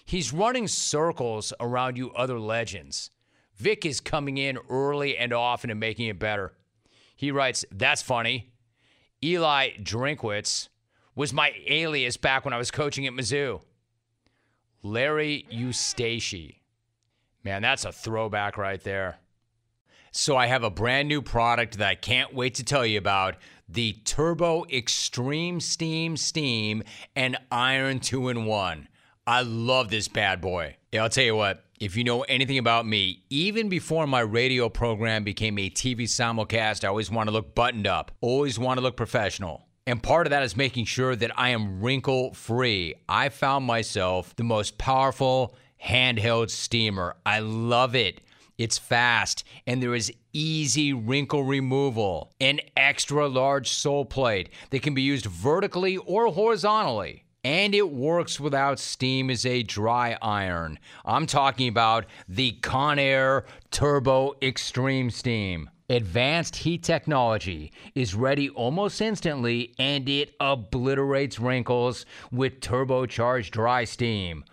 He's 0.04 0.32
running 0.32 0.66
circles 0.66 1.52
around 1.60 1.96
you 1.96 2.10
other 2.14 2.40
legends. 2.40 3.12
Vic 3.54 3.86
is 3.86 4.00
coming 4.00 4.36
in 4.36 4.58
early 4.68 5.16
and 5.16 5.32
often 5.32 5.70
and 5.70 5.78
making 5.78 6.08
it 6.08 6.18
better. 6.18 6.54
He 7.14 7.30
writes, 7.30 7.64
That's 7.70 8.02
funny. 8.02 8.52
Eli 9.22 9.76
Drinkwitz 9.80 10.70
was 11.14 11.32
my 11.32 11.54
alias 11.68 12.16
back 12.16 12.44
when 12.44 12.52
I 12.52 12.58
was 12.58 12.72
coaching 12.72 13.06
at 13.06 13.12
Mizzou. 13.12 13.60
Larry 14.84 15.46
Eustachy. 15.50 16.56
Man, 17.42 17.62
that's 17.62 17.86
a 17.86 17.90
throwback 17.90 18.58
right 18.58 18.82
there. 18.84 19.16
So 20.12 20.36
I 20.36 20.46
have 20.46 20.62
a 20.62 20.68
brand 20.68 21.08
new 21.08 21.22
product 21.22 21.78
that 21.78 21.88
I 21.88 21.94
can't 21.94 22.34
wait 22.34 22.54
to 22.56 22.64
tell 22.64 22.84
you 22.84 22.98
about 22.98 23.36
the 23.66 23.94
Turbo 24.04 24.66
Extreme 24.70 25.60
Steam 25.60 26.18
Steam 26.18 26.82
and 27.16 27.38
Iron 27.50 27.98
2 27.98 28.28
in 28.28 28.44
1. 28.44 28.88
I 29.26 29.40
love 29.40 29.88
this 29.88 30.06
bad 30.06 30.42
boy. 30.42 30.76
Yeah, 30.92 31.04
I'll 31.04 31.08
tell 31.08 31.24
you 31.24 31.34
what, 31.34 31.64
if 31.80 31.96
you 31.96 32.04
know 32.04 32.20
anything 32.22 32.58
about 32.58 32.86
me, 32.86 33.24
even 33.30 33.70
before 33.70 34.06
my 34.06 34.20
radio 34.20 34.68
program 34.68 35.24
became 35.24 35.58
a 35.58 35.70
TV 35.70 36.02
simulcast, 36.02 36.84
I 36.84 36.88
always 36.88 37.10
want 37.10 37.28
to 37.28 37.32
look 37.32 37.54
buttoned 37.54 37.86
up, 37.86 38.12
always 38.20 38.58
want 38.58 38.76
to 38.76 38.82
look 38.82 38.98
professional. 38.98 39.66
And 39.86 40.02
part 40.02 40.26
of 40.26 40.30
that 40.30 40.42
is 40.42 40.56
making 40.56 40.86
sure 40.86 41.14
that 41.14 41.38
I 41.38 41.50
am 41.50 41.82
wrinkle 41.82 42.32
free. 42.32 42.94
I 43.06 43.28
found 43.28 43.66
myself 43.66 44.34
the 44.36 44.42
most 44.42 44.78
powerful 44.78 45.54
handheld 45.84 46.48
steamer. 46.48 47.16
I 47.26 47.40
love 47.40 47.94
it. 47.94 48.22
It's 48.56 48.78
fast 48.78 49.44
and 49.66 49.82
there 49.82 49.94
is 49.94 50.12
easy 50.32 50.94
wrinkle 50.94 51.44
removal. 51.44 52.32
An 52.40 52.60
extra 52.76 53.28
large 53.28 53.68
sole 53.68 54.06
plate 54.06 54.48
that 54.70 54.80
can 54.80 54.94
be 54.94 55.02
used 55.02 55.26
vertically 55.26 55.98
or 55.98 56.28
horizontally. 56.28 57.24
And 57.42 57.74
it 57.74 57.90
works 57.90 58.40
without 58.40 58.78
steam 58.78 59.28
as 59.28 59.44
a 59.44 59.62
dry 59.62 60.16
iron. 60.22 60.78
I'm 61.04 61.26
talking 61.26 61.68
about 61.68 62.06
the 62.26 62.52
Conair 62.62 63.44
Turbo 63.70 64.36
Extreme 64.40 65.10
Steam. 65.10 65.68
Advanced 65.90 66.56
heat 66.56 66.82
technology 66.82 67.70
is 67.94 68.14
ready 68.14 68.48
almost 68.48 69.02
instantly 69.02 69.74
and 69.78 70.08
it 70.08 70.34
obliterates 70.40 71.38
wrinkles 71.38 72.06
with 72.32 72.60
turbocharged 72.60 73.50
dry 73.50 73.84
steam 73.84 74.44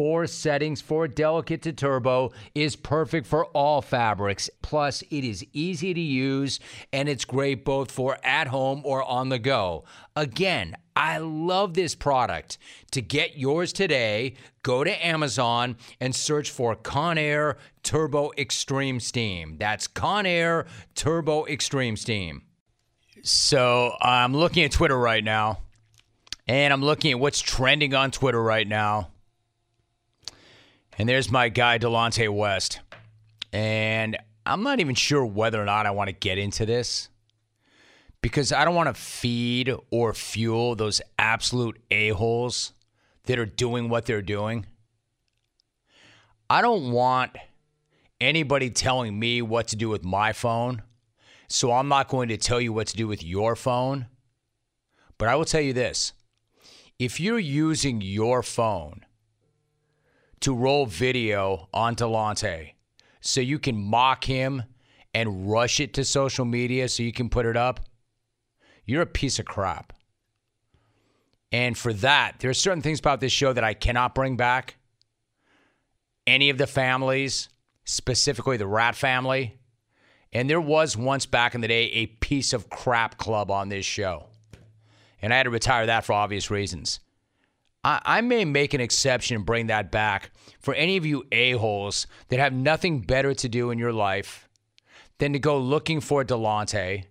four 0.00 0.26
settings 0.26 0.80
for 0.80 1.06
delicate 1.06 1.60
to 1.60 1.74
turbo 1.74 2.32
is 2.54 2.74
perfect 2.74 3.26
for 3.26 3.44
all 3.48 3.82
fabrics. 3.82 4.48
Plus, 4.62 5.02
it 5.10 5.24
is 5.24 5.44
easy 5.52 5.92
to 5.92 6.00
use 6.00 6.58
and 6.90 7.06
it's 7.06 7.26
great 7.26 7.66
both 7.66 7.90
for 7.90 8.16
at 8.24 8.46
home 8.46 8.80
or 8.86 9.02
on 9.02 9.28
the 9.28 9.38
go. 9.38 9.84
Again, 10.16 10.74
I 10.96 11.18
love 11.18 11.74
this 11.74 11.94
product. 11.94 12.56
To 12.92 13.02
get 13.02 13.36
yours 13.36 13.74
today, 13.74 14.36
go 14.62 14.84
to 14.84 15.06
Amazon 15.06 15.76
and 16.00 16.14
search 16.14 16.50
for 16.50 16.74
Conair 16.74 17.56
Turbo 17.82 18.30
Extreme 18.38 19.00
Steam. 19.00 19.58
That's 19.58 19.86
Conair 19.86 20.66
Turbo 20.94 21.44
Extreme 21.44 21.98
Steam. 21.98 22.44
So 23.22 23.96
I'm 24.00 24.34
looking 24.34 24.64
at 24.64 24.72
Twitter 24.72 24.98
right 24.98 25.22
now, 25.22 25.58
and 26.48 26.72
I'm 26.72 26.82
looking 26.82 27.10
at 27.10 27.20
what's 27.20 27.42
trending 27.42 27.92
on 27.92 28.10
Twitter 28.10 28.42
right 28.42 28.66
now. 28.66 29.09
And 31.00 31.08
there's 31.08 31.30
my 31.30 31.48
guy, 31.48 31.78
Delonte 31.78 32.28
West. 32.28 32.80
And 33.54 34.18
I'm 34.44 34.62
not 34.62 34.80
even 34.80 34.94
sure 34.94 35.24
whether 35.24 35.58
or 35.58 35.64
not 35.64 35.86
I 35.86 35.92
want 35.92 36.08
to 36.08 36.12
get 36.12 36.36
into 36.36 36.66
this 36.66 37.08
because 38.20 38.52
I 38.52 38.66
don't 38.66 38.74
want 38.74 38.94
to 38.94 39.00
feed 39.00 39.74
or 39.90 40.12
fuel 40.12 40.74
those 40.74 41.00
absolute 41.18 41.80
a-holes 41.90 42.74
that 43.24 43.38
are 43.38 43.46
doing 43.46 43.88
what 43.88 44.04
they're 44.04 44.20
doing. 44.20 44.66
I 46.50 46.60
don't 46.60 46.92
want 46.92 47.34
anybody 48.20 48.68
telling 48.68 49.18
me 49.18 49.40
what 49.40 49.68
to 49.68 49.76
do 49.76 49.88
with 49.88 50.04
my 50.04 50.34
phone. 50.34 50.82
So 51.48 51.72
I'm 51.72 51.88
not 51.88 52.08
going 52.08 52.28
to 52.28 52.36
tell 52.36 52.60
you 52.60 52.74
what 52.74 52.88
to 52.88 52.96
do 52.98 53.08
with 53.08 53.24
your 53.24 53.56
phone. 53.56 54.04
But 55.16 55.28
I 55.28 55.34
will 55.34 55.46
tell 55.46 55.62
you 55.62 55.72
this 55.72 56.12
if 56.98 57.18
you're 57.18 57.38
using 57.38 58.02
your 58.02 58.42
phone 58.42 59.06
to 60.40 60.54
roll 60.54 60.86
video 60.86 61.68
on 61.72 61.94
Delonte 61.94 62.72
so 63.20 63.40
you 63.40 63.58
can 63.58 63.76
mock 63.76 64.24
him 64.24 64.62
and 65.12 65.50
rush 65.50 65.80
it 65.80 65.94
to 65.94 66.04
social 66.04 66.44
media 66.44 66.88
so 66.88 67.02
you 67.02 67.12
can 67.12 67.28
put 67.28 67.46
it 67.46 67.56
up, 67.56 67.80
you're 68.84 69.02
a 69.02 69.06
piece 69.06 69.38
of 69.38 69.44
crap. 69.44 69.92
And 71.52 71.76
for 71.76 71.92
that, 71.94 72.36
there 72.38 72.50
are 72.50 72.54
certain 72.54 72.82
things 72.82 73.00
about 73.00 73.20
this 73.20 73.32
show 73.32 73.52
that 73.52 73.64
I 73.64 73.74
cannot 73.74 74.14
bring 74.14 74.36
back. 74.36 74.76
Any 76.26 76.48
of 76.50 76.58
the 76.58 76.66
families, 76.66 77.48
specifically 77.84 78.56
the 78.56 78.66
Rat 78.66 78.94
family. 78.94 79.58
And 80.32 80.48
there 80.48 80.60
was 80.60 80.96
once 80.96 81.26
back 81.26 81.56
in 81.56 81.60
the 81.60 81.68
day 81.68 81.86
a 81.86 82.06
piece 82.06 82.52
of 82.52 82.70
crap 82.70 83.18
club 83.18 83.50
on 83.50 83.68
this 83.68 83.84
show. 83.84 84.26
And 85.20 85.34
I 85.34 85.38
had 85.38 85.42
to 85.44 85.50
retire 85.50 85.86
that 85.86 86.04
for 86.04 86.12
obvious 86.12 86.50
reasons. 86.50 87.00
I, 87.82 88.00
I 88.04 88.20
may 88.20 88.44
make 88.44 88.74
an 88.74 88.80
exception 88.80 89.36
and 89.36 89.46
bring 89.46 89.68
that 89.68 89.90
back 89.90 90.30
for 90.60 90.74
any 90.74 90.96
of 90.96 91.06
you 91.06 91.24
a-holes 91.32 92.06
that 92.28 92.38
have 92.38 92.52
nothing 92.52 93.00
better 93.00 93.34
to 93.34 93.48
do 93.48 93.70
in 93.70 93.78
your 93.78 93.92
life 93.92 94.48
than 95.18 95.32
to 95.32 95.38
go 95.38 95.58
looking 95.58 96.00
for 96.00 96.24
Delonte, 96.24 97.04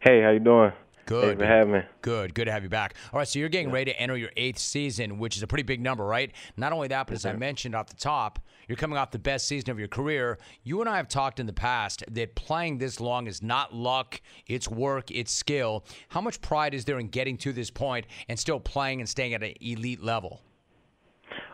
Hey, 0.00 0.22
how 0.22 0.30
you 0.30 0.40
doing? 0.40 0.72
Good. 1.06 1.22
Thanks 1.22 1.40
for 1.40 1.46
having 1.46 1.72
me. 1.72 1.80
Good. 2.02 2.34
Good 2.34 2.46
to 2.46 2.52
have 2.52 2.64
you 2.64 2.68
back. 2.68 2.94
All 3.12 3.18
right, 3.18 3.28
so 3.28 3.38
you're 3.38 3.48
getting 3.48 3.70
ready 3.70 3.92
to 3.92 4.00
enter 4.00 4.16
your 4.16 4.30
eighth 4.36 4.58
season, 4.58 5.18
which 5.18 5.36
is 5.36 5.42
a 5.44 5.46
pretty 5.46 5.62
big 5.62 5.80
number, 5.80 6.04
right? 6.04 6.32
Not 6.56 6.72
only 6.72 6.88
that, 6.88 7.06
but 7.06 7.14
as 7.14 7.24
I 7.24 7.30
mm-hmm. 7.30 7.38
mentioned 7.38 7.74
off 7.76 7.86
the 7.86 7.94
top, 7.94 8.40
you're 8.66 8.76
coming 8.76 8.98
off 8.98 9.12
the 9.12 9.18
best 9.20 9.46
season 9.46 9.70
of 9.70 9.78
your 9.78 9.86
career. 9.86 10.38
You 10.64 10.80
and 10.80 10.90
I 10.90 10.96
have 10.96 11.06
talked 11.06 11.38
in 11.38 11.46
the 11.46 11.52
past 11.52 12.02
that 12.10 12.34
playing 12.34 12.78
this 12.78 13.00
long 13.00 13.28
is 13.28 13.40
not 13.40 13.72
luck, 13.72 14.20
it's 14.48 14.68
work, 14.68 15.12
it's 15.12 15.30
skill. 15.30 15.84
How 16.08 16.20
much 16.20 16.40
pride 16.40 16.74
is 16.74 16.84
there 16.84 16.98
in 16.98 17.06
getting 17.06 17.36
to 17.38 17.52
this 17.52 17.70
point 17.70 18.06
and 18.28 18.36
still 18.36 18.58
playing 18.58 19.00
and 19.00 19.08
staying 19.08 19.34
at 19.34 19.44
an 19.44 19.54
elite 19.60 20.02
level? 20.02 20.40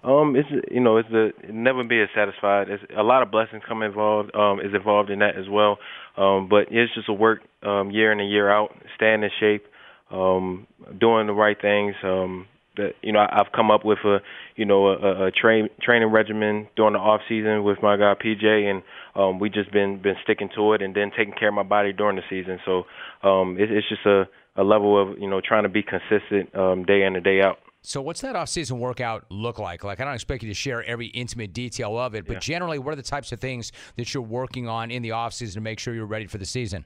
Um, 0.05 0.35
it's 0.37 0.49
you 0.71 0.81
know, 0.81 0.97
it's 0.97 1.09
the 1.11 1.31
never 1.51 1.85
be 1.85 2.01
as 2.01 2.09
satisfied. 2.15 2.69
It's 2.69 2.83
a 2.97 3.03
lot 3.03 3.23
of 3.23 3.31
blessings 3.31 3.63
come 3.67 3.83
involved. 3.83 4.35
Um, 4.35 4.61
is 4.61 4.75
involved 4.75 5.11
in 5.11 5.21
that 5.21 5.37
as 5.37 5.49
well. 5.49 5.79
Um, 6.17 6.49
but 6.49 6.67
it's 6.71 6.93
just 6.95 7.09
a 7.09 7.13
work 7.13 7.41
um, 7.63 7.91
year 7.91 8.13
in 8.13 8.21
and 8.21 8.31
year 8.31 8.51
out, 8.51 8.71
staying 8.97 9.23
in 9.23 9.31
shape, 9.39 9.65
um, 10.11 10.67
doing 11.01 11.27
the 11.27 11.33
right 11.33 11.57
things. 11.61 11.95
Um, 12.03 12.47
that 12.77 12.93
you 13.03 13.13
know, 13.13 13.21
I've 13.21 13.53
come 13.55 13.71
up 13.71 13.85
with 13.85 13.99
a 14.05 14.19
you 14.57 14.65
know 14.65 14.89
a, 14.89 15.27
a 15.27 15.31
train 15.31 15.69
training 15.81 16.11
regimen 16.11 16.69
during 16.77 16.95
the 16.95 16.99
off 16.99 17.21
season 17.29 17.65
with 17.65 17.79
my 17.83 17.97
guy 17.97 18.15
PJ, 18.15 18.45
and 18.45 18.83
um, 19.15 19.39
we 19.39 19.51
just 19.51 19.71
been 19.73 20.01
been 20.03 20.17
sticking 20.25 20.49
to 20.57 20.73
it, 20.73 20.83
and 20.83 20.95
then 20.95 21.11
taking 21.17 21.35
care 21.35 21.49
of 21.49 21.55
my 21.55 21.63
body 21.63 21.93
during 21.93 22.17
the 22.17 22.23
season. 22.29 22.59
So 22.65 22.85
um, 23.23 23.57
it, 23.59 23.71
it's 23.71 23.89
just 23.89 24.07
a 24.07 24.25
a 24.57 24.65
level 24.65 25.01
of 25.01 25.19
you 25.19 25.29
know 25.29 25.41
trying 25.47 25.65
to 25.65 25.69
be 25.69 25.83
consistent 25.83 26.55
um, 26.57 26.85
day 26.85 27.03
in 27.03 27.15
and 27.15 27.25
day 27.25 27.41
out. 27.43 27.59
So, 27.85 28.01
what's 28.01 28.21
that 28.21 28.37
off-season 28.37 28.79
workout 28.79 29.25
look 29.29 29.59
like? 29.59 29.83
Like, 29.83 30.01
I 30.01 30.05
don't 30.05 30.15
expect 30.15 30.45
you 30.45 30.49
to 30.49 30.55
share 30.55 30.85
every 30.85 31.07
intimate 31.09 31.53
detail 31.53 31.99
of 31.99 32.15
it, 32.15 32.27
but 32.27 32.35
Yeah. 32.35 32.39
generally, 32.39 32.79
what 32.79 32.93
are 32.93 32.97
the 32.97 33.03
types 33.03 33.33
of 33.33 33.41
things 33.41 33.73
that 33.97 34.15
you're 34.15 34.23
working 34.23 34.69
on 34.69 34.93
in 34.93 35.03
the 35.03 35.11
off-season 35.11 35.61
to 35.61 35.65
make 35.65 35.81
sure 35.81 35.93
you're 35.93 36.07
ready 36.07 36.27
for 36.27 36.39
the 36.39 36.47
season? 36.47 36.85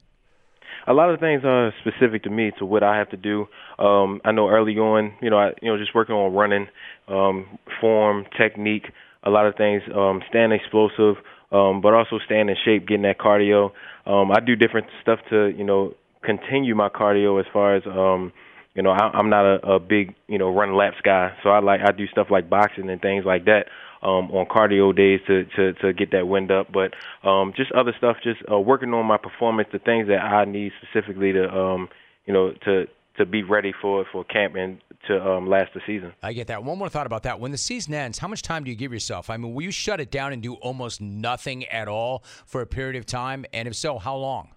a 0.89 0.93
lot 0.93 1.11
of 1.11 1.19
things 1.19 1.43
are 1.45 1.75
specific 1.81 2.23
to 2.23 2.31
me 2.31 2.53
to 2.59 2.65
what 2.65 2.85
I 2.85 2.97
have 2.97 3.09
to 3.11 3.17
do. 3.17 3.49
Um, 3.79 4.21
I 4.25 4.31
know 4.31 4.49
early 4.49 4.79
on, 4.79 5.15
you 5.21 5.31
know, 5.31 5.37
I, 5.39 5.49
you 5.61 5.69
know, 5.69 5.77
just 5.77 5.95
working 5.97 6.15
on 6.15 6.33
running, 6.33 6.69
um, 7.09 7.59
form, 7.81 8.25
technique, 8.39 8.93
a 9.25 9.31
lot 9.31 9.47
of 9.47 9.57
things, 9.57 9.83
um, 9.93 10.23
staying 10.29 10.53
explosive, 10.53 11.17
um, 11.51 11.81
but 11.81 11.93
also 11.93 12.21
staying 12.25 12.49
in 12.49 12.57
shape, 12.65 12.87
getting 12.87 13.03
that 13.03 13.19
cardio. 13.19 13.73
Um, 14.07 14.31
I 14.31 14.39
do 14.39 14.55
different 14.55 14.87
stuff 15.03 15.19
to, 15.31 15.49
you 15.49 15.65
know, 15.65 15.95
continue 16.23 16.77
my 16.77 16.89
cardio 16.89 17.41
as 17.41 17.47
far 17.53 17.75
as, 17.75 17.83
um, 17.87 18.33
you 18.77 18.83
know, 18.83 18.91
I, 18.91 19.11
I'm 19.15 19.31
not 19.31 19.45
a, 19.47 19.67
a 19.67 19.81
big, 19.81 20.15
you 20.29 20.39
know, 20.39 20.51
run 20.51 20.77
laps 20.77 20.99
guy, 21.03 21.33
so 21.43 21.49
I 21.49 21.61
like 21.61 21.81
I 21.81 21.93
do 21.93 22.07
stuff 22.09 22.29
like 22.31 22.51
boxing 22.51 22.91
and 22.91 23.01
things 23.01 23.25
like 23.25 23.47
that 23.47 23.67
um, 24.03 24.31
on 24.31 24.47
cardio 24.47 24.95
days 24.95 25.21
to, 25.27 25.45
to 25.57 25.73
to 25.81 25.93
get 25.95 26.13
that 26.13 26.29
wind 26.29 26.51
up. 26.51 26.69
But 26.73 26.95
um, 27.29 27.55
just 27.57 27.73
other 27.73 27.95
stuff, 27.97 28.19
just 28.23 28.41
uh, 28.51 28.61
working 28.61 28.93
on 28.93 29.07
my 29.07 29.17
performance, 29.17 29.69
the 29.73 29.79
things 29.79 30.09
that 30.09 30.19
I 30.19 30.45
need 30.45 30.73
specifically 30.83 31.33
to, 31.33 31.49
um, 31.49 31.89
you 32.27 32.35
know, 32.35 32.53
to 32.65 32.85
to 33.17 33.25
be 33.25 33.43
ready 33.43 33.73
for 33.81 34.05
for 34.13 34.25
camp 34.25 34.55
and 34.57 34.79
to 35.09 35.25
um, 35.27 35.49
last 35.49 35.73
the 35.73 35.81
season. 35.87 36.13
I 36.23 36.35
get 36.35 36.49
that. 36.49 36.63
One 36.63 36.79
more 36.79 36.91
thought 36.91 37.07
about 37.07 37.23
that. 37.23 37.41
When 37.41 37.53
the 37.53 37.59
season 37.59 37.95
ends, 37.95 38.19
how 38.19 38.29
much 38.29 38.43
time 38.43 38.65
do 38.65 38.71
you 38.71 38.77
give 38.77 38.93
yourself? 38.93 39.31
I 39.31 39.39
mean, 39.39 39.55
will 39.55 39.63
you 39.63 39.71
shut 39.71 40.01
it 40.01 40.11
down 40.11 40.33
and 40.35 40.43
do 40.43 40.55
almost 40.55 41.01
nothing 41.01 41.65
at 41.67 41.89
all 41.89 42.25
for 42.45 42.61
a 42.61 42.67
period 42.67 42.97
of 42.97 43.07
time? 43.07 43.47
And 43.55 43.67
if 43.67 43.75
so, 43.75 43.99
how 43.99 44.17
long? 44.17 44.51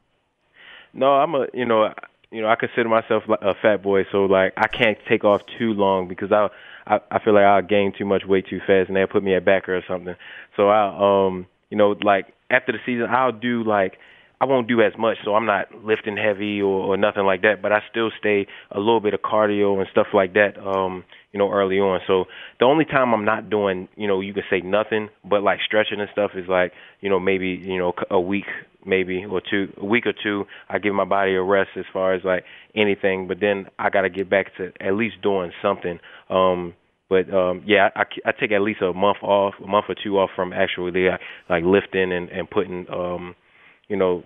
No, 0.93 1.13
I'm 1.13 1.35
a 1.35 1.47
you 1.53 1.65
know 1.65 1.93
you 2.31 2.41
know 2.41 2.47
I 2.47 2.55
consider 2.55 2.89
myself 2.89 3.23
a 3.27 3.53
fat 3.55 3.81
boy, 3.81 4.05
so 4.11 4.25
like 4.25 4.53
I 4.57 4.67
can't 4.67 4.97
take 5.07 5.23
off 5.23 5.41
too 5.57 5.73
long 5.73 6.07
because 6.07 6.31
I 6.31 6.49
I, 6.85 6.99
I 7.11 7.23
feel 7.23 7.33
like 7.33 7.43
I'll 7.43 7.61
gain 7.61 7.93
too 7.97 8.05
much 8.05 8.25
weight 8.25 8.47
too 8.47 8.59
fast 8.59 8.87
and 8.87 8.95
they'll 8.95 9.07
put 9.07 9.23
me 9.23 9.35
at 9.35 9.45
backer 9.45 9.75
or 9.75 9.83
something. 9.87 10.15
So 10.55 10.69
I 10.69 11.25
um 11.27 11.47
you 11.69 11.77
know 11.77 11.95
like 12.03 12.33
after 12.49 12.71
the 12.71 12.79
season 12.85 13.07
I'll 13.09 13.31
do 13.31 13.63
like 13.63 13.97
I 14.41 14.45
won't 14.45 14.67
do 14.67 14.81
as 14.81 14.93
much, 14.97 15.17
so 15.25 15.35
I'm 15.35 15.45
not 15.45 15.67
lifting 15.83 16.15
heavy 16.15 16.61
or, 16.61 16.93
or 16.93 16.97
nothing 16.97 17.25
like 17.25 17.41
that. 17.41 17.61
But 17.61 17.71
I 17.73 17.79
still 17.91 18.09
stay 18.19 18.47
a 18.71 18.79
little 18.79 19.01
bit 19.01 19.13
of 19.13 19.21
cardio 19.21 19.79
and 19.79 19.87
stuff 19.91 20.07
like 20.13 20.33
that. 20.33 20.57
Um, 20.57 21.03
you 21.31 21.37
know, 21.37 21.51
early 21.51 21.77
on. 21.77 21.99
So 22.07 22.25
the 22.59 22.65
only 22.65 22.85
time 22.85 23.13
I'm 23.13 23.25
not 23.25 23.49
doing, 23.49 23.87
you 23.95 24.07
know, 24.07 24.21
you 24.21 24.33
can 24.33 24.43
say 24.49 24.61
nothing, 24.61 25.09
but 25.23 25.43
like 25.43 25.59
stretching 25.65 25.99
and 25.99 26.09
stuff 26.11 26.31
is 26.35 26.47
like, 26.47 26.71
you 27.01 27.09
know, 27.09 27.19
maybe 27.19 27.59
you 27.61 27.77
know 27.77 27.93
a 28.09 28.19
week, 28.19 28.47
maybe 28.85 29.25
or 29.25 29.41
two, 29.41 29.71
a 29.77 29.85
week 29.85 30.05
or 30.05 30.13
two. 30.23 30.45
I 30.69 30.79
give 30.79 30.95
my 30.95 31.05
body 31.05 31.35
a 31.35 31.43
rest 31.43 31.71
as 31.77 31.85
far 31.93 32.13
as 32.13 32.23
like 32.23 32.45
anything, 32.75 33.27
but 33.27 33.39
then 33.39 33.65
I 33.77 33.89
got 33.89 34.01
to 34.01 34.09
get 34.09 34.29
back 34.29 34.55
to 34.57 34.71
at 34.81 34.93
least 34.93 35.21
doing 35.21 35.51
something. 35.61 35.99
Um, 36.29 36.73
but 37.09 37.31
um, 37.33 37.63
yeah, 37.65 37.89
I, 37.95 38.03
I 38.25 38.31
take 38.39 38.51
at 38.51 38.61
least 38.61 38.81
a 38.81 38.93
month 38.93 39.17
off, 39.21 39.55
a 39.63 39.67
month 39.67 39.85
or 39.89 39.95
two 40.01 40.17
off 40.17 40.29
from 40.35 40.53
actually 40.53 40.91
like 41.49 41.63
lifting 41.63 42.11
and 42.11 42.29
and 42.29 42.49
putting, 42.49 42.85
um, 42.91 43.35
you 43.89 43.97
know, 43.97 44.23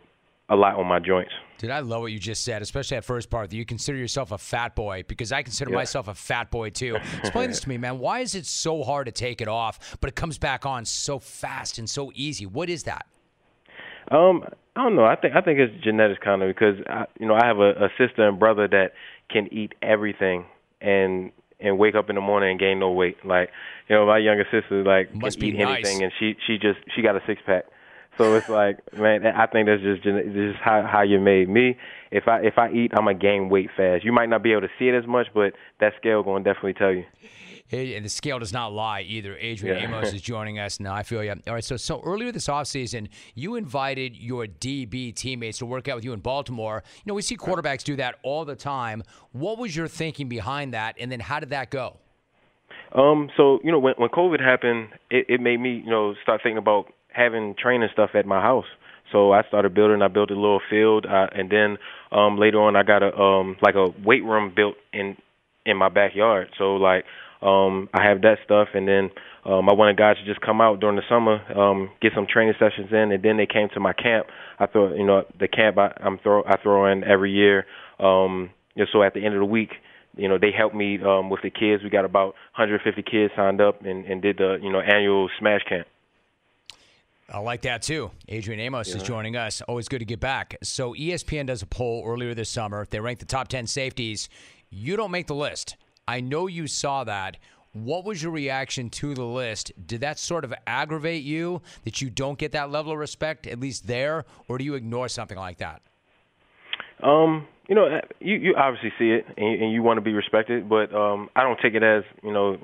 a 0.50 0.56
lot 0.56 0.76
on 0.76 0.86
my 0.86 1.00
joints. 1.00 1.32
Dude, 1.58 1.72
I 1.72 1.80
love 1.80 2.02
what 2.02 2.12
you 2.12 2.20
just 2.20 2.44
said, 2.44 2.62
especially 2.62 2.98
that 2.98 3.06
first 3.06 3.30
part 3.30 3.50
that 3.50 3.56
you 3.56 3.66
consider 3.66 3.98
yourself 3.98 4.32
a 4.32 4.38
fat 4.38 4.76
boy 4.76 5.04
because 5.08 5.32
I 5.32 5.42
consider 5.44 5.72
Yeah. 5.72 5.78
myself 5.78 6.08
a 6.10 6.14
fat 6.14 6.52
boy 6.52 6.70
too. 6.70 6.96
Explain 7.20 7.50
this 7.50 7.62
to 7.62 7.70
me, 7.70 7.78
man. 7.78 8.00
Why 8.00 8.20
is 8.20 8.36
it 8.36 8.46
so 8.46 8.84
hard 8.84 9.06
to 9.06 9.12
take 9.14 9.40
it 9.42 9.48
off, 9.48 9.98
but 10.02 10.10
it 10.10 10.16
comes 10.16 10.38
back 10.38 10.66
on 10.66 10.84
so 10.84 11.20
fast 11.20 11.78
and 11.80 11.90
so 11.90 12.12
easy? 12.14 12.46
What 12.46 12.70
is 12.70 12.84
that? 12.84 13.06
Um, 14.12 14.44
I 14.76 14.84
don't 14.84 14.96
know. 14.96 15.06
I 15.06 15.16
think 15.16 15.36
I 15.36 15.42
think 15.42 15.60
it's 15.60 15.82
genetics 15.84 16.20
kind 16.24 16.42
of 16.44 16.50
because 16.50 16.76
I, 16.90 17.06
you 17.20 17.26
know 17.28 17.36
I 17.36 17.46
have 17.46 17.60
a, 17.60 17.72
a 17.86 17.90
sister 17.98 18.28
and 18.28 18.38
brother 18.38 18.68
that 18.68 18.92
can 19.30 19.48
eat 19.54 19.74
everything 19.82 20.46
and 20.82 21.32
and 21.62 21.78
wake 21.78 21.96
up 21.96 22.10
in 22.10 22.16
the 22.16 22.22
morning 22.22 22.52
and 22.52 22.60
gain 22.60 22.80
no 22.80 22.92
weight. 22.92 23.16
Like 23.26 23.50
you 23.88 23.96
know 23.96 24.06
my 24.06 24.18
younger 24.18 24.46
sister 24.52 24.84
like 24.84 25.16
Must 25.16 25.38
can 25.40 25.42
be 25.50 25.56
eat 25.56 25.60
nice. 25.64 25.86
anything 25.86 26.04
and 26.04 26.12
she 26.20 26.36
she 26.46 26.58
just 26.58 26.80
she 26.94 27.02
got 27.02 27.16
a 27.16 27.22
six 27.26 27.42
pack. 27.46 27.64
So 28.18 28.36
it's 28.36 28.50
like 28.50 28.78
man, 28.94 29.26
I 29.26 29.48
think 29.48 29.68
that's 29.68 29.82
just 29.82 30.06
is 30.06 30.56
how 30.64 30.88
how 30.90 31.02
you're 31.02 31.20
made. 31.20 31.50
Me, 31.50 31.78
if 32.12 32.28
I 32.28 32.42
if 32.42 32.58
I 32.58 32.72
eat, 32.72 32.92
I'm 32.94 33.06
gonna 33.06 33.16
gain 33.16 33.50
weight 33.50 33.70
fast. 33.76 34.04
You 34.04 34.12
might 34.12 34.30
not 34.30 34.44
be 34.44 34.52
able 34.52 34.62
to 34.62 34.70
see 34.78 34.88
it 34.88 34.96
as 34.96 35.08
much, 35.08 35.28
but 35.34 35.54
that 35.80 35.94
scale 35.98 36.22
gonna 36.24 36.44
definitely 36.44 36.74
tell 36.74 36.92
you. 36.92 37.06
And 37.72 38.06
the 38.06 38.10
scale 38.10 38.38
does 38.38 38.54
not 38.54 38.72
lie 38.72 39.02
either. 39.02 39.36
Adrian 39.40 39.78
Yeah. 39.78 39.84
Amos 39.86 40.14
is 40.14 40.22
joining 40.22 40.60
us 40.60 40.80
now. 40.80 40.94
I 40.94 41.02
feel 41.02 41.24
you. 41.24 41.34
All 41.48 41.54
right, 41.56 41.64
so 41.64 41.76
so 41.76 42.02
earlier 42.04 42.32
this 42.32 42.48
offseason, 42.48 43.08
you 43.34 43.56
invited 43.56 44.16
your 44.16 44.46
DB 44.46 45.16
teammates 45.16 45.58
to 45.58 45.66
work 45.66 45.88
out 45.88 45.96
with 45.96 46.06
you 46.06 46.14
in 46.14 46.20
Baltimore. 46.20 46.84
You 46.98 47.04
know, 47.08 47.16
we 47.16 47.24
see 47.24 47.36
quarterbacks 47.36 47.84
do 47.84 47.96
that 47.96 48.20
all 48.22 48.46
the 48.46 48.56
time. 48.56 49.02
What 49.32 49.58
was 49.58 49.76
your 49.76 49.88
thinking 49.88 50.30
behind 50.30 50.76
that, 50.76 50.96
and 51.00 51.12
then 51.12 51.20
how 51.20 51.40
did 51.40 51.50
that 51.50 51.72
go? 51.72 51.98
Um, 52.94 53.32
so 53.36 53.60
you 53.64 53.72
know, 53.72 53.80
when 53.80 53.96
when 53.98 54.10
COVID 54.10 54.40
happened, 54.40 54.90
it, 55.10 55.26
it 55.28 55.42
made 55.42 55.60
me 55.60 55.82
you 55.84 55.90
know 55.90 56.14
start 56.22 56.42
thinking 56.44 56.60
about 56.60 56.94
having 57.14 57.56
training 57.58 57.90
stuff 57.94 58.12
at 58.14 58.26
my 58.26 58.42
house. 58.42 58.66
So 59.12 59.32
I 59.32 59.44
started 59.48 59.74
building. 59.74 60.02
I 60.02 60.08
built 60.08 60.32
a 60.32 60.36
little 60.36 60.62
field, 60.70 61.06
uh, 61.06 61.28
and 61.32 61.50
then 61.50 61.78
um, 62.12 62.38
later 62.38 62.62
on, 62.62 62.76
I 62.76 62.84
got 62.84 63.04
a 63.04 63.16
um, 63.16 63.58
like 63.62 63.76
a 63.76 63.90
weight 64.04 64.24
room 64.24 64.52
built 64.56 64.76
in 64.92 65.16
in 65.66 65.78
my 65.78 65.90
backyard. 65.90 66.50
So 66.58 66.76
like 66.76 67.06
um, 67.42 67.90
I 67.94 68.08
have 68.08 68.22
that 68.22 68.38
stuff, 68.46 68.70
and 68.74 68.88
then 68.88 69.12
um, 69.46 69.70
I 69.70 69.74
wanted 69.74 69.98
guys 69.98 70.16
to 70.18 70.26
just 70.26 70.42
come 70.42 70.62
out 70.62 70.80
during 70.80 70.96
the 70.96 71.04
summer, 71.10 71.40
um, 71.58 71.90
get 72.02 72.14
some 72.16 72.26
training 72.26 72.56
sessions 72.58 72.88
in, 72.92 73.12
and 73.12 73.22
then 73.24 73.38
they 73.38 73.46
came 73.46 73.68
to 73.74 73.80
my 73.80 73.94
camp. 73.94 74.28
I 74.60 74.66
throw 74.68 74.94
you 74.96 75.06
know 75.06 75.24
the 75.40 75.48
camp 75.48 75.78
I, 75.78 75.92
I'm 76.04 76.18
throw 76.20 76.44
I 76.44 76.58
throw 76.62 76.92
in 76.92 77.04
every 77.04 77.32
year. 77.32 77.66
Um, 78.00 78.50
you 78.76 78.84
know, 78.84 78.90
so 78.92 79.04
at 79.04 79.14
the 79.14 79.24
end 79.24 79.36
of 79.36 79.42
the 79.42 79.46
week, 79.46 79.72
you 80.16 80.28
know 80.28 80.38
they 80.40 80.52
helped 80.58 80.76
me 80.76 81.00
um, 81.06 81.30
with 81.30 81.42
the 81.44 81.50
kids. 81.52 81.84
We 81.84 81.90
got 81.90 82.06
about 82.06 82.34
150 82.58 83.04
kids 83.04 83.34
signed 83.36 83.62
up 83.62 83.84
and, 83.86 84.06
and 84.06 84.22
did 84.22 84.38
the 84.38 84.58
you 84.62 84.72
know 84.72 84.80
annual 84.80 85.30
Smash 85.40 85.62
Camp. 85.68 85.88
I 87.34 87.40
like 87.40 87.64
that 87.64 87.82
too. 87.82 88.12
Adrian 88.30 88.60
Amos 88.60 88.94
is 88.94 89.02
joining 89.02 89.36
us. 89.36 89.62
Always 89.62 89.88
good 89.88 90.00
to 90.00 90.06
get 90.06 90.20
back. 90.20 90.56
So 90.62 90.94
ESPN 90.94 91.48
does 91.48 91.64
a 91.64 91.66
poll 91.66 92.04
earlier 92.06 92.36
this 92.36 92.50
summer. 92.50 92.86
They 92.88 93.00
ranked 93.00 93.22
the 93.22 93.26
top 93.26 93.48
10 93.48 93.66
safeties. 93.66 94.30
You 94.70 94.96
don't 94.96 95.10
make 95.10 95.26
the 95.26 95.34
list. 95.34 95.76
I 96.08 96.22
know 96.22 96.46
you 96.46 96.68
saw 96.68 97.04
that. 97.06 97.38
What 97.72 98.06
was 98.06 98.22
your 98.22 98.32
reaction 98.32 98.92
to 98.92 99.16
the 99.16 99.26
list? 99.26 99.72
Did 99.88 100.02
that 100.02 100.20
sort 100.20 100.46
of 100.46 100.54
aggravate 100.68 101.24
you 101.24 101.64
that 101.86 102.04
you 102.04 102.12
don't 102.12 102.38
get 102.38 102.52
that 102.52 102.70
level 102.70 102.92
of 102.92 103.00
respect, 103.00 103.48
at 103.48 103.60
least 103.60 103.88
there, 103.88 104.26
or 104.48 104.60
do 104.60 104.64
you 104.64 104.76
ignore 104.76 105.08
something 105.08 105.38
like 105.38 105.58
that? 105.58 105.82
Um, 107.02 107.48
you 107.68 107.74
know, 107.74 108.00
you 108.20 108.36
you 108.36 108.56
obviously 108.56 108.94
see 109.00 109.10
it 109.10 109.26
and, 109.38 109.64
and 109.64 109.74
you 109.74 109.82
want 109.82 109.98
to 109.98 110.02
be 110.02 110.14
respected, 110.14 110.70
but 110.70 110.94
um, 110.94 111.30
I 111.36 111.42
don't 111.42 111.60
take 111.60 111.74
it 111.74 111.82
as 111.82 112.04
you 112.22 112.32
know 112.32 112.58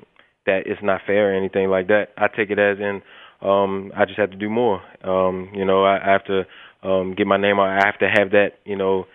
that 0.46 0.62
it's 0.66 0.80
not 0.80 1.00
fair 1.06 1.32
or 1.32 1.36
anything 1.36 1.68
like 1.68 1.88
that. 1.88 2.10
I 2.16 2.28
take 2.28 2.50
it 2.50 2.58
as 2.60 2.78
in 2.78 3.02
um, 3.42 3.92
I 3.96 4.04
just 4.04 4.18
have 4.18 4.30
to 4.30 4.36
do 4.36 4.50
more. 4.50 4.82
Um, 5.02 5.50
you 5.54 5.64
know, 5.64 5.84
I, 5.84 5.98
I 6.08 6.12
have 6.12 6.24
to 6.26 6.42
um, 6.86 7.14
get 7.16 7.26
my 7.26 7.36
name 7.36 7.58
out. 7.58 7.68
I 7.68 7.86
have 7.86 7.98
to 8.00 8.08
have 8.08 8.30
that 8.30 8.50
you 8.64 8.76
know 8.76 9.06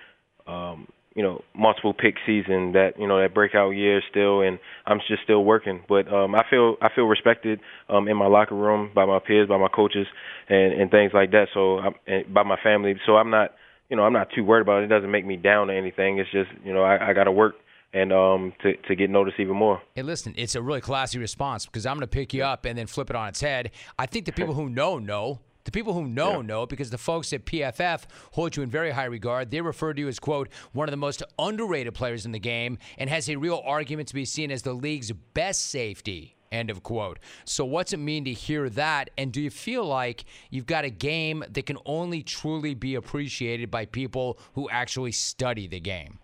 um, 0.47 0.87
you 1.15 1.23
know 1.23 1.41
multiple 1.55 1.93
pick 1.93 2.15
season 2.25 2.73
that 2.73 2.91
you 2.99 3.07
know 3.07 3.21
that 3.21 3.33
breakout 3.33 3.71
year 3.71 4.01
still, 4.09 4.41
and 4.41 4.59
I'm 4.85 4.99
just 5.07 5.23
still 5.23 5.43
working. 5.43 5.81
But 5.87 6.11
um, 6.11 6.35
I 6.35 6.43
feel 6.49 6.75
I 6.81 6.89
feel 6.93 7.05
respected 7.05 7.59
um, 7.89 8.07
in 8.07 8.17
my 8.17 8.27
locker 8.27 8.55
room 8.55 8.91
by 8.93 9.05
my 9.05 9.19
peers, 9.19 9.47
by 9.47 9.57
my 9.57 9.69
coaches, 9.73 10.07
and 10.49 10.73
and 10.73 10.91
things 10.91 11.11
like 11.13 11.31
that. 11.31 11.47
So 11.53 11.79
I'm, 11.79 11.93
and 12.07 12.33
by 12.33 12.43
my 12.43 12.57
family. 12.63 12.95
So 13.05 13.15
I'm 13.17 13.29
not 13.29 13.51
you 13.89 13.95
know, 13.95 14.03
I'm 14.03 14.13
not 14.13 14.29
too 14.35 14.43
worried 14.43 14.61
about 14.61 14.81
it. 14.81 14.85
It 14.85 14.87
doesn't 14.87 15.11
make 15.11 15.25
me 15.25 15.37
down 15.37 15.69
or 15.69 15.77
anything. 15.77 16.17
It's 16.17 16.31
just, 16.31 16.49
you 16.63 16.73
know, 16.73 16.81
I, 16.81 17.09
I 17.09 17.13
got 17.13 17.25
to 17.25 17.31
work 17.31 17.55
and 17.95 18.11
um 18.11 18.53
to 18.61 18.75
to 18.87 18.95
get 18.95 19.09
noticed 19.09 19.39
even 19.39 19.55
more. 19.55 19.81
Hey, 19.95 20.03
listen, 20.03 20.35
it's 20.37 20.53
a 20.53 20.61
really 20.61 20.81
classy 20.81 21.17
response 21.17 21.65
because 21.65 21.85
I'm 21.85 21.95
going 21.95 22.01
to 22.01 22.07
pick 22.07 22.33
you 22.33 22.43
up 22.43 22.65
and 22.65 22.77
then 22.77 22.85
flip 22.85 23.09
it 23.09 23.15
on 23.15 23.29
its 23.29 23.41
head. 23.41 23.71
I 23.97 24.05
think 24.05 24.25
the 24.25 24.33
people 24.33 24.53
who 24.53 24.69
know 24.69 24.99
know, 24.99 25.39
The 25.63 25.71
people 25.71 25.93
who 25.93 26.05
know 26.05 26.41
know 26.41 26.67
because 26.67 26.91
the 26.91 26.97
folks 26.99 27.33
at 27.33 27.45
PFF 27.45 28.03
hold 28.33 28.55
you 28.55 28.61
in 28.61 28.69
very 28.69 28.91
high 28.91 29.05
regard. 29.05 29.49
They 29.49 29.61
refer 29.61 29.93
to 29.93 29.99
you 29.99 30.07
as 30.07 30.19
quote 30.19 30.49
one 30.73 30.87
of 30.87 30.91
the 30.91 30.97
most 30.97 31.23
underrated 31.39 31.95
players 31.95 32.25
in 32.25 32.33
the 32.33 32.39
game 32.39 32.77
and 32.99 33.09
has 33.09 33.29
a 33.29 33.37
real 33.37 33.63
argument 33.65 34.09
to 34.09 34.13
be 34.13 34.25
seen 34.25 34.51
as 34.51 34.61
the 34.61 34.73
league's 34.73 35.11
best 35.33 35.69
safety. 35.69 36.35
End 36.51 36.69
of 36.69 36.83
quote. 36.83 37.17
So, 37.43 37.65
what's 37.65 37.93
it 37.93 37.97
mean 37.97 38.25
to 38.25 38.33
hear 38.33 38.69
that? 38.69 39.09
And 39.17 39.31
do 39.31 39.41
you 39.41 39.49
feel 39.49 39.85
like 39.85 40.25
you've 40.51 40.67
got 40.67 40.85
a 40.85 40.89
game 40.89 41.43
that 41.49 41.65
can 41.65 41.77
only 41.85 42.21
truly 42.21 42.75
be 42.75 42.95
appreciated 42.95 43.71
by 43.71 43.85
people 43.85 44.37
who 44.53 44.69
actually 44.69 45.11
study 45.13 45.67
the 45.67 45.79
game? 45.79 46.19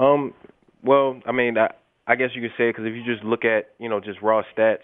Um, 0.00 0.32
well, 0.82 1.20
I 1.26 1.32
mean, 1.32 1.58
I, 1.58 1.68
I 2.06 2.16
guess 2.16 2.30
you 2.34 2.42
could 2.42 2.56
say 2.56 2.70
because 2.70 2.86
if 2.86 2.94
you 2.94 3.04
just 3.04 3.24
look 3.24 3.44
at 3.44 3.68
you 3.78 3.88
know 3.88 4.00
just 4.00 4.20
raw 4.22 4.42
stats, 4.56 4.78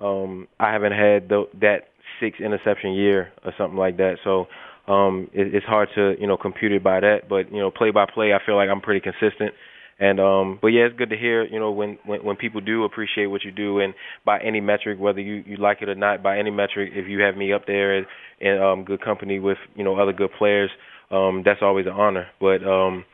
um, 0.00 0.48
I 0.58 0.72
haven't 0.72 0.92
had 0.92 1.28
the, 1.28 1.44
that 1.60 1.88
six 2.20 2.38
interception 2.40 2.92
year 2.92 3.32
or 3.44 3.52
something 3.58 3.78
like 3.78 3.96
that. 3.98 4.16
So 4.24 4.46
um, 4.90 5.28
it, 5.34 5.54
it's 5.54 5.66
hard 5.66 5.88
to 5.96 6.14
you 6.20 6.26
know 6.28 6.36
compute 6.36 6.72
it 6.72 6.84
by 6.84 7.00
that. 7.00 7.28
But 7.28 7.52
you 7.52 7.58
know, 7.58 7.70
play 7.70 7.90
by 7.90 8.06
play, 8.12 8.32
I 8.32 8.38
feel 8.46 8.56
like 8.56 8.68
I'm 8.70 8.80
pretty 8.80 9.00
consistent. 9.00 9.52
And 9.98 10.20
um, 10.20 10.58
but 10.62 10.68
yeah, 10.68 10.82
it's 10.84 10.96
good 10.96 11.10
to 11.10 11.16
hear 11.16 11.44
you 11.44 11.58
know 11.58 11.72
when, 11.72 11.98
when 12.06 12.24
when 12.24 12.36
people 12.36 12.60
do 12.62 12.84
appreciate 12.84 13.26
what 13.26 13.44
you 13.44 13.50
do, 13.52 13.80
and 13.80 13.92
by 14.24 14.38
any 14.40 14.60
metric, 14.60 14.98
whether 15.00 15.20
you 15.20 15.42
you 15.46 15.56
like 15.56 15.82
it 15.82 15.88
or 15.90 15.96
not, 15.96 16.22
by 16.22 16.38
any 16.38 16.50
metric, 16.50 16.92
if 16.94 17.08
you 17.08 17.20
have 17.20 17.36
me 17.36 17.52
up 17.52 17.66
there 17.66 17.98
in, 17.98 18.06
in 18.40 18.62
um, 18.62 18.84
good 18.84 19.02
company 19.02 19.40
with 19.40 19.58
you 19.74 19.84
know 19.84 20.00
other 20.00 20.12
good 20.14 20.30
players, 20.38 20.70
um, 21.10 21.42
that's 21.44 21.60
always 21.60 21.86
an 21.86 21.92
honor. 21.92 22.28
But 22.40 22.64
um, 22.66 23.04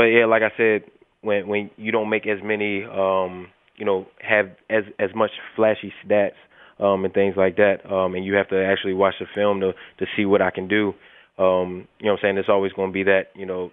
but 0.00 0.06
yeah, 0.06 0.24
like 0.24 0.40
I 0.40 0.50
said, 0.56 0.84
when 1.20 1.46
when 1.46 1.70
you 1.76 1.92
don't 1.92 2.08
make 2.08 2.26
as 2.26 2.38
many 2.42 2.84
um, 2.84 3.48
you 3.76 3.84
know 3.84 4.06
have 4.26 4.46
as 4.70 4.84
as 4.98 5.10
much 5.14 5.30
flashy 5.54 5.92
stats 6.02 6.40
um, 6.78 7.04
and 7.04 7.12
things 7.12 7.34
like 7.36 7.56
that, 7.56 7.84
um, 7.84 8.14
and 8.14 8.24
you 8.24 8.32
have 8.36 8.48
to 8.48 8.64
actually 8.64 8.94
watch 8.94 9.16
the 9.20 9.26
film 9.34 9.60
to 9.60 9.72
to 9.98 10.06
see 10.16 10.24
what 10.24 10.40
I 10.40 10.50
can 10.52 10.68
do. 10.68 10.94
Um, 11.36 11.86
you 11.98 12.06
know 12.06 12.12
what 12.12 12.20
I'm 12.20 12.22
saying? 12.22 12.34
There's 12.36 12.48
always 12.48 12.72
going 12.72 12.88
to 12.88 12.94
be 12.94 13.02
that 13.02 13.24
you 13.34 13.44
know 13.44 13.72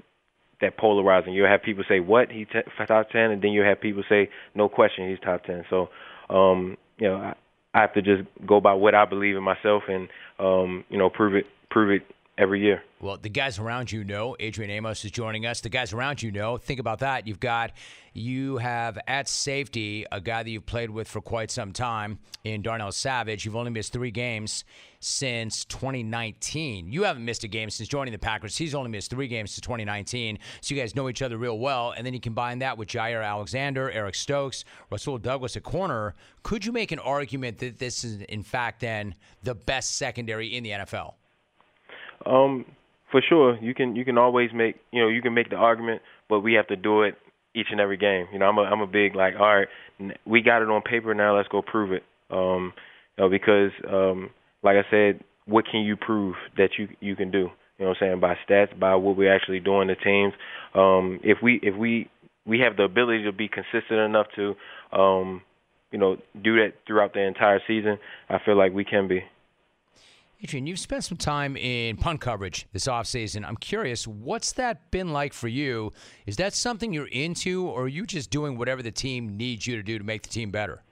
that 0.59 0.75
polarizing. 0.75 1.32
You'll 1.34 1.47
have 1.47 1.63
people 1.63 1.86
say, 1.88 2.01
"What? 2.01 2.30
He 2.30 2.43
t- 2.43 2.59
top 2.86 3.09
10," 3.09 3.32
and 3.32 3.41
then 3.41 3.51
you'll 3.51 3.63
have 3.63 3.80
people 3.80 4.03
say, 4.09 4.30
"No 4.53 4.67
question, 4.67 5.09
he's 5.09 5.21
top 5.21 5.45
10." 5.45 5.63
So, 5.69 5.88
um, 6.30 6.75
you 6.97 7.07
know, 7.07 7.15
I, 7.15 7.36
I 7.73 7.80
have 7.80 7.93
to 7.93 8.01
just 8.01 8.23
go 8.45 8.59
by 8.59 8.73
what 8.73 8.95
I 8.95 9.05
believe 9.05 9.38
in 9.38 9.43
myself 9.43 9.84
and 9.88 10.09
um, 10.39 10.84
you 10.89 10.97
know 10.97 11.09
prove 11.09 11.36
it 11.36 11.45
prove 11.69 11.89
it 11.89 12.01
every 12.38 12.61
year. 12.61 12.83
Well, 12.99 13.17
the 13.17 13.29
guys 13.29 13.59
around 13.59 13.91
you 13.91 14.03
know. 14.03 14.35
Adrian 14.39 14.71
Amos 14.71 15.03
is 15.05 15.11
joining 15.11 15.45
us. 15.45 15.61
The 15.61 15.69
guys 15.69 15.93
around 15.93 16.21
you 16.21 16.31
know. 16.31 16.57
Think 16.57 16.79
about 16.79 16.99
that. 16.99 17.27
You've 17.27 17.39
got, 17.39 17.71
you 18.13 18.57
have 18.57 18.97
at 19.07 19.27
safety 19.27 20.05
a 20.11 20.21
guy 20.21 20.43
that 20.43 20.49
you've 20.49 20.65
played 20.65 20.89
with 20.89 21.07
for 21.07 21.21
quite 21.21 21.51
some 21.51 21.71
time 21.73 22.19
in 22.43 22.61
Darnell 22.61 22.91
Savage. 22.91 23.45
You've 23.45 23.55
only 23.55 23.71
missed 23.71 23.93
three 23.93 24.11
games 24.11 24.65
since 24.99 25.65
2019. 25.65 26.91
You 26.91 27.03
haven't 27.03 27.25
missed 27.25 27.43
a 27.43 27.47
game 27.47 27.69
since 27.69 27.88
joining 27.88 28.11
the 28.11 28.19
Packers. 28.19 28.57
He's 28.57 28.73
only 28.73 28.89
missed 28.89 29.11
three 29.11 29.27
games 29.27 29.51
since 29.51 29.61
2019. 29.61 30.39
So 30.61 30.73
you 30.73 30.81
guys 30.81 30.95
know 30.95 31.09
each 31.09 31.21
other 31.21 31.38
real 31.38 31.59
well. 31.59 31.93
And 31.95 32.05
then 32.05 32.13
you 32.13 32.19
combine 32.19 32.59
that 32.59 32.77
with 32.77 32.88
Jaire 32.88 33.23
Alexander, 33.23 33.91
Eric 33.91 34.15
Stokes, 34.15 34.63
Rasul 34.91 35.17
Douglas 35.19 35.55
at 35.55 35.63
corner. 35.63 36.15
Could 36.43 36.65
you 36.65 36.71
make 36.71 36.91
an 36.91 36.99
argument 36.99 37.59
that 37.59 37.77
this 37.77 38.03
is, 38.03 38.21
in 38.21 38.43
fact, 38.43 38.79
then 38.79 39.15
the 39.43 39.55
best 39.55 39.97
secondary 39.97 40.55
in 40.55 40.63
the 40.63 40.71
NFL? 40.71 41.13
Um, 42.28 42.65
for 43.11 43.21
sure, 43.28 43.57
you 43.61 43.73
can 43.73 43.95
you 43.95 44.03
can 44.05 44.17
always 44.17 44.49
make 44.53 44.75
you 44.91 45.01
know 45.01 45.07
you 45.07 45.21
can 45.21 45.34
make 45.34 45.49
the 45.49 45.55
argument, 45.55 46.01
but 46.30 46.41
we 46.41 46.53
have 46.53 46.67
to 46.67 46.75
do 46.75 47.03
it 47.03 47.15
each 47.55 47.67
and 47.71 47.80
every 47.80 47.97
game. 47.97 48.25
You 48.34 48.39
know, 48.39 48.45
I'm 48.45 48.57
a 48.57 48.63
I'm 48.63 48.82
a 48.82 48.88
big 48.88 49.15
like 49.15 49.36
all 49.39 49.55
right, 49.55 49.67
we 50.25 50.41
got 50.41 50.61
it 50.61 50.69
on 50.69 50.82
paper 50.82 51.13
now. 51.13 51.38
Let's 51.38 51.47
go 51.49 51.61
prove 51.61 51.91
it. 51.91 52.03
Um, 52.30 52.73
you 53.17 53.23
know, 53.23 53.30
because 53.30 53.71
um, 53.89 54.30
like 54.63 54.75
I 54.75 54.89
said, 54.91 55.23
what 55.45 55.65
can 55.69 55.82
you 55.82 55.95
prove 55.95 56.36
that 56.57 56.71
you 56.78 56.89
you 56.99 57.15
can 57.15 57.32
do? 57.32 57.49
You 57.78 57.86
know 57.86 57.89
what 57.89 57.97
I'm 58.01 58.19
saying 58.19 58.19
by 58.19 58.36
stats, 58.47 58.78
by 58.78 58.95
what 58.95 59.17
we're 59.17 59.34
actually 59.34 59.59
doing 59.59 59.88
to 59.88 59.95
teams. 59.95 60.34
Um, 60.73 61.19
if 61.23 61.38
we 61.41 61.59
if 61.63 61.75
we 61.75 62.09
we 62.45 62.59
have 62.59 62.78
the 62.78 62.84
ability 62.84 63.23
to 63.23 63.32
be 63.32 63.47
consistent 63.47 63.99
enough 63.99 64.28
to 64.36 64.55
um, 64.97 65.41
you 65.91 65.99
know 65.99 66.17
do 66.43 66.55
that 66.57 66.73
throughout 66.86 67.13
the 67.13 67.21
entire 67.21 67.61
season, 67.67 67.97
I 68.30 68.38
feel 68.43 68.57
like 68.57 68.73
we 68.73 68.84
can 68.84 69.07
be. 69.07 69.23
Adrian, 70.43 70.67
you've 70.67 70.77
spent 70.77 71.03
some 71.03 71.17
time 71.17 71.57
in 71.57 71.97
punt 71.97 72.21
coverage 72.21 72.67
this 72.71 72.85
offseason. 72.85 73.43
I'm 73.43 73.57
curious, 73.57 74.05
what's 74.05 74.51
that 74.53 74.91
been 74.91 75.11
like 75.11 75.33
for 75.33 75.47
you? 75.47 75.93
Is 76.27 76.35
that 76.38 76.53
something 76.53 76.93
you're 76.93 77.07
into, 77.07 77.65
or 77.65 77.83
are 77.83 77.88
you 77.88 78.05
just 78.05 78.29
doing 78.29 78.55
whatever 78.55 78.83
the 78.83 78.91
team 78.91 79.35
needs 79.35 79.65
you 79.65 79.75
to 79.77 79.83
do 79.83 79.97
to 79.97 80.03
make 80.03 80.21
the 80.21 80.29
team 80.29 80.51
better? 80.51 80.83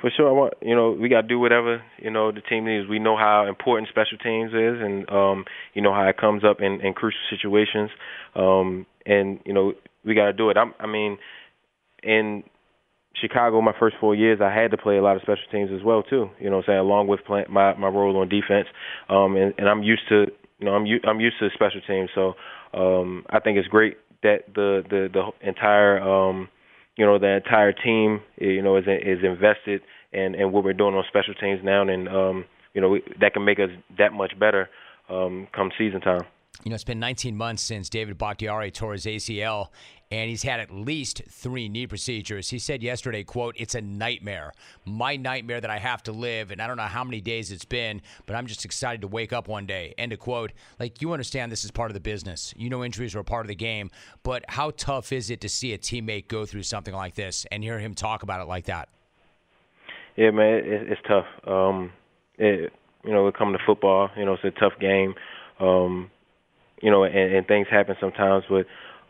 For 0.00 0.10
sure, 0.16 0.28
I 0.28 0.32
want 0.32 0.54
you 0.62 0.74
know 0.74 0.90
we 0.90 1.08
got 1.08 1.22
to 1.22 1.28
do 1.28 1.38
whatever 1.38 1.82
you 1.98 2.10
know 2.10 2.32
the 2.32 2.40
team 2.40 2.64
needs. 2.64 2.88
We 2.88 2.98
know 2.98 3.16
how 3.16 3.46
important 3.46 3.88
special 3.88 4.18
teams 4.18 4.52
is, 4.52 4.80
and 4.80 5.08
um, 5.10 5.44
you 5.74 5.82
know 5.82 5.94
how 5.94 6.06
it 6.08 6.16
comes 6.16 6.44
up 6.44 6.60
in, 6.60 6.80
in 6.80 6.94
crucial 6.94 7.20
situations, 7.30 7.90
um, 8.34 8.86
and 9.06 9.38
you 9.44 9.52
know 9.52 9.74
we 10.04 10.14
got 10.14 10.26
to 10.26 10.32
do 10.32 10.50
it. 10.50 10.56
I'm, 10.56 10.74
I 10.80 10.86
mean, 10.86 11.18
in 12.02 12.42
Chicago, 13.20 13.60
my 13.60 13.72
first 13.78 13.96
four 14.00 14.14
years, 14.14 14.40
I 14.42 14.52
had 14.52 14.70
to 14.72 14.76
play 14.76 14.96
a 14.96 15.02
lot 15.02 15.16
of 15.16 15.22
special 15.22 15.44
teams 15.50 15.70
as 15.74 15.82
well 15.84 16.02
too. 16.02 16.30
You 16.40 16.50
know, 16.50 16.56
what 16.56 16.64
I'm 16.68 16.72
saying 16.74 16.78
along 16.80 17.06
with 17.08 17.20
play, 17.24 17.44
my 17.48 17.74
my 17.74 17.88
role 17.88 18.16
on 18.18 18.28
defense, 18.28 18.66
um, 19.08 19.36
and, 19.36 19.54
and 19.58 19.68
I'm 19.68 19.82
used 19.82 20.02
to 20.08 20.26
you 20.58 20.66
know 20.66 20.72
I'm 20.72 20.86
u- 20.86 21.00
I'm 21.06 21.20
used 21.20 21.36
to 21.40 21.48
special 21.54 21.80
teams. 21.86 22.10
So 22.14 22.34
um, 22.74 23.24
I 23.30 23.40
think 23.40 23.58
it's 23.58 23.68
great 23.68 23.96
that 24.22 24.40
the 24.54 24.82
the 24.88 25.08
the 25.12 25.48
entire 25.48 26.00
um, 26.00 26.48
you 26.96 27.06
know 27.06 27.18
the 27.18 27.36
entire 27.36 27.72
team 27.72 28.20
you 28.38 28.62
know 28.62 28.76
is 28.76 28.84
is 28.86 29.18
invested 29.24 29.82
in 30.12 30.34
in 30.34 30.52
what 30.52 30.64
we're 30.64 30.72
doing 30.72 30.94
on 30.94 31.04
special 31.08 31.34
teams 31.34 31.60
now, 31.62 31.82
and 31.82 32.08
um, 32.08 32.44
you 32.74 32.80
know 32.80 32.88
we, 32.88 33.02
that 33.20 33.32
can 33.34 33.44
make 33.44 33.58
us 33.58 33.70
that 33.98 34.12
much 34.12 34.38
better 34.38 34.68
um, 35.08 35.46
come 35.54 35.70
season 35.78 36.00
time. 36.00 36.22
You 36.62 36.70
know, 36.70 36.74
it's 36.74 36.84
been 36.84 37.00
19 37.00 37.36
months 37.36 37.62
since 37.62 37.88
David 37.88 38.16
Bakhtiari 38.16 38.70
tore 38.70 38.92
his 38.92 39.04
ACL, 39.04 39.68
and 40.10 40.30
he's 40.30 40.44
had 40.44 40.60
at 40.60 40.70
least 40.70 41.22
three 41.28 41.68
knee 41.68 41.86
procedures. 41.86 42.48
He 42.48 42.58
said 42.58 42.82
yesterday, 42.82 43.24
quote, 43.24 43.56
it's 43.58 43.74
a 43.74 43.80
nightmare. 43.80 44.52
My 44.84 45.16
nightmare 45.16 45.60
that 45.60 45.70
I 45.70 45.78
have 45.78 46.02
to 46.04 46.12
live, 46.12 46.52
and 46.52 46.62
I 46.62 46.66
don't 46.66 46.76
know 46.76 46.84
how 46.84 47.02
many 47.02 47.20
days 47.20 47.50
it's 47.50 47.64
been, 47.64 48.00
but 48.24 48.36
I'm 48.36 48.46
just 48.46 48.64
excited 48.64 49.00
to 49.00 49.08
wake 49.08 49.32
up 49.32 49.48
one 49.48 49.66
day. 49.66 49.94
End 49.98 50.12
of 50.12 50.20
quote. 50.20 50.52
Like, 50.78 51.02
you 51.02 51.12
understand 51.12 51.50
this 51.50 51.64
is 51.64 51.70
part 51.70 51.90
of 51.90 51.94
the 51.94 52.00
business. 52.00 52.54
You 52.56 52.70
know 52.70 52.84
injuries 52.84 53.14
are 53.14 53.20
a 53.20 53.24
part 53.24 53.44
of 53.44 53.48
the 53.48 53.56
game, 53.56 53.90
but 54.22 54.44
how 54.48 54.70
tough 54.70 55.12
is 55.12 55.30
it 55.30 55.40
to 55.40 55.48
see 55.48 55.72
a 55.72 55.78
teammate 55.78 56.28
go 56.28 56.46
through 56.46 56.62
something 56.62 56.94
like 56.94 57.14
this 57.14 57.46
and 57.50 57.64
hear 57.64 57.78
him 57.78 57.94
talk 57.94 58.22
about 58.22 58.40
it 58.40 58.46
like 58.46 58.66
that? 58.66 58.88
Yeah, 60.16 60.30
man, 60.30 60.54
it, 60.64 60.92
it's 60.92 61.00
tough. 61.06 61.26
Um, 61.46 61.92
it, 62.38 62.72
you 63.04 63.12
know, 63.12 63.26
it 63.26 63.36
come 63.36 63.52
to 63.52 63.58
football, 63.66 64.10
you 64.16 64.24
know, 64.24 64.34
it's 64.34 64.44
a 64.44 64.60
tough 64.60 64.78
game. 64.80 65.14
Um, 65.60 66.10
you 66.84 66.90
know, 66.90 67.04
and, 67.04 67.34
and 67.34 67.46
things 67.46 67.66
happen 67.70 67.96
sometimes, 67.98 68.44
but 68.48 68.66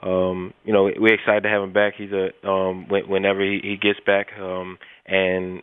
um, 0.06 0.54
you 0.64 0.72
know, 0.72 0.84
we're 0.96 1.14
excited 1.14 1.42
to 1.42 1.48
have 1.48 1.62
him 1.62 1.72
back. 1.72 1.94
He's 1.98 2.12
a 2.12 2.48
um, 2.48 2.86
whenever 2.88 3.42
he, 3.42 3.58
he 3.62 3.76
gets 3.76 3.98
back, 4.06 4.28
um, 4.40 4.78
and 5.06 5.60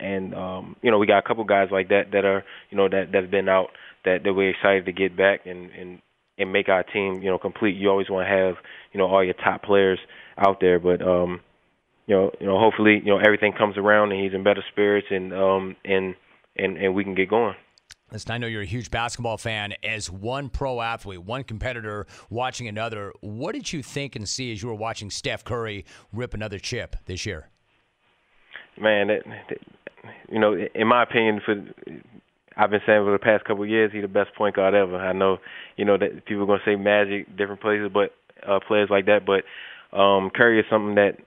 and 0.00 0.34
um, 0.34 0.76
you 0.80 0.90
know, 0.90 0.98
we 0.98 1.06
got 1.06 1.18
a 1.18 1.28
couple 1.28 1.44
guys 1.44 1.68
like 1.70 1.88
that 1.88 2.12
that 2.12 2.24
are 2.24 2.44
you 2.70 2.78
know 2.78 2.88
that 2.88 3.12
that've 3.12 3.30
been 3.30 3.48
out 3.48 3.68
that 4.06 4.24
that 4.24 4.32
we're 4.32 4.50
excited 4.50 4.86
to 4.86 4.92
get 4.92 5.16
back 5.18 5.44
and 5.44 5.70
and 5.72 6.00
and 6.38 6.50
make 6.50 6.70
our 6.70 6.82
team 6.82 7.20
you 7.22 7.30
know 7.30 7.38
complete. 7.38 7.76
You 7.76 7.90
always 7.90 8.08
want 8.08 8.26
to 8.26 8.34
have 8.34 8.54
you 8.92 8.98
know 8.98 9.06
all 9.06 9.22
your 9.22 9.34
top 9.34 9.62
players 9.62 9.98
out 10.38 10.60
there, 10.62 10.78
but 10.78 11.02
um, 11.02 11.40
you 12.06 12.16
know 12.16 12.30
you 12.40 12.46
know 12.46 12.58
hopefully 12.58 13.02
you 13.04 13.12
know 13.12 13.18
everything 13.18 13.52
comes 13.52 13.76
around 13.76 14.12
and 14.12 14.22
he's 14.24 14.32
in 14.32 14.44
better 14.44 14.64
spirits 14.72 15.08
and 15.10 15.34
um 15.34 15.76
and 15.84 16.14
and 16.56 16.78
and 16.78 16.94
we 16.94 17.04
can 17.04 17.14
get 17.14 17.28
going. 17.28 17.54
Listen, 18.10 18.32
I 18.32 18.38
know 18.38 18.46
you're 18.46 18.62
a 18.62 18.66
huge 18.66 18.90
basketball 18.90 19.36
fan. 19.36 19.74
As 19.82 20.10
one 20.10 20.48
pro 20.48 20.80
athlete, 20.80 21.22
one 21.22 21.44
competitor 21.44 22.06
watching 22.30 22.66
another, 22.66 23.12
what 23.20 23.52
did 23.52 23.70
you 23.72 23.82
think 23.82 24.16
and 24.16 24.26
see 24.26 24.50
as 24.50 24.62
you 24.62 24.68
were 24.68 24.74
watching 24.74 25.10
Steph 25.10 25.44
Curry 25.44 25.84
rip 26.12 26.32
another 26.32 26.58
chip 26.58 26.96
this 27.04 27.26
year? 27.26 27.50
Man, 28.80 29.08
that, 29.08 29.24
that, 29.50 29.58
you 30.30 30.38
know, 30.38 30.56
in 30.74 30.86
my 30.86 31.02
opinion, 31.02 31.40
for 31.44 31.54
I've 32.56 32.70
been 32.70 32.80
saying 32.86 33.04
for 33.04 33.12
the 33.12 33.18
past 33.18 33.44
couple 33.44 33.64
of 33.64 33.68
years, 33.68 33.92
he's 33.92 34.02
the 34.02 34.08
best 34.08 34.34
point 34.36 34.56
guard 34.56 34.74
ever. 34.74 34.96
I 34.96 35.12
know, 35.12 35.38
you 35.76 35.84
know, 35.84 35.98
that 35.98 36.24
people 36.24 36.44
are 36.44 36.46
going 36.46 36.60
to 36.64 36.70
say 36.70 36.76
Magic, 36.76 37.36
different 37.36 37.60
places, 37.60 37.90
but 37.92 38.12
uh, 38.48 38.58
players 38.66 38.88
like 38.90 39.06
that. 39.06 39.26
But 39.26 39.44
um, 39.96 40.30
Curry 40.34 40.60
is 40.60 40.66
something 40.70 40.94
that 40.94 41.18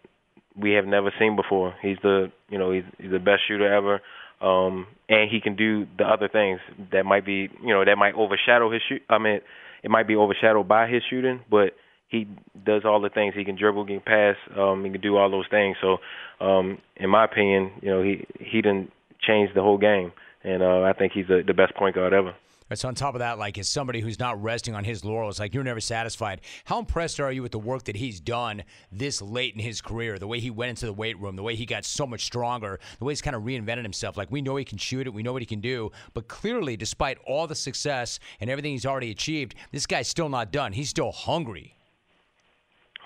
we 0.58 0.72
have 0.72 0.86
never 0.86 1.14
seen 1.20 1.36
before. 1.36 1.76
He's 1.82 1.98
the, 2.02 2.32
you 2.50 2.58
know, 2.58 2.72
he's, 2.72 2.84
he's 2.98 3.12
the 3.12 3.20
best 3.20 3.42
shooter 3.48 3.72
ever 3.72 4.02
um, 4.42 4.88
and 5.08 5.30
he 5.30 5.40
can 5.42 5.56
do 5.56 5.86
the 5.98 6.06
other 6.06 6.28
things 6.28 6.60
that 6.92 7.06
might 7.06 7.26
be, 7.26 7.50
you 7.62 7.74
know, 7.74 7.86
that 7.86 7.98
might 7.98 8.16
overshadow 8.16 8.72
his 8.72 8.82
shoot. 8.88 9.02
I 9.10 9.18
mean, 9.18 9.42
it 9.84 9.90
might 9.90 10.08
be 10.08 10.16
overshadowed 10.16 10.68
by 10.68 10.88
his 10.88 11.04
shooting, 11.10 11.42
but 11.50 11.74
he 12.08 12.28
does 12.66 12.84
all 12.86 13.00
the 13.00 13.10
things. 13.10 13.34
He 13.36 13.46
can 13.46 13.56
dribble, 13.56 13.86
he 13.86 13.94
can 13.94 14.02
pass, 14.02 14.36
um, 14.58 14.84
he 14.84 14.92
can 14.92 15.02
do 15.02 15.18
all 15.18 15.30
those 15.30 15.48
things. 15.50 15.78
So, 15.82 15.98
um, 16.46 16.80
in 16.98 17.10
my 17.10 17.26
opinion, 17.26 17.72
you 17.82 17.90
know, 17.90 18.04
he 18.04 18.26
he 18.40 18.62
didn't 18.62 18.92
change 19.22 19.54
the 19.54 19.62
whole 19.62 19.78
game, 19.78 20.12
and 20.44 20.62
uh, 20.62 20.82
I 20.82 20.94
think 20.94 21.14
he's 21.14 21.28
the, 21.28 21.44
the 21.46 21.54
best 21.54 21.76
point 21.76 21.96
guard 21.96 22.14
ever. 22.14 22.34
Right, 22.72 22.78
so 22.78 22.88
on 22.88 22.96
top 22.96 23.16
of 23.16 23.20
that, 23.20 23.38
like 23.38 23.58
as 23.58 23.68
somebody 23.68 24.00
who's 24.00 24.18
not 24.18 24.42
resting 24.42 24.76
on 24.76 24.86
his 24.86 25.04
laurels, 25.04 25.42
like 25.42 25.54
you're 25.54 25.62
never 25.62 25.82
satisfied. 25.82 26.40
How 26.64 26.80
impressed 26.80 27.20
are 27.20 27.30
you 27.30 27.42
with 27.42 27.52
the 27.52 27.60
work 27.60 27.84
that 27.84 27.98
he's 27.98 28.22
done 28.22 28.64
this 28.94 29.22
late 29.22 29.54
in 29.54 29.60
his 29.60 29.82
career? 29.82 30.18
The 30.18 30.26
way 30.26 30.40
he 30.40 30.50
went 30.50 30.70
into 30.70 30.86
the 30.86 30.94
weight 30.94 31.20
room, 31.20 31.36
the 31.36 31.44
way 31.44 31.54
he 31.54 31.66
got 31.66 31.84
so 31.84 32.08
much 32.08 32.24
stronger, 32.24 32.80
the 32.98 33.04
way 33.04 33.12
he's 33.12 33.22
kind 33.22 33.36
of 33.36 33.44
reinvented 33.44 33.84
himself. 33.84 34.16
Like 34.16 34.32
we 34.32 34.42
know 34.42 34.56
he 34.56 34.64
can 34.64 34.78
shoot 34.78 35.06
it, 35.06 35.10
we 35.10 35.22
know 35.22 35.34
what 35.34 35.42
he 35.42 35.46
can 35.46 35.60
do, 35.60 35.92
but 36.14 36.30
clearly, 36.30 36.78
despite 36.78 37.18
all 37.28 37.46
the 37.46 37.56
success 37.56 38.20
and 38.40 38.50
everything 38.50 38.72
he's 38.72 38.86
already 38.86 39.12
achieved, 39.12 39.54
this 39.74 39.86
guy's 39.86 40.08
still 40.08 40.30
not 40.30 40.54
done. 40.54 40.72
He's 40.72 40.88
still 40.88 41.12
hungry. 41.12 41.76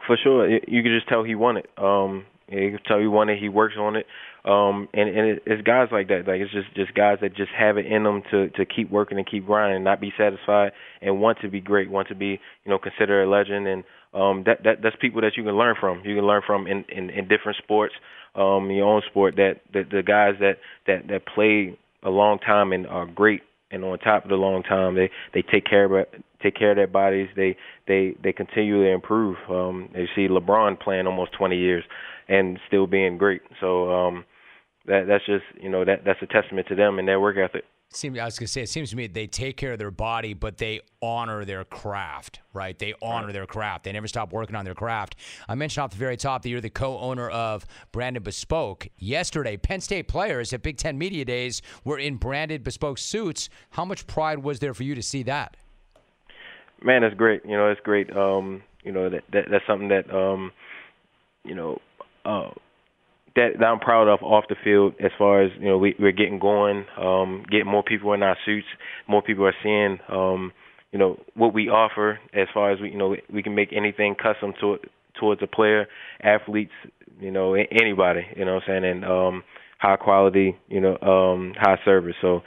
For 0.05 0.15
sure, 0.15 0.47
you 0.47 0.83
can 0.83 0.95
just 0.95 1.09
tell 1.09 1.23
he 1.23 1.33
won 1.33 1.57
it. 1.57 1.71
Um, 1.79 2.27
you 2.51 2.69
can 2.69 2.79
tell 2.85 2.99
he 2.99 3.07
won 3.07 3.29
it. 3.29 3.39
He 3.39 3.49
works 3.49 3.77
on 3.79 3.95
it. 3.95 4.05
Um, 4.45 4.87
and 4.93 5.09
and 5.09 5.27
it, 5.27 5.43
it's 5.45 5.61
guys 5.63 5.87
like 5.91 6.07
that. 6.09 6.27
Like 6.27 6.39
it's 6.39 6.51
just 6.51 6.73
just 6.75 6.93
guys 6.93 7.17
that 7.21 7.35
just 7.35 7.51
have 7.57 7.77
it 7.77 7.87
in 7.87 8.03
them 8.03 8.21
to 8.31 8.49
to 8.51 8.65
keep 8.65 8.91
working 8.91 9.17
and 9.17 9.25
keep 9.29 9.45
grinding, 9.45 9.77
and 9.77 9.85
not 9.85 9.99
be 9.99 10.13
satisfied, 10.17 10.71
and 11.01 11.19
want 11.19 11.39
to 11.41 11.49
be 11.49 11.59
great, 11.59 11.89
want 11.89 12.07
to 12.09 12.15
be 12.15 12.39
you 12.63 12.69
know 12.69 12.77
considered 12.77 13.23
a 13.23 13.29
legend. 13.29 13.67
And 13.67 13.83
um, 14.13 14.43
that 14.45 14.63
that 14.63 14.83
that's 14.83 14.95
people 15.01 15.21
that 15.21 15.35
you 15.35 15.43
can 15.43 15.57
learn 15.57 15.75
from. 15.79 16.01
You 16.05 16.15
can 16.15 16.27
learn 16.27 16.43
from 16.45 16.67
in 16.67 16.85
in, 16.89 17.09
in 17.09 17.27
different 17.27 17.57
sports, 17.57 17.95
um, 18.35 18.69
your 18.69 18.87
own 18.87 19.01
sport. 19.09 19.35
That 19.37 19.61
the, 19.73 19.83
the 19.89 20.03
guys 20.03 20.35
that 20.39 20.57
that 20.85 21.07
that 21.09 21.25
play 21.25 21.77
a 22.03 22.09
long 22.11 22.37
time 22.37 22.71
and 22.71 22.85
are 22.85 23.07
great 23.07 23.41
and 23.71 23.83
on 23.83 23.97
top 23.99 24.23
of 24.23 24.29
the 24.29 24.35
long 24.35 24.63
time, 24.63 24.95
they 24.95 25.09
they 25.33 25.41
take 25.41 25.65
care 25.65 25.85
of 25.85 26.05
take 26.41 26.55
care 26.55 26.71
of 26.71 26.77
their 26.77 26.87
bodies. 26.87 27.29
They 27.35 27.57
they 27.87 28.15
they 28.23 28.31
continually 28.31 28.91
improve. 28.91 29.37
Um, 29.49 29.89
you 29.95 30.07
see 30.15 30.27
LeBron 30.27 30.79
playing 30.79 31.07
almost 31.07 31.31
20 31.33 31.57
years 31.57 31.83
and 32.27 32.59
still 32.67 32.87
being 32.87 33.17
great. 33.17 33.41
So 33.59 33.91
um, 33.91 34.25
that 34.87 35.05
that's 35.07 35.25
just 35.25 35.45
you 35.61 35.69
know 35.69 35.85
that 35.85 36.03
that's 36.05 36.21
a 36.21 36.27
testament 36.27 36.67
to 36.67 36.75
them 36.75 36.99
and 36.99 37.07
their 37.07 37.19
work 37.19 37.37
ethic. 37.37 37.63
Seems, 37.89 38.19
I 38.19 38.25
was 38.25 38.37
gonna 38.37 38.47
say, 38.47 38.61
it 38.63 38.69
seems 38.69 38.89
to 38.89 38.95
me 38.95 39.07
they 39.07 39.27
take 39.27 39.57
care 39.57 39.73
of 39.73 39.79
their 39.79 39.91
body, 39.91 40.33
but 40.33 40.57
they 40.57 40.81
honor 41.01 41.45
their 41.45 41.63
craft, 41.63 42.41
right? 42.51 42.77
They 42.77 42.93
honor 43.01 43.27
right. 43.27 43.33
their 43.33 43.45
craft. 43.45 43.85
They 43.85 43.91
never 43.91 44.07
stop 44.07 44.33
working 44.33 44.55
on 44.55 44.65
their 44.65 44.73
craft. 44.73 45.15
I 45.47 45.55
mentioned 45.55 45.83
off 45.83 45.91
the 45.91 45.97
very 45.97 46.17
top 46.17 46.41
that 46.41 46.49
you're 46.49 46.61
the 46.61 46.69
co-owner 46.69 47.29
of 47.29 47.65
Branded 47.91 48.23
Bespoke. 48.23 48.89
Yesterday, 48.97 49.55
Penn 49.55 49.81
State 49.81 50.07
players 50.07 50.51
at 50.51 50.61
Big 50.61 50.77
Ten 50.77 50.97
Media 50.97 51.23
Days 51.23 51.61
were 51.85 51.97
in 51.97 52.17
branded 52.17 52.63
bespoke 52.63 52.97
suits. 52.97 53.49
How 53.69 53.85
much 53.85 54.07
pride 54.07 54.39
was 54.39 54.59
there 54.59 54.73
for 54.73 54.83
you 54.83 54.95
to 54.95 55.03
see 55.03 55.23
that? 55.23 55.55
Man, 56.81 57.03
that's 57.03 57.15
great. 57.15 57.45
You 57.45 57.55
know, 57.55 57.69
it's 57.69 57.81
great. 57.81 58.13
Um, 58.15 58.61
you 58.83 58.91
know, 58.91 59.09
that, 59.09 59.23
that 59.31 59.45
that's 59.49 59.65
something 59.67 59.87
that 59.89 60.13
um, 60.13 60.51
you 61.43 61.55
know. 61.55 61.79
Uh, 62.25 62.49
that, 63.35 63.49
that 63.59 63.65
I'm 63.65 63.79
proud 63.79 64.07
of 64.07 64.21
off 64.23 64.45
the 64.49 64.55
field 64.63 64.93
as 65.03 65.11
far 65.17 65.43
as 65.43 65.51
you 65.59 65.67
know 65.67 65.77
we, 65.77 65.95
we're 65.99 66.11
getting 66.11 66.39
going, 66.39 66.85
um, 66.97 67.43
getting 67.49 67.67
more 67.67 67.83
people 67.83 68.13
in 68.13 68.23
our 68.23 68.37
suits, 68.45 68.67
more 69.07 69.21
people 69.21 69.45
are 69.45 69.55
seeing 69.63 69.99
um, 70.09 70.51
you 70.91 70.99
know 70.99 71.19
what 71.35 71.53
we 71.53 71.69
offer 71.69 72.19
as 72.33 72.47
far 72.53 72.71
as 72.71 72.79
we 72.79 72.91
you 72.91 72.97
know 72.97 73.15
we 73.31 73.43
can 73.43 73.55
make 73.55 73.73
anything 73.73 74.15
custom 74.15 74.53
to 74.61 74.77
towards 75.19 75.41
a 75.43 75.47
player, 75.47 75.87
athletes, 76.21 76.73
you 77.19 77.31
know 77.31 77.53
anybody, 77.53 78.21
you 78.35 78.45
know 78.45 78.55
what 78.55 78.63
I'm 78.67 78.81
saying, 78.81 78.85
and 78.91 79.05
um, 79.05 79.43
high 79.79 79.97
quality, 79.97 80.57
you 80.67 80.81
know, 80.81 80.97
um, 81.01 81.53
high 81.57 81.77
service. 81.85 82.15
So 82.21 82.41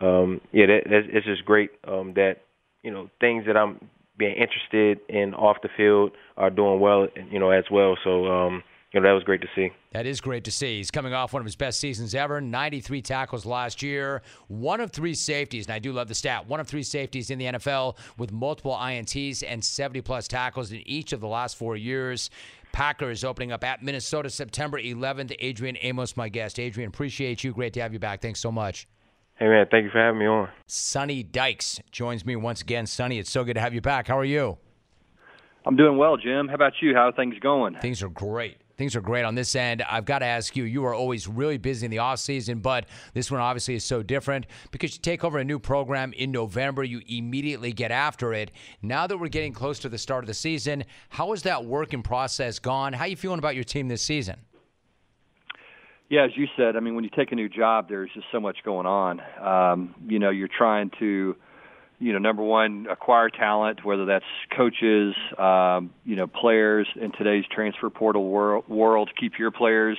um, 0.00 0.40
yeah, 0.52 0.66
that, 0.66 0.80
that's, 0.90 1.06
it's 1.10 1.26
just 1.26 1.44
great 1.44 1.70
um, 1.86 2.12
that 2.14 2.38
you 2.82 2.90
know 2.90 3.08
things 3.20 3.44
that 3.46 3.56
I'm 3.56 3.80
being 4.18 4.34
interested 4.34 4.98
in 5.08 5.34
off 5.34 5.58
the 5.62 5.68
field 5.76 6.12
are 6.36 6.50
doing 6.50 6.80
well, 6.80 7.08
you 7.30 7.38
know, 7.38 7.50
as 7.50 7.64
well. 7.70 7.96
So 8.04 8.26
um, 8.26 8.62
you 8.92 9.00
know, 9.00 9.08
that 9.08 9.14
was 9.14 9.24
great 9.24 9.40
to 9.40 9.48
see. 9.54 9.70
That 9.92 10.06
is 10.06 10.20
great 10.20 10.44
to 10.44 10.50
see. 10.50 10.76
He's 10.76 10.90
coming 10.90 11.14
off 11.14 11.32
one 11.32 11.40
of 11.40 11.46
his 11.46 11.56
best 11.56 11.80
seasons 11.80 12.14
ever 12.14 12.40
93 12.40 13.00
tackles 13.00 13.46
last 13.46 13.82
year, 13.82 14.22
one 14.48 14.80
of 14.80 14.92
three 14.92 15.14
safeties, 15.14 15.66
and 15.66 15.74
I 15.74 15.78
do 15.78 15.92
love 15.92 16.08
the 16.08 16.14
stat 16.14 16.46
one 16.46 16.60
of 16.60 16.66
three 16.66 16.82
safeties 16.82 17.30
in 17.30 17.38
the 17.38 17.46
NFL 17.46 17.96
with 18.18 18.32
multiple 18.32 18.72
INTs 18.72 19.42
and 19.46 19.64
70 19.64 20.02
plus 20.02 20.28
tackles 20.28 20.72
in 20.72 20.86
each 20.86 21.12
of 21.12 21.20
the 21.20 21.28
last 21.28 21.56
four 21.56 21.76
years. 21.76 22.28
Packers 22.72 23.24
opening 23.24 23.52
up 23.52 23.64
at 23.64 23.82
Minnesota 23.82 24.30
September 24.30 24.78
11th. 24.78 25.34
Adrian 25.40 25.76
Amos, 25.80 26.16
my 26.16 26.28
guest. 26.28 26.58
Adrian, 26.58 26.88
appreciate 26.88 27.44
you. 27.44 27.52
Great 27.52 27.74
to 27.74 27.80
have 27.80 27.92
you 27.92 27.98
back. 27.98 28.22
Thanks 28.22 28.40
so 28.40 28.50
much. 28.50 28.88
Hey, 29.36 29.46
man. 29.46 29.66
Thank 29.70 29.84
you 29.84 29.90
for 29.90 29.98
having 29.98 30.20
me 30.20 30.26
on. 30.26 30.48
Sonny 30.66 31.22
Dykes 31.22 31.80
joins 31.90 32.24
me 32.24 32.34
once 32.34 32.62
again. 32.62 32.86
Sonny, 32.86 33.18
it's 33.18 33.30
so 33.30 33.44
good 33.44 33.54
to 33.54 33.60
have 33.60 33.74
you 33.74 33.82
back. 33.82 34.08
How 34.08 34.18
are 34.18 34.24
you? 34.24 34.56
I'm 35.66 35.76
doing 35.76 35.96
well, 35.96 36.16
Jim. 36.16 36.48
How 36.48 36.54
about 36.54 36.72
you? 36.80 36.94
How 36.94 37.08
are 37.08 37.12
things 37.12 37.38
going? 37.40 37.76
Things 37.76 38.02
are 38.02 38.08
great. 38.08 38.61
Things 38.76 38.96
are 38.96 39.00
great 39.00 39.24
on 39.24 39.34
this 39.34 39.54
end. 39.54 39.82
I've 39.82 40.04
got 40.04 40.20
to 40.20 40.26
ask 40.26 40.56
you, 40.56 40.64
you 40.64 40.84
are 40.84 40.94
always 40.94 41.28
really 41.28 41.58
busy 41.58 41.84
in 41.84 41.90
the 41.90 41.98
off 41.98 42.18
season, 42.18 42.60
but 42.60 42.86
this 43.14 43.30
one 43.30 43.40
obviously 43.40 43.74
is 43.74 43.84
so 43.84 44.02
different 44.02 44.46
because 44.70 44.94
you 44.94 45.00
take 45.00 45.24
over 45.24 45.38
a 45.38 45.44
new 45.44 45.58
program 45.58 46.12
in 46.14 46.32
November, 46.32 46.82
you 46.82 47.02
immediately 47.06 47.72
get 47.72 47.90
after 47.90 48.32
it. 48.32 48.50
Now 48.80 49.06
that 49.06 49.18
we're 49.18 49.28
getting 49.28 49.52
close 49.52 49.78
to 49.80 49.88
the 49.88 49.98
start 49.98 50.24
of 50.24 50.28
the 50.28 50.34
season, 50.34 50.84
how 51.10 51.30
has 51.30 51.42
that 51.42 51.64
working 51.64 52.02
process 52.02 52.58
gone? 52.58 52.92
How 52.92 53.04
are 53.04 53.08
you 53.08 53.16
feeling 53.16 53.38
about 53.38 53.54
your 53.54 53.64
team 53.64 53.88
this 53.88 54.02
season? 54.02 54.36
Yeah, 56.08 56.24
as 56.24 56.32
you 56.36 56.46
said, 56.58 56.76
I 56.76 56.80
mean, 56.80 56.94
when 56.94 57.04
you 57.04 57.10
take 57.16 57.32
a 57.32 57.34
new 57.34 57.48
job, 57.48 57.88
there's 57.88 58.10
just 58.12 58.26
so 58.32 58.38
much 58.38 58.58
going 58.64 58.86
on. 58.86 59.20
Um, 59.40 59.94
you 60.06 60.18
know, 60.18 60.28
you're 60.28 60.46
trying 60.46 60.90
to 60.98 61.36
you 62.02 62.12
know, 62.12 62.18
number 62.18 62.42
one, 62.42 62.88
acquire 62.90 63.30
talent, 63.30 63.84
whether 63.84 64.04
that's 64.04 64.24
coaches, 64.56 65.14
um, 65.38 65.90
you 66.04 66.16
know, 66.16 66.26
players 66.26 66.88
in 67.00 67.12
today's 67.12 67.44
transfer 67.48 67.90
portal 67.90 68.28
world, 68.28 68.68
world. 68.68 69.08
Keep 69.18 69.38
your 69.38 69.52
players, 69.52 69.96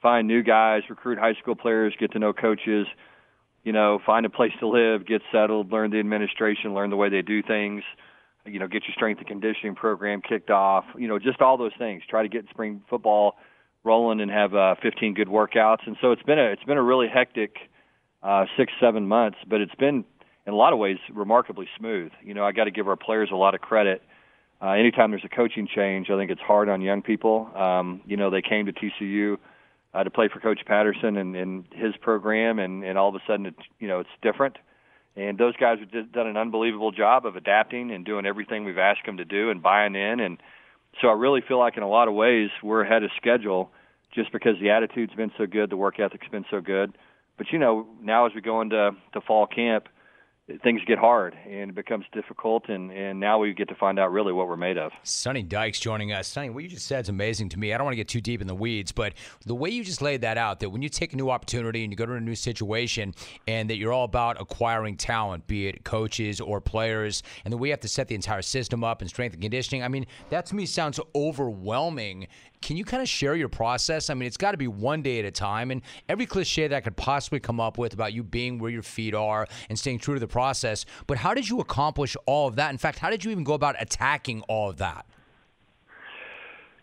find 0.00 0.28
new 0.28 0.44
guys, 0.44 0.82
recruit 0.88 1.18
high 1.18 1.34
school 1.34 1.56
players, 1.56 1.94
get 1.98 2.12
to 2.12 2.20
know 2.20 2.32
coaches. 2.32 2.86
You 3.64 3.72
know, 3.72 3.98
find 4.06 4.24
a 4.24 4.30
place 4.30 4.52
to 4.60 4.68
live, 4.68 5.04
get 5.04 5.20
settled, 5.32 5.72
learn 5.72 5.90
the 5.90 5.98
administration, 5.98 6.74
learn 6.74 6.90
the 6.90 6.96
way 6.96 7.08
they 7.08 7.22
do 7.22 7.42
things. 7.42 7.82
You 8.44 8.60
know, 8.60 8.68
get 8.68 8.84
your 8.84 8.94
strength 8.94 9.18
and 9.18 9.26
conditioning 9.26 9.74
program 9.74 10.20
kicked 10.20 10.50
off. 10.50 10.84
You 10.96 11.08
know, 11.08 11.18
just 11.18 11.40
all 11.40 11.56
those 11.56 11.72
things. 11.76 12.02
Try 12.08 12.22
to 12.22 12.28
get 12.28 12.48
spring 12.50 12.82
football 12.88 13.34
rolling 13.82 14.20
and 14.20 14.30
have 14.30 14.54
uh, 14.54 14.76
15 14.80 15.14
good 15.14 15.28
workouts. 15.28 15.86
And 15.86 15.96
so 16.00 16.12
it's 16.12 16.22
been 16.22 16.38
a 16.38 16.52
it's 16.52 16.62
been 16.64 16.78
a 16.78 16.82
really 16.82 17.08
hectic 17.12 17.56
uh, 18.22 18.44
six 18.56 18.72
seven 18.80 19.08
months, 19.08 19.38
but 19.48 19.60
it's 19.60 19.74
been 19.74 20.04
in 20.46 20.52
a 20.52 20.56
lot 20.56 20.72
of 20.72 20.78
ways 20.78 20.98
remarkably 21.12 21.68
smooth. 21.78 22.12
You 22.22 22.34
know, 22.34 22.44
I 22.44 22.52
got 22.52 22.64
to 22.64 22.70
give 22.70 22.88
our 22.88 22.96
players 22.96 23.30
a 23.32 23.36
lot 23.36 23.54
of 23.54 23.60
credit. 23.60 24.02
Uh, 24.60 24.70
anytime 24.70 25.10
there's 25.10 25.24
a 25.24 25.28
coaching 25.28 25.66
change, 25.66 26.08
I 26.10 26.16
think 26.16 26.30
it's 26.30 26.40
hard 26.40 26.68
on 26.68 26.80
young 26.80 27.02
people. 27.02 27.50
Um, 27.56 28.00
you 28.06 28.16
know, 28.16 28.30
they 28.30 28.42
came 28.42 28.66
to 28.66 28.72
TCU 28.72 29.38
uh, 29.94 30.04
to 30.04 30.10
play 30.10 30.28
for 30.32 30.40
Coach 30.40 30.60
Patterson 30.66 31.16
and, 31.16 31.36
and 31.36 31.64
his 31.72 31.96
program, 32.00 32.58
and, 32.58 32.84
and 32.84 32.96
all 32.96 33.08
of 33.08 33.14
a 33.14 33.20
sudden, 33.26 33.46
it's 33.46 33.58
you 33.78 33.88
know, 33.88 34.00
it's 34.00 34.10
different. 34.22 34.56
And 35.16 35.36
those 35.36 35.54
guys 35.56 35.78
have 35.80 36.12
done 36.12 36.26
an 36.26 36.36
unbelievable 36.36 36.90
job 36.90 37.26
of 37.26 37.36
adapting 37.36 37.90
and 37.90 38.04
doing 38.04 38.24
everything 38.24 38.64
we've 38.64 38.78
asked 38.78 39.04
them 39.04 39.18
to 39.18 39.26
do 39.26 39.50
and 39.50 39.62
buying 39.62 39.94
in. 39.94 40.20
And 40.20 40.38
so 41.00 41.08
I 41.08 41.12
really 41.12 41.42
feel 41.46 41.58
like 41.58 41.76
in 41.76 41.82
a 41.82 41.88
lot 41.88 42.08
of 42.08 42.14
ways 42.14 42.48
we're 42.62 42.82
ahead 42.82 43.02
of 43.02 43.10
schedule 43.16 43.70
just 44.14 44.32
because 44.32 44.58
the 44.60 44.70
attitude's 44.70 45.14
been 45.14 45.32
so 45.36 45.46
good, 45.46 45.68
the 45.70 45.76
work 45.76 46.00
ethic's 46.00 46.28
been 46.28 46.46
so 46.50 46.60
good. 46.60 46.96
But 47.36 47.48
you 47.50 47.58
know, 47.58 47.86
now 48.00 48.26
as 48.26 48.32
we 48.34 48.40
go 48.40 48.60
into 48.60 48.92
to 49.12 49.20
fall 49.20 49.46
camp, 49.46 49.88
things 50.62 50.80
get 50.86 50.98
hard 50.98 51.36
and 51.48 51.70
it 51.70 51.74
becomes 51.74 52.04
difficult 52.12 52.68
and, 52.68 52.90
and 52.90 53.20
now 53.20 53.38
we 53.38 53.54
get 53.54 53.68
to 53.68 53.74
find 53.76 53.98
out 53.98 54.10
really 54.10 54.32
what 54.32 54.48
we're 54.48 54.56
made 54.56 54.76
of. 54.76 54.90
Sonny 55.04 55.42
Dykes 55.42 55.78
joining 55.78 56.12
us. 56.12 56.26
Sonny, 56.26 56.50
what 56.50 56.64
you 56.64 56.68
just 56.68 56.86
said 56.86 57.04
is 57.04 57.08
amazing 57.08 57.48
to 57.50 57.58
me. 57.58 57.72
I 57.72 57.78
don't 57.78 57.84
want 57.84 57.92
to 57.92 57.96
get 57.96 58.08
too 58.08 58.20
deep 58.20 58.40
in 58.40 58.48
the 58.48 58.54
weeds, 58.54 58.90
but 58.90 59.14
the 59.46 59.54
way 59.54 59.70
you 59.70 59.84
just 59.84 60.02
laid 60.02 60.22
that 60.22 60.38
out, 60.38 60.58
that 60.60 60.70
when 60.70 60.82
you 60.82 60.88
take 60.88 61.12
a 61.12 61.16
new 61.16 61.30
opportunity 61.30 61.84
and 61.84 61.92
you 61.92 61.96
go 61.96 62.06
to 62.06 62.14
a 62.14 62.20
new 62.20 62.34
situation 62.34 63.14
and 63.46 63.70
that 63.70 63.76
you're 63.76 63.92
all 63.92 64.04
about 64.04 64.40
acquiring 64.40 64.96
talent, 64.96 65.46
be 65.46 65.68
it 65.68 65.84
coaches 65.84 66.40
or 66.40 66.60
players, 66.60 67.22
and 67.44 67.52
that 67.52 67.58
we 67.58 67.70
have 67.70 67.80
to 67.80 67.88
set 67.88 68.08
the 68.08 68.14
entire 68.14 68.42
system 68.42 68.82
up 68.82 69.00
and 69.00 69.08
strength 69.08 69.34
and 69.34 69.42
conditioning, 69.42 69.84
I 69.84 69.88
mean, 69.88 70.06
that 70.30 70.46
to 70.46 70.56
me 70.56 70.66
sounds 70.66 70.98
overwhelming 71.14 72.26
can 72.62 72.76
you 72.76 72.84
kind 72.84 73.02
of 73.02 73.08
share 73.08 73.34
your 73.34 73.48
process? 73.48 74.08
I 74.08 74.14
mean, 74.14 74.26
it's 74.26 74.36
got 74.36 74.52
to 74.52 74.56
be 74.56 74.68
one 74.68 75.02
day 75.02 75.18
at 75.18 75.24
a 75.24 75.30
time, 75.30 75.70
and 75.70 75.82
every 76.08 76.24
cliche 76.24 76.68
that 76.68 76.76
I 76.76 76.80
could 76.80 76.96
possibly 76.96 77.40
come 77.40 77.60
up 77.60 77.76
with 77.76 77.92
about 77.92 78.12
you 78.12 78.22
being 78.22 78.58
where 78.58 78.70
your 78.70 78.82
feet 78.82 79.14
are 79.14 79.46
and 79.68 79.78
staying 79.78 79.98
true 79.98 80.14
to 80.14 80.20
the 80.20 80.28
process. 80.28 80.86
But 81.06 81.18
how 81.18 81.34
did 81.34 81.48
you 81.48 81.60
accomplish 81.60 82.16
all 82.24 82.48
of 82.48 82.56
that? 82.56 82.70
In 82.70 82.78
fact, 82.78 83.00
how 83.00 83.10
did 83.10 83.24
you 83.24 83.30
even 83.30 83.44
go 83.44 83.54
about 83.54 83.74
attacking 83.78 84.42
all 84.42 84.70
of 84.70 84.78
that? 84.78 85.04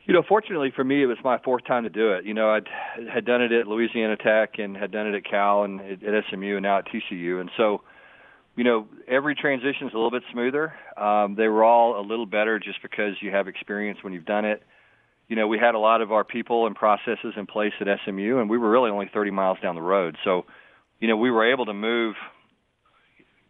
You 0.06 0.14
know, 0.14 0.24
fortunately 0.28 0.72
for 0.76 0.84
me, 0.84 1.04
it 1.04 1.06
was 1.06 1.18
my 1.24 1.38
fourth 1.40 1.66
time 1.66 1.84
to 1.84 1.90
do 1.90 2.14
it. 2.14 2.26
You 2.26 2.34
know, 2.34 2.50
I 2.50 2.62
had 3.14 3.26
done 3.26 3.42
it 3.44 3.52
at 3.52 3.68
Louisiana 3.68 4.18
Tech 4.18 4.58
and 4.58 4.76
had 4.76 4.92
done 4.92 5.08
it 5.08 5.16
at 5.16 5.24
Cal 5.24 5.64
and 5.64 5.80
at 5.80 6.24
SMU 6.32 6.56
and 6.56 6.64
now 6.64 6.80
at 6.80 6.88
TCU. 6.88 7.40
And 7.40 7.52
so, 7.56 7.82
you 8.56 8.64
know, 8.64 8.88
every 9.08 9.36
transition 9.36 9.88
is 9.88 9.94
a 9.94 9.98
little 9.98 10.10
bit 10.10 10.24
smoother. 10.32 10.74
Um, 10.98 11.36
they 11.36 11.48
were 11.48 11.64
all 11.64 12.00
a 12.00 12.02
little 12.02 12.26
better 12.26 12.58
just 12.58 12.82
because 12.82 13.14
you 13.22 13.30
have 13.30 13.48
experience 13.48 14.00
when 14.02 14.12
you've 14.12 14.26
done 14.26 14.46
it 14.46 14.64
you 15.30 15.36
know, 15.36 15.48
we 15.48 15.60
had 15.60 15.76
a 15.76 15.80
lot 15.80 16.02
of 16.02 16.12
our 16.12 16.24
people 16.24 16.66
and 16.66 16.76
processes 16.76 17.36
in 17.38 17.46
place 17.46 17.74
at 17.80 17.88
SMU, 18.04 18.40
and 18.40 18.50
we 18.50 18.58
were 18.58 18.70
really 18.70 18.90
only 18.90 19.10
30 19.14 19.30
miles 19.30 19.60
down 19.62 19.76
the 19.76 19.82
road. 19.82 20.18
So, 20.24 20.46
you 21.00 21.08
know, 21.08 21.16
we 21.16 21.30
were 21.30 21.50
able 21.50 21.68
to 21.68 21.74
move, 21.74 22.16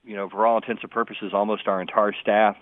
you 0.04 0.16
know, 0.16 0.30
for 0.30 0.46
all 0.46 0.58
intents 0.58 0.84
and 0.84 0.92
purposes, 0.92 1.32
almost 1.34 1.68
our 1.68 1.82
entire 1.82 2.14
staff 2.22 2.58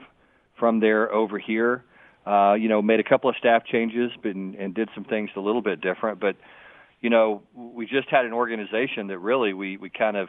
from 0.59 0.80
there 0.80 1.11
over 1.11 1.39
here. 1.39 1.84
Uh, 2.28 2.53
you 2.53 2.68
know, 2.68 2.82
made 2.82 2.99
a 2.99 3.03
couple 3.03 3.30
of 3.30 3.38
staff 3.38 3.65
changes, 3.65 4.11
and, 4.24 4.53
and 4.55 4.76
did 4.76 4.89
some 4.93 5.05
things 5.05 5.30
a 5.36 5.39
little 5.39 5.61
bit 5.61 5.82
different. 5.82 6.20
But, 6.20 6.36
you 7.01 7.09
know, 7.09 7.41
we 7.55 7.86
just 7.86 8.09
had 8.09 8.26
an 8.26 8.34
organization 8.34 9.07
that 9.07 9.18
really 9.20 9.53
we 9.53 9.78
we 9.78 9.89
kind 9.89 10.18
of 10.18 10.28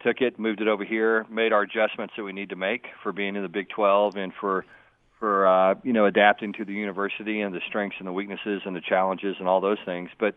took 0.00 0.20
it, 0.20 0.38
moved 0.38 0.60
it 0.60 0.68
over 0.68 0.84
here, 0.84 1.26
made 1.28 1.52
our 1.52 1.62
adjustments 1.62 2.14
that 2.16 2.22
we 2.22 2.32
need 2.32 2.50
to 2.50 2.56
make 2.56 2.86
for 3.02 3.12
being 3.12 3.34
in 3.36 3.42
the 3.42 3.48
Big 3.48 3.68
12 3.68 4.14
and 4.16 4.32
for 4.40 4.64
for 5.18 5.46
uh, 5.46 5.74
you 5.82 5.92
know 5.92 6.06
adapting 6.06 6.52
to 6.54 6.64
the 6.64 6.72
university 6.72 7.40
and 7.40 7.54
the 7.54 7.60
strengths 7.68 7.96
and 7.98 8.06
the 8.06 8.12
weaknesses 8.12 8.62
and 8.64 8.74
the 8.74 8.80
challenges 8.80 9.36
and 9.38 9.48
all 9.48 9.60
those 9.60 9.78
things. 9.84 10.10
But 10.18 10.34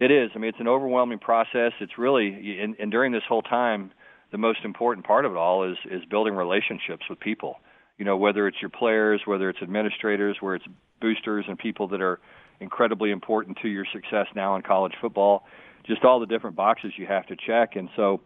it 0.00 0.10
is. 0.10 0.30
I 0.34 0.38
mean, 0.38 0.50
it's 0.50 0.60
an 0.60 0.68
overwhelming 0.68 1.18
process. 1.18 1.72
It's 1.80 1.98
really 1.98 2.60
and, 2.60 2.76
and 2.78 2.90
during 2.90 3.12
this 3.12 3.22
whole 3.28 3.42
time, 3.42 3.92
the 4.30 4.38
most 4.38 4.60
important 4.64 5.06
part 5.06 5.24
of 5.24 5.32
it 5.32 5.38
all 5.38 5.70
is 5.70 5.76
is 5.90 6.04
building 6.04 6.34
relationships 6.34 7.04
with 7.08 7.20
people. 7.20 7.56
You 7.96 8.04
know, 8.04 8.16
whether 8.16 8.46
it's 8.46 8.58
your 8.60 8.70
players, 8.70 9.22
whether 9.24 9.48
it's 9.50 9.60
administrators, 9.60 10.36
where 10.40 10.54
it's 10.54 10.66
boosters 11.00 11.46
and 11.48 11.58
people 11.58 11.88
that 11.88 12.00
are 12.00 12.20
incredibly 12.60 13.10
important 13.10 13.58
to 13.62 13.68
your 13.68 13.86
success 13.92 14.26
now 14.34 14.56
in 14.56 14.62
college 14.62 14.94
football. 15.00 15.44
Just 15.86 16.04
all 16.04 16.20
the 16.20 16.26
different 16.26 16.54
boxes 16.54 16.92
you 16.96 17.06
have 17.06 17.26
to 17.26 17.36
check, 17.36 17.76
and 17.76 17.88
so 17.96 18.20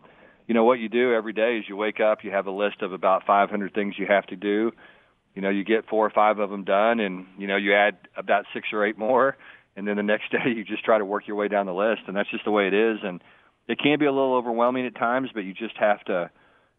you 0.47 0.55
know 0.55 0.65
what 0.65 0.79
you 0.81 0.89
do 0.89 1.15
every 1.15 1.33
day 1.33 1.59
is 1.59 1.65
you 1.69 1.77
wake 1.77 2.01
up, 2.01 2.25
you 2.25 2.31
have 2.31 2.47
a 2.47 2.51
list 2.51 2.83
of 2.83 2.93
about 2.93 3.25
500 3.27 3.73
things 3.73 3.95
you 3.99 4.07
have 4.07 4.27
to 4.27 4.37
do. 4.37 4.73
You 5.35 5.43
know, 5.43 5.49
you 5.49 5.65
get 5.65 5.89
four 5.89 6.05
or 6.07 6.11
five 6.11 6.39
of 6.39 6.51
them 6.51 6.65
done, 6.65 7.01
and 7.01 7.27
you 7.39 7.47
know 7.47 7.57
you 7.57 7.75
add 7.75 7.97
about 8.17 8.45
six 8.53 8.69
or 8.73 8.85
eight 8.85 8.99
more, 8.99 9.37
and 9.77 9.87
then 9.87 9.97
the 9.97 10.03
next 10.03 10.31
day 10.33 10.51
you 10.55 10.65
just 10.65 10.85
try 10.85 10.99
to 10.99 11.05
work 11.05 11.27
your 11.27 11.37
way 11.37 11.49
down 11.49 11.67
the 11.67 11.75
list, 11.75 12.03
and 12.07 12.17
that's 12.17 12.31
just 12.31 12.45
the 12.45 12.51
way 12.51 12.67
it 12.67 12.75
is. 12.75 12.99
And 13.03 13.23
it 13.69 13.79
can 13.79 13.99
be 13.99 14.07
a 14.07 14.13
little 14.13 14.35
overwhelming 14.35 14.87
at 14.87 14.95
times, 14.95 15.31
but 15.33 15.41
you 15.41 15.55
just 15.55 15.77
have 15.79 16.03
to, 16.05 16.31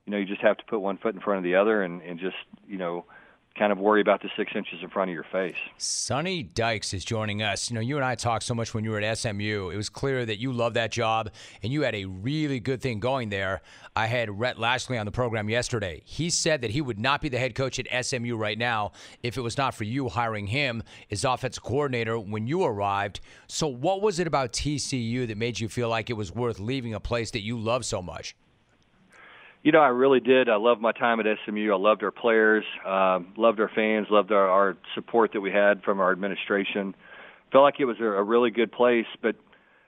you 0.06 0.12
know, 0.12 0.18
you 0.18 0.26
just 0.26 0.42
have 0.42 0.58
to 0.58 0.64
put 0.66 0.80
one 0.80 0.98
foot 0.98 1.16
in 1.16 1.22
front 1.22 1.38
of 1.38 1.44
the 1.44 1.56
other, 1.56 1.84
and 1.84 2.02
and 2.02 2.20
just 2.20 2.36
you 2.68 2.78
know 2.78 3.06
kind 3.58 3.72
of 3.72 3.78
worry 3.78 4.02
about 4.02 4.22
the 4.22 4.30
six 4.36 4.52
inches 4.56 4.80
in 4.82 4.90
front 4.90 5.12
of 5.12 5.14
your 5.14 5.26
face. 5.32 5.56
Sonny 5.78 6.42
Dykes 6.42 6.94
is 6.94 7.06
joining 7.06 7.44
us. 7.44 7.70
You 7.70 7.76
know, 7.76 7.82
you 7.82 7.96
and 7.98 8.06
I 8.06 8.16
talked 8.16 8.46
so 8.46 8.56
much 8.56 8.74
when 8.74 8.84
you 8.84 8.92
were 8.92 9.00
at 9.00 9.18
SMU. 9.18 9.70
It 9.70 9.78
was 9.78 9.90
clear 9.90 10.26
that 10.26 10.40
you 10.40 10.52
loved 10.52 10.76
that 10.76 10.92
job 10.92 11.30
and 11.62 11.72
you 11.72 11.84
had 11.84 11.94
a 11.94 12.06
really 12.06 12.60
good 12.60 12.82
thing 12.82 13.00
going 13.00 13.30
there. 13.30 13.62
I 13.96 14.08
had 14.08 14.40
Rhett 14.40 14.58
Lashlee 14.58 14.98
on 14.98 15.06
the 15.06 15.12
program 15.12 15.50
yesterday. 15.50 16.02
He 16.04 16.32
said 16.32 16.62
that 16.62 16.72
he 16.72 16.82
would 16.82 17.00
not 17.00 17.22
be 17.22 17.30
the 17.30 17.38
head 17.38 17.54
coach 17.54 17.80
at 17.80 18.06
SMU 18.06 18.36
right 18.36 18.58
now 18.58 18.94
if 19.22 19.38
it 19.38 19.42
was 19.42 19.58
not 19.58 19.76
for 19.76 19.84
you 19.84 20.10
hiring 20.10 20.48
him 20.48 20.82
as 21.12 21.24
offensive 21.24 21.64
coordinator 21.64 22.20
when 22.20 22.48
you 22.48 22.64
arrived. 22.64 23.20
So, 23.48 23.68
what 23.68 24.02
was 24.02 24.20
it 24.20 24.26
about 24.26 24.54
TCU 24.54 25.28
that 25.28 25.38
made 25.38 25.60
you 25.60 25.70
feel 25.70 25.90
like 25.90 26.10
it 26.10 26.14
was 26.14 26.34
worth 26.34 26.60
leaving 26.60 26.94
a 26.94 27.00
place 27.00 27.30
that 27.32 27.42
you 27.42 27.60
love 27.60 27.86
so 27.86 28.02
much? 28.02 28.36
You 29.64 29.72
know, 29.72 29.80
I 29.80 29.88
really 29.88 30.20
did. 30.20 30.50
I 30.50 30.58
loved 30.58 30.82
my 30.82 30.92
time 30.92 31.22
at 31.22 31.26
SMU. 31.46 31.72
I 31.72 31.78
loved 31.78 32.04
our 32.04 32.12
players, 32.12 32.66
um, 32.86 33.34
loved 33.38 33.62
our 33.62 33.72
fans, 33.74 34.08
loved 34.10 34.34
our, 34.34 34.50
our 34.50 34.78
support 34.94 35.32
that 35.34 35.40
we 35.40 35.52
had 35.52 35.82
from 35.84 36.02
our 36.02 36.12
administration. 36.12 36.94
Felt 37.54 37.64
like 37.64 37.80
it 37.80 37.86
was 37.86 37.96
a, 38.02 38.04
a 38.04 38.24
really 38.24 38.52
good 38.52 38.74
place. 38.74 39.06
But 39.22 39.38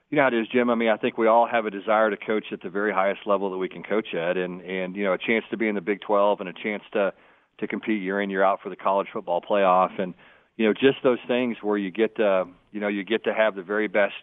you 0.09 0.15
know 0.15 0.21
how 0.21 0.30
it 0.30 0.34
is, 0.34 0.47
Jim. 0.47 0.69
I 0.69 0.76
mean, 0.76 0.88
I 0.88 0.95
think 0.95 1.17
we 1.17 1.28
all 1.28 1.45
have 1.45 1.65
a 1.65 1.71
desire 1.71 2.09
to 2.09 2.15
coach 2.15 2.45
at 2.53 2.61
the 2.61 2.69
very 2.69 2.93
highest 2.93 3.21
level 3.26 3.51
that 3.51 3.57
we 3.57 3.67
can 3.67 3.84
coach 3.84 4.13
at, 4.13 4.38
and 4.38 4.61
and 4.61 4.95
you 4.95 5.03
know, 5.03 5.11
a 5.11 5.17
chance 5.17 5.43
to 5.51 5.57
be 5.57 5.67
in 5.67 5.76
the 5.76 5.82
Big 5.82 5.99
12 6.01 6.39
and 6.39 6.47
a 6.47 6.53
chance 6.53 6.84
to 6.93 7.11
to 7.59 7.67
compete 7.67 8.01
year 8.01 8.21
in 8.21 8.30
year 8.30 8.43
out 8.43 8.61
for 8.63 8.69
the 8.69 8.76
college 8.78 9.07
football 9.11 9.41
playoff, 9.41 9.99
and 9.99 10.13
you 10.55 10.65
know, 10.65 10.73
just 10.73 11.03
those 11.03 11.19
things 11.28 11.57
where 11.61 11.78
you 11.78 11.91
get 11.91 12.15
to 12.15 12.45
you 12.71 12.80
know 12.80 12.88
you 12.88 13.03
get 13.03 13.26
to 13.26 13.34
have 13.34 13.55
the 13.55 13.63
very 13.63 13.89
best 13.89 14.13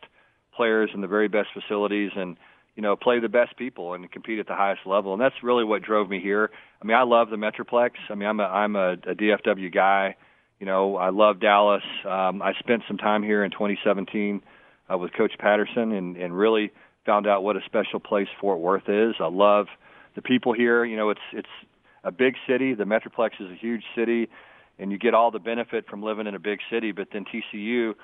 players 0.56 0.88
and 0.94 1.02
the 1.02 1.08
very 1.08 1.28
best 1.28 1.48
facilities 1.52 2.12
and 2.16 2.38
you 2.76 2.82
know, 2.82 2.96
play 2.96 3.20
the 3.20 3.28
best 3.28 3.56
people 3.56 3.94
and 3.94 4.10
compete 4.10 4.38
at 4.38 4.46
the 4.46 4.54
highest 4.54 4.86
level. 4.86 5.12
And 5.12 5.20
that's 5.20 5.34
really 5.42 5.64
what 5.64 5.82
drove 5.82 6.08
me 6.08 6.20
here. 6.20 6.50
I 6.80 6.86
mean, 6.86 6.96
I 6.96 7.02
love 7.02 7.28
the 7.30 7.36
Metroplex. 7.36 7.90
I 8.08 8.14
mean, 8.14 8.28
I'm 8.28 8.40
a 8.40 8.44
I'm 8.44 8.76
a, 8.76 8.92
a 8.92 9.14
DFW 9.14 9.72
guy. 9.72 10.16
You 10.58 10.66
know, 10.66 10.96
I 10.96 11.10
love 11.10 11.40
Dallas. 11.40 11.82
Um, 12.04 12.40
I 12.40 12.52
spent 12.58 12.82
some 12.86 12.96
time 12.96 13.22
here 13.22 13.44
in 13.44 13.50
2017 13.50 14.42
uh, 14.92 14.96
with 14.96 15.12
Coach 15.12 15.32
Patterson 15.38 15.92
and 15.92 16.16
and 16.16 16.36
really 16.36 16.72
found 17.04 17.26
out 17.26 17.42
what 17.42 17.56
a 17.56 17.60
special 17.66 18.00
place 18.00 18.28
Fort 18.40 18.58
Worth 18.58 18.88
is. 18.88 19.14
I 19.20 19.28
love 19.28 19.66
the 20.14 20.22
people 20.22 20.52
here. 20.52 20.84
You 20.84 20.96
know, 20.96 21.10
it's 21.10 21.20
it's 21.32 21.48
a 22.04 22.12
big 22.12 22.34
city. 22.48 22.74
The 22.74 22.84
Metroplex 22.84 23.32
is 23.40 23.50
a 23.50 23.56
huge 23.56 23.84
city, 23.94 24.28
and 24.78 24.90
you 24.90 24.98
get 24.98 25.14
all 25.14 25.30
the 25.30 25.38
benefit 25.38 25.86
from 25.88 26.02
living 26.02 26.26
in 26.26 26.34
a 26.34 26.40
big 26.40 26.60
city. 26.70 26.92
But 26.92 27.08
then 27.12 27.24
TCU 27.24 27.94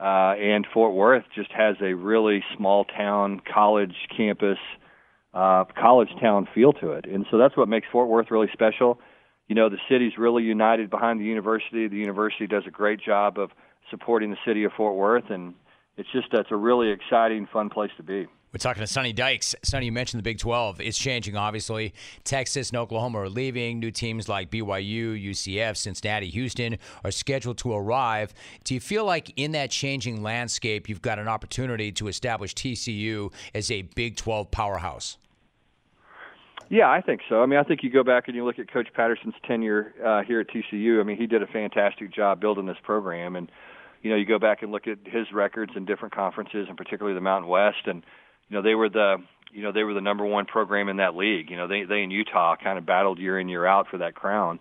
uh, 0.00 0.34
and 0.38 0.66
Fort 0.72 0.94
Worth 0.94 1.24
just 1.34 1.50
has 1.52 1.76
a 1.80 1.94
really 1.94 2.42
small 2.56 2.84
town 2.84 3.40
college 3.52 3.94
campus, 4.14 4.58
uh, 5.34 5.64
college 5.78 6.10
town 6.20 6.48
feel 6.54 6.72
to 6.74 6.92
it, 6.92 7.06
and 7.06 7.26
so 7.30 7.38
that's 7.38 7.56
what 7.56 7.68
makes 7.68 7.86
Fort 7.90 8.08
Worth 8.08 8.30
really 8.30 8.50
special. 8.52 8.98
You 9.48 9.54
know, 9.54 9.68
the 9.68 9.78
city's 9.88 10.16
really 10.18 10.42
united 10.44 10.90
behind 10.90 11.20
the 11.20 11.24
university. 11.24 11.86
The 11.88 11.96
university 11.96 12.46
does 12.46 12.64
a 12.66 12.70
great 12.70 13.00
job 13.00 13.38
of 13.38 13.50
supporting 13.90 14.30
the 14.30 14.36
city 14.46 14.64
of 14.64 14.72
Fort 14.72 14.96
Worth, 14.96 15.30
and 15.30 15.54
it's 15.96 16.10
just 16.12 16.28
it's 16.32 16.50
a 16.50 16.56
really 16.56 16.90
exciting, 16.90 17.46
fun 17.52 17.68
place 17.70 17.90
to 17.96 18.02
be. 18.02 18.26
We're 18.52 18.58
talking 18.58 18.82
to 18.82 18.86
Sonny 18.86 19.14
Dykes. 19.14 19.54
Sonny, 19.62 19.86
you 19.86 19.92
mentioned 19.92 20.18
the 20.18 20.22
Big 20.22 20.38
12. 20.38 20.82
It's 20.82 20.98
changing, 20.98 21.36
obviously. 21.36 21.94
Texas 22.22 22.68
and 22.68 22.76
Oklahoma 22.76 23.20
are 23.20 23.28
leaving. 23.30 23.80
New 23.80 23.90
teams 23.90 24.28
like 24.28 24.50
BYU, 24.50 25.18
UCF, 25.30 25.74
Cincinnati, 25.74 26.28
Houston 26.28 26.76
are 27.02 27.10
scheduled 27.10 27.56
to 27.58 27.72
arrive. 27.72 28.34
Do 28.64 28.74
you 28.74 28.80
feel 28.80 29.06
like 29.06 29.32
in 29.36 29.52
that 29.52 29.70
changing 29.70 30.22
landscape, 30.22 30.86
you've 30.86 31.00
got 31.00 31.18
an 31.18 31.28
opportunity 31.28 31.92
to 31.92 32.08
establish 32.08 32.54
TCU 32.54 33.32
as 33.54 33.70
a 33.70 33.82
Big 33.82 34.16
12 34.16 34.50
powerhouse? 34.50 35.16
Yeah, 36.68 36.90
I 36.90 37.00
think 37.00 37.22
so. 37.30 37.42
I 37.42 37.46
mean, 37.46 37.58
I 37.58 37.62
think 37.62 37.82
you 37.82 37.88
go 37.88 38.04
back 38.04 38.28
and 38.28 38.36
you 38.36 38.44
look 38.44 38.58
at 38.58 38.70
Coach 38.70 38.88
Patterson's 38.94 39.34
tenure 39.46 39.94
uh, 40.04 40.22
here 40.24 40.40
at 40.40 40.48
TCU. 40.48 41.00
I 41.00 41.04
mean, 41.04 41.16
he 41.16 41.26
did 41.26 41.42
a 41.42 41.46
fantastic 41.46 42.12
job 42.12 42.38
building 42.40 42.66
this 42.66 42.78
program, 42.82 43.34
and 43.36 43.50
you 44.02 44.10
know, 44.10 44.16
you 44.16 44.26
go 44.26 44.38
back 44.38 44.62
and 44.62 44.72
look 44.72 44.86
at 44.88 44.98
his 45.04 45.32
records 45.32 45.72
in 45.76 45.84
different 45.84 46.14
conferences, 46.14 46.66
and 46.68 46.76
particularly 46.76 47.14
the 47.14 47.20
Mountain 47.20 47.48
West, 47.48 47.86
and 47.86 48.02
you 48.48 48.56
know 48.56 48.62
they 48.62 48.74
were 48.74 48.88
the 48.88 49.16
you 49.52 49.62
know 49.62 49.72
they 49.72 49.84
were 49.84 49.94
the 49.94 50.00
number 50.00 50.26
one 50.26 50.44
program 50.44 50.88
in 50.88 50.96
that 50.96 51.16
league. 51.16 51.50
You 51.50 51.56
know 51.56 51.68
they 51.68 51.84
they 51.84 52.02
in 52.02 52.10
Utah 52.10 52.56
kind 52.62 52.78
of 52.78 52.84
battled 52.84 53.18
year 53.18 53.38
in 53.38 53.48
year 53.48 53.64
out 53.64 53.86
for 53.88 53.98
that 53.98 54.14
crown, 54.14 54.58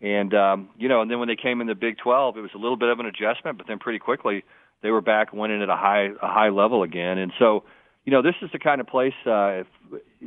and 0.00 0.32
um, 0.34 0.68
you 0.78 0.88
know 0.88 1.02
and 1.02 1.10
then 1.10 1.18
when 1.18 1.28
they 1.28 1.36
came 1.36 1.60
in 1.60 1.66
the 1.66 1.74
Big 1.74 1.98
12, 1.98 2.36
it 2.36 2.40
was 2.40 2.50
a 2.54 2.58
little 2.58 2.76
bit 2.76 2.88
of 2.88 3.00
an 3.00 3.06
adjustment, 3.06 3.58
but 3.58 3.66
then 3.66 3.78
pretty 3.78 3.98
quickly 3.98 4.44
they 4.82 4.90
were 4.90 5.00
back 5.00 5.32
winning 5.32 5.62
at 5.62 5.68
a 5.68 5.76
high 5.76 6.08
a 6.22 6.28
high 6.28 6.50
level 6.50 6.82
again, 6.84 7.18
and 7.18 7.32
so 7.38 7.64
you 8.04 8.12
know 8.12 8.22
this 8.22 8.36
is 8.40 8.50
the 8.52 8.58
kind 8.60 8.80
of 8.80 8.86
place 8.86 9.14
uh, 9.26 9.62
if, 9.62 9.66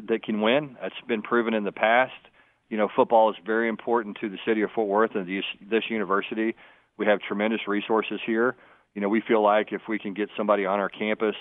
that 0.08 0.24
can 0.24 0.42
win. 0.42 0.76
It's 0.84 0.96
been 1.08 1.22
proven 1.22 1.54
in 1.54 1.64
the 1.64 1.72
past. 1.72 2.12
You 2.70 2.78
know 2.78 2.90
football 2.94 3.30
is 3.30 3.38
very 3.46 3.70
important 3.70 4.18
to 4.20 4.30
the 4.30 4.38
city 4.46 4.64
of 4.64 4.72
Fort 4.72 4.90
Worth 4.90 5.16
and 5.16 5.28
this, 5.28 5.46
this 5.62 5.84
university. 5.90 6.56
We 7.00 7.08
have 7.08 7.20
tremendous 7.22 7.62
resources 7.68 8.20
here. 8.26 8.56
You 8.94 9.02
know 9.02 9.10
we 9.10 9.22
feel 9.28 9.42
like 9.42 9.70
if 9.72 9.82
we 9.88 9.98
can 9.98 10.14
get 10.14 10.30
somebody 10.38 10.66
on 10.66 10.80
our 10.80 10.90
campus 10.90 11.36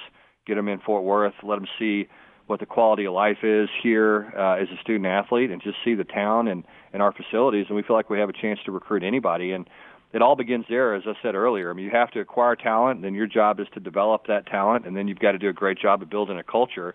get 0.47 0.55
them 0.55 0.69
in 0.69 0.81
Fort 0.81 1.05
Worth, 1.05 1.35
let 1.43 1.57
them 1.57 1.69
see 1.79 2.09
what 2.47 2.59
the 2.59 2.67
quality 2.67 3.05
of 3.05 3.13
life 3.13 3.39
is 3.43 3.69
here 3.83 4.33
uh, 4.35 4.55
as 4.55 4.69
a 4.69 4.81
student 4.81 5.05
athlete, 5.05 5.51
and 5.51 5.61
just 5.63 5.77
see 5.85 5.95
the 5.95 6.05
town 6.05 6.49
and 6.49 6.65
and 6.93 7.03
our 7.03 7.13
facilities. 7.13 7.67
And 7.69 7.77
we 7.77 7.83
feel 7.83 7.95
like 7.95 8.09
we 8.09 8.19
have 8.19 8.31
a 8.31 8.41
chance 8.41 8.59
to 8.65 8.73
recruit 8.73 9.03
anybody. 9.03 9.53
And 9.53 9.69
it 10.15 10.23
all 10.23 10.37
begins 10.37 10.65
there, 10.71 10.95
as 10.95 11.03
I 11.07 11.13
said 11.23 11.35
earlier. 11.35 11.71
I 11.71 11.75
mean, 11.75 11.85
you 11.85 11.91
have 11.91 12.11
to 12.13 12.21
acquire 12.21 12.57
talent, 12.57 12.97
and 12.97 13.05
then 13.05 13.15
your 13.15 13.27
job 13.27 13.61
is 13.61 13.67
to 13.75 13.81
develop 13.81 14.27
that 14.29 14.47
talent, 14.47 14.87
and 14.87 14.97
then 14.97 15.07
you've 15.07 15.19
got 15.19 15.33
to 15.33 15.39
do 15.39 15.51
a 15.51 15.53
great 15.53 15.79
job 15.79 16.01
of 16.01 16.09
building 16.09 16.39
a 16.39 16.43
culture 16.43 16.95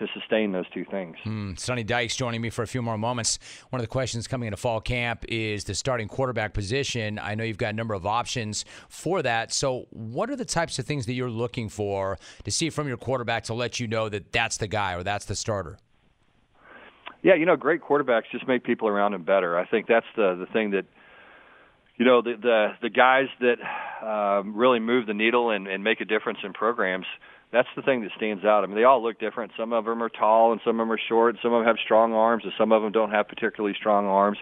to 0.00 0.08
sustain 0.12 0.50
those 0.50 0.68
two 0.74 0.84
things. 0.84 1.16
Mm, 1.24 1.58
Sonny 1.58 1.84
Dykes 1.84 2.16
joining 2.16 2.40
me 2.40 2.50
for 2.50 2.62
a 2.62 2.66
few 2.66 2.82
more 2.82 2.98
moments. 2.98 3.38
One 3.68 3.78
of 3.78 3.84
the 3.84 3.88
questions 3.88 4.26
coming 4.26 4.48
into 4.48 4.56
fall 4.56 4.80
camp 4.80 5.24
is 5.28 5.64
the 5.64 5.74
starting 5.74 6.08
quarterback 6.08 6.54
position. 6.54 7.18
I 7.18 7.34
know 7.36 7.44
you've 7.44 7.58
got 7.58 7.70
a 7.70 7.76
number 7.76 7.94
of 7.94 8.06
options 8.06 8.64
for 8.88 9.22
that. 9.22 9.52
So, 9.52 9.86
what 9.90 10.30
are 10.30 10.36
the 10.36 10.44
types 10.44 10.78
of 10.78 10.86
things 10.86 11.06
that 11.06 11.12
you're 11.12 11.30
looking 11.30 11.68
for 11.68 12.18
to 12.44 12.50
see 12.50 12.70
from 12.70 12.88
your 12.88 12.96
quarterback 12.96 13.44
to 13.44 13.54
let 13.54 13.78
you 13.78 13.86
know 13.86 14.08
that 14.08 14.32
that's 14.32 14.56
the 14.56 14.66
guy 14.66 14.94
or 14.94 15.02
that's 15.02 15.26
the 15.26 15.36
starter? 15.36 15.78
Yeah, 17.22 17.34
you 17.34 17.44
know, 17.44 17.56
great 17.56 17.82
quarterbacks 17.82 18.24
just 18.32 18.48
make 18.48 18.64
people 18.64 18.88
around 18.88 19.12
them 19.12 19.24
better. 19.24 19.58
I 19.58 19.66
think 19.66 19.86
that's 19.86 20.06
the 20.16 20.34
the 20.34 20.46
thing 20.52 20.70
that 20.70 20.86
you 21.98 22.06
know 22.06 22.22
the 22.22 22.34
the, 22.40 22.68
the 22.80 22.88
guys 22.88 23.26
that 23.40 23.58
um, 24.06 24.56
really 24.56 24.80
move 24.80 25.06
the 25.06 25.14
needle 25.14 25.50
and, 25.50 25.68
and 25.68 25.84
make 25.84 26.00
a 26.00 26.06
difference 26.06 26.38
in 26.42 26.54
programs 26.54 27.04
that's 27.52 27.68
the 27.74 27.82
thing 27.82 28.02
that 28.02 28.10
stands 28.16 28.44
out. 28.44 28.62
I 28.62 28.66
mean, 28.66 28.76
they 28.76 28.84
all 28.84 29.02
look 29.02 29.18
different. 29.18 29.52
Some 29.56 29.72
of 29.72 29.84
them 29.84 30.02
are 30.02 30.08
tall, 30.08 30.52
and 30.52 30.60
some 30.64 30.78
of 30.78 30.86
them 30.86 30.92
are 30.92 31.00
short. 31.08 31.36
Some 31.42 31.52
of 31.52 31.60
them 31.60 31.66
have 31.66 31.76
strong 31.84 32.12
arms, 32.12 32.44
and 32.44 32.52
some 32.56 32.72
of 32.72 32.82
them 32.82 32.92
don't 32.92 33.10
have 33.10 33.28
particularly 33.28 33.74
strong 33.78 34.06
arms. 34.06 34.38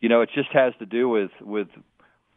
You 0.00 0.08
know, 0.08 0.20
it 0.20 0.30
just 0.34 0.50
has 0.52 0.74
to 0.78 0.86
do 0.86 1.08
with 1.08 1.30
with 1.40 1.68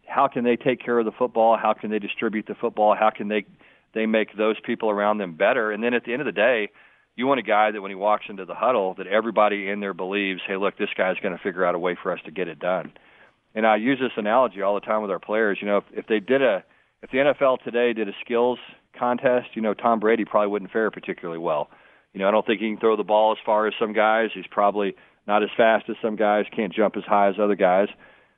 how 0.07 0.27
can 0.27 0.43
they 0.43 0.55
take 0.55 0.83
care 0.83 0.97
of 0.97 1.05
the 1.05 1.11
football, 1.11 1.57
how 1.61 1.73
can 1.73 1.91
they 1.91 1.99
distribute 1.99 2.47
the 2.47 2.55
football, 2.55 2.95
how 2.97 3.09
can 3.09 3.27
they 3.27 3.45
they 3.93 4.05
make 4.05 4.37
those 4.37 4.55
people 4.63 4.89
around 4.89 5.17
them 5.17 5.35
better, 5.35 5.71
and 5.71 5.83
then 5.83 5.93
at 5.93 6.05
the 6.05 6.13
end 6.13 6.21
of 6.21 6.25
the 6.25 6.31
day, 6.31 6.69
you 7.15 7.27
want 7.27 7.39
a 7.39 7.43
guy 7.43 7.71
that 7.71 7.81
when 7.81 7.91
he 7.91 7.95
walks 7.95 8.25
into 8.29 8.45
the 8.45 8.55
huddle, 8.55 8.93
that 8.97 9.07
everybody 9.07 9.69
in 9.69 9.81
there 9.81 9.93
believes, 9.93 10.41
hey, 10.47 10.55
look, 10.55 10.77
this 10.77 10.89
guy's 10.95 11.17
going 11.21 11.35
to 11.35 11.43
figure 11.43 11.65
out 11.65 11.75
a 11.75 11.79
way 11.79 11.97
for 12.01 12.13
us 12.13 12.19
to 12.25 12.31
get 12.31 12.47
it 12.47 12.59
done. 12.59 12.93
And 13.53 13.67
I 13.67 13.75
use 13.75 13.99
this 13.99 14.11
analogy 14.15 14.61
all 14.61 14.75
the 14.75 14.79
time 14.79 15.01
with 15.01 15.11
our 15.11 15.19
players. 15.19 15.57
You 15.59 15.67
know, 15.67 15.77
if, 15.77 15.83
if 15.91 16.07
they 16.07 16.19
did 16.19 16.41
a 16.41 16.63
if 17.01 17.11
the 17.11 17.17
NFL 17.17 17.63
today 17.63 17.93
did 17.93 18.07
a 18.07 18.13
skills 18.23 18.59
contest, 18.99 19.49
you 19.53 19.61
know, 19.61 19.73
Tom 19.73 19.99
Brady 19.99 20.25
probably 20.25 20.49
wouldn't 20.49 20.71
fare 20.71 20.91
particularly 20.91 21.39
well. 21.39 21.69
You 22.13 22.19
know, 22.19 22.27
I 22.27 22.31
don't 22.31 22.45
think 22.45 22.59
he 22.59 22.69
can 22.69 22.79
throw 22.79 22.97
the 22.97 23.03
ball 23.03 23.31
as 23.31 23.37
far 23.45 23.67
as 23.67 23.73
some 23.79 23.93
guys. 23.93 24.29
He's 24.33 24.47
probably 24.49 24.95
not 25.27 25.43
as 25.43 25.49
fast 25.55 25.85
as 25.89 25.95
some 26.01 26.15
guys, 26.15 26.45
can't 26.55 26.73
jump 26.73 26.97
as 26.97 27.03
high 27.03 27.29
as 27.29 27.35
other 27.39 27.55
guys. 27.55 27.87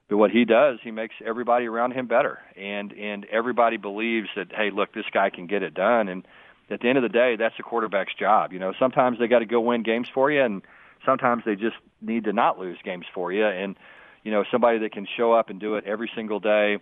But 0.10 0.18
what 0.18 0.32
he 0.32 0.44
does, 0.44 0.80
he 0.84 0.92
makes 0.92 1.16
everybody 1.26 1.68
around 1.68 1.94
him 1.94 2.06
better. 2.06 2.40
And 2.58 2.92
and 2.92 3.26
everybody 3.32 3.78
believes 3.78 4.28
that, 4.36 4.48
hey, 4.54 4.70
look, 4.72 4.94
this 4.94 5.06
guy 5.14 5.30
can 5.30 5.48
get 5.48 5.64
it 5.64 5.74
done. 5.74 6.10
And 6.10 6.28
at 6.70 6.82
the 6.82 6.90
end 6.90 6.98
of 6.98 7.04
the 7.04 7.10
day, 7.10 7.38
that's 7.40 7.56
the 7.56 7.64
quarterback's 7.64 8.14
job. 8.20 8.52
You 8.52 8.60
know, 8.60 8.74
sometimes 8.78 9.20
they 9.20 9.28
got 9.28 9.40
to 9.40 9.46
go 9.46 9.62
win 9.62 9.84
games 9.84 10.08
for 10.14 10.30
you, 10.30 10.42
and 10.42 10.62
sometimes 11.06 11.44
they 11.46 11.56
just 11.56 11.78
need 12.02 12.26
to 12.26 12.34
not 12.34 12.60
lose 12.60 12.78
games 12.84 13.06
for 13.14 13.32
you. 13.32 13.46
And 13.46 13.78
you 14.24 14.32
know, 14.32 14.44
somebody 14.52 14.80
that 14.80 14.92
can 14.92 15.08
show 15.18 15.34
up 15.34 15.50
and 15.50 15.60
do 15.60 15.76
it 15.76 15.86
every 15.86 16.12
single 16.14 16.40
day 16.40 16.78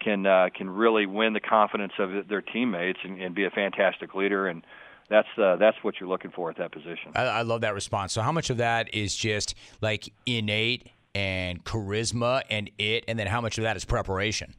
can 0.00 0.26
uh, 0.26 0.48
can 0.54 0.70
really 0.70 1.06
win 1.06 1.32
the 1.32 1.40
confidence 1.40 1.92
of 1.98 2.28
their 2.28 2.42
teammates 2.42 2.98
and, 3.04 3.20
and 3.20 3.34
be 3.34 3.44
a 3.44 3.50
fantastic 3.50 4.14
leader. 4.14 4.48
And 4.48 4.64
that's 5.08 5.28
uh, 5.36 5.56
that's 5.56 5.76
what 5.82 5.94
you're 6.00 6.08
looking 6.08 6.30
for 6.30 6.50
at 6.50 6.58
that 6.58 6.72
position. 6.72 7.12
I, 7.14 7.22
I 7.22 7.42
love 7.42 7.62
that 7.62 7.74
response. 7.74 8.12
So, 8.12 8.22
how 8.22 8.32
much 8.32 8.50
of 8.50 8.58
that 8.58 8.94
is 8.94 9.14
just 9.14 9.54
like 9.80 10.12
innate 10.26 10.88
and 11.14 11.64
charisma 11.64 12.42
and 12.50 12.70
it, 12.78 13.04
and 13.08 13.18
then 13.18 13.26
how 13.26 13.40
much 13.40 13.58
of 13.58 13.64
that 13.64 13.76
is 13.76 13.84
preparation? 13.84 14.54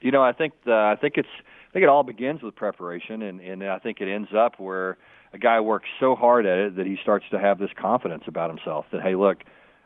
You 0.00 0.10
know, 0.10 0.22
I 0.22 0.32
think 0.32 0.52
the, 0.64 0.72
I 0.72 0.96
think 1.00 1.14
it's 1.16 1.28
I 1.38 1.72
think 1.72 1.82
it 1.82 1.88
all 1.88 2.04
begins 2.04 2.42
with 2.42 2.54
preparation, 2.54 3.22
and 3.22 3.40
and 3.40 3.64
I 3.64 3.78
think 3.78 4.00
it 4.00 4.08
ends 4.08 4.30
up 4.36 4.60
where 4.60 4.96
a 5.32 5.38
guy 5.38 5.60
works 5.60 5.88
so 5.98 6.14
hard 6.14 6.46
at 6.46 6.58
it 6.58 6.76
that 6.76 6.86
he 6.86 6.96
starts 7.02 7.24
to 7.32 7.38
have 7.38 7.58
this 7.58 7.70
confidence 7.76 8.24
about 8.28 8.50
himself 8.50 8.86
that 8.92 9.02
hey, 9.02 9.16
look, 9.16 9.38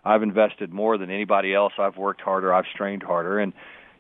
I've 0.05 0.23
invested 0.23 0.73
more 0.73 0.99
than 0.99 1.11
anybody 1.11 1.55
else. 1.55 1.73
I've 1.79 1.97
worked 1.97 2.21
harder. 2.21 2.53
I've 2.53 2.67
strained 2.73 3.03
harder, 3.03 3.39
and 3.39 3.55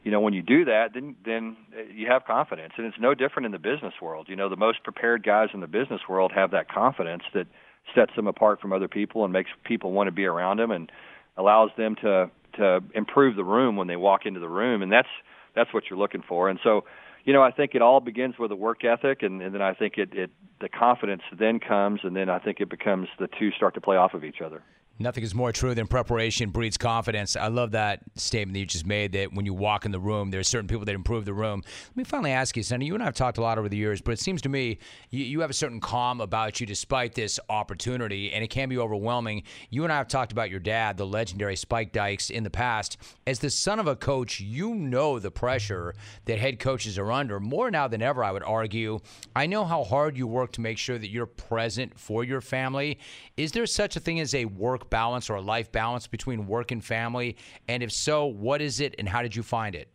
you 0.09 0.13
know 0.13 0.21
when 0.21 0.33
you 0.33 0.41
do 0.43 0.65
that 0.65 0.95
then 0.95 1.15
then 1.27 1.55
uh, 1.77 1.83
you 1.95 2.07
have 2.07 2.25
confidence. 2.25 2.73
And 2.79 2.87
it's 2.87 2.97
no 2.99 3.13
different 3.13 3.45
in 3.45 3.53
the 3.53 3.59
business 3.59 3.93
world. 4.01 4.27
You 4.31 4.37
know 4.37 4.49
the 4.49 4.57
most 4.57 4.83
prepared 4.83 5.23
guys 5.23 5.51
in 5.53 5.61
the 5.61 5.67
business 5.67 6.01
world 6.09 6.33
have 6.35 6.51
that 6.53 6.71
confidence 6.71 7.25
that 7.35 7.47
sets 7.95 8.13
them 8.17 8.27
apart 8.27 8.59
from 8.59 8.73
other 8.73 8.89
people 8.89 9.25
and 9.25 9.35
makes 9.35 9.51
people 9.65 9.93
want 9.93 10.07
to 10.07 10.11
be 10.11 10.25
around 10.25 10.61
them 10.61 10.71
and 10.71 10.91
allows 11.37 11.69
them 11.77 11.95
to 11.97 12.31
to 12.57 12.83
improve 12.95 13.37
the 13.37 13.45
room 13.45 13.77
when 13.77 13.87
they 13.87 13.97
walk 13.97 14.25
into 14.25 14.41
the 14.41 14.49
room. 14.49 14.81
And 14.81 14.91
that's 14.91 15.09
that's 15.55 15.75
what 15.75 15.85
you're 15.91 15.99
looking 15.99 16.23
for. 16.27 16.49
And 16.49 16.59
so 16.65 16.85
you 17.25 17.35
know 17.35 17.43
i 17.43 17.51
think 17.51 17.75
it 17.75 17.83
all 17.83 18.01
begins 18.01 18.39
with 18.39 18.51
a 18.51 18.57
work 18.57 18.85
ethic 18.85 19.23
and, 19.23 19.43
and 19.43 19.55
then 19.55 19.61
i 19.61 19.75
think 19.75 19.99
it, 19.99 20.15
it 20.15 20.31
the 20.63 20.69
confidence 20.71 21.21
then 21.39 21.61
comes 21.61 22.01
and 22.03 22.17
then 22.17 22.31
i 22.31 22.39
think 22.39 22.61
it 22.61 22.71
becomes 22.71 23.09
the 23.19 23.29
two 23.39 23.51
start 23.51 23.75
to 23.75 23.81
play 23.83 23.97
off 23.99 24.15
of 24.15 24.25
each 24.25 24.41
other 24.41 24.63
Nothing 25.01 25.23
is 25.23 25.33
more 25.33 25.53
true 25.53 25.75
than 25.75 25.87
preparation 25.87 26.51
breeds 26.51 26.77
confidence. 26.77 27.37
I 27.37 27.47
love 27.49 27.71
that 27.71 28.01
statement 28.17 28.55
that 28.55 28.59
you 28.59 28.67
just 28.67 28.85
made 28.85 29.13
that 29.13 29.33
when 29.33 29.47
you 29.47 29.55
walk 29.55 29.85
in 29.85 29.93
the 29.93 30.01
room, 30.01 30.33
there 30.33 30.41
are 30.41 30.45
certain 30.45 30.67
people 30.67 30.85
that 30.87 30.95
improve 30.95 31.25
the 31.25 31.33
room. 31.33 31.63
Let 31.91 31.97
me 31.97 32.03
finally 32.03 32.33
ask 32.33 32.57
you, 32.57 32.65
Sonny, 32.65 32.87
you 32.87 32.95
and 32.95 33.03
I 33.03 33.07
have 33.07 33.15
talked 33.15 33.39
a 33.39 33.41
lot 33.41 33.59
over 33.59 33.69
the 33.69 33.77
years, 33.77 34.01
but 34.01 34.11
it 34.11 34.19
seems 34.19 34.43
to 34.43 34.49
me 34.49 34.79
you, 35.11 35.25
you 35.25 35.41
have 35.41 35.51
a 35.51 35.55
certain 35.55 35.79
calm 35.79 36.21
about 36.21 36.59
you 36.59 36.67
despite 36.67 37.15
this 37.15 37.39
opportunity, 37.49 38.33
and 38.33 38.43
it 38.43 38.49
can 38.49 38.69
be 38.69 38.77
overwhelming. 38.77 39.45
You 39.71 39.85
and 39.85 39.93
I 39.93 39.99
have 39.99 40.09
talked 40.09 40.33
about 40.33 40.51
your 40.51 40.59
dad, 40.59 40.97
the 40.97 41.07
legendary 41.07 41.55
Spike 41.55 41.93
Dykes, 41.93 42.31
in 42.31 42.43
the 42.43 42.51
past. 42.51 42.97
As 43.25 43.39
the 43.39 43.51
son 43.51 43.79
of 43.79 43.87
a 43.87 43.95
coach, 43.95 44.41
you 44.41 44.75
know 44.75 45.21
the 45.21 45.31
pressure 45.31 45.95
that 46.25 46.41
head 46.41 46.59
coaches 46.59 46.99
are 46.99 47.13
under 47.13 47.39
more 47.39 47.71
now 47.71 47.87
than 47.87 48.03
ever, 48.03 48.25
I 48.25 48.33
would 48.33 48.43
argue. 48.43 48.99
I 49.37 49.47
know 49.47 49.65
how 49.65 49.85
hard 49.85 50.17
you 50.17 50.27
work 50.27 50.51
to 50.53 50.61
make 50.61 50.79
sure 50.79 50.99
that 50.99 51.11
you're 51.11 51.27
present 51.27 51.99
for 52.01 52.25
your 52.25 52.41
family. 52.41 52.99
Is 53.37 53.53
there 53.53 53.67
such 53.67 53.95
a 53.95 54.01
thing 54.01 54.19
as 54.19 54.35
a 54.35 54.47
work 54.47 54.88
balance 54.91 55.31
or 55.31 55.35
a 55.35 55.41
life 55.41 55.71
balance 55.73 56.07
between 56.07 56.47
work 56.47 56.71
and 56.71 56.85
family? 56.85 57.37
And 57.69 57.83
if 57.83 57.93
so, 57.93 58.27
what 58.27 58.61
is 58.61 58.81
it 58.81 58.95
and 58.99 59.09
how 59.09 59.23
did 59.23 59.35
you 59.37 59.43
find 59.43 59.75
it? 59.75 59.89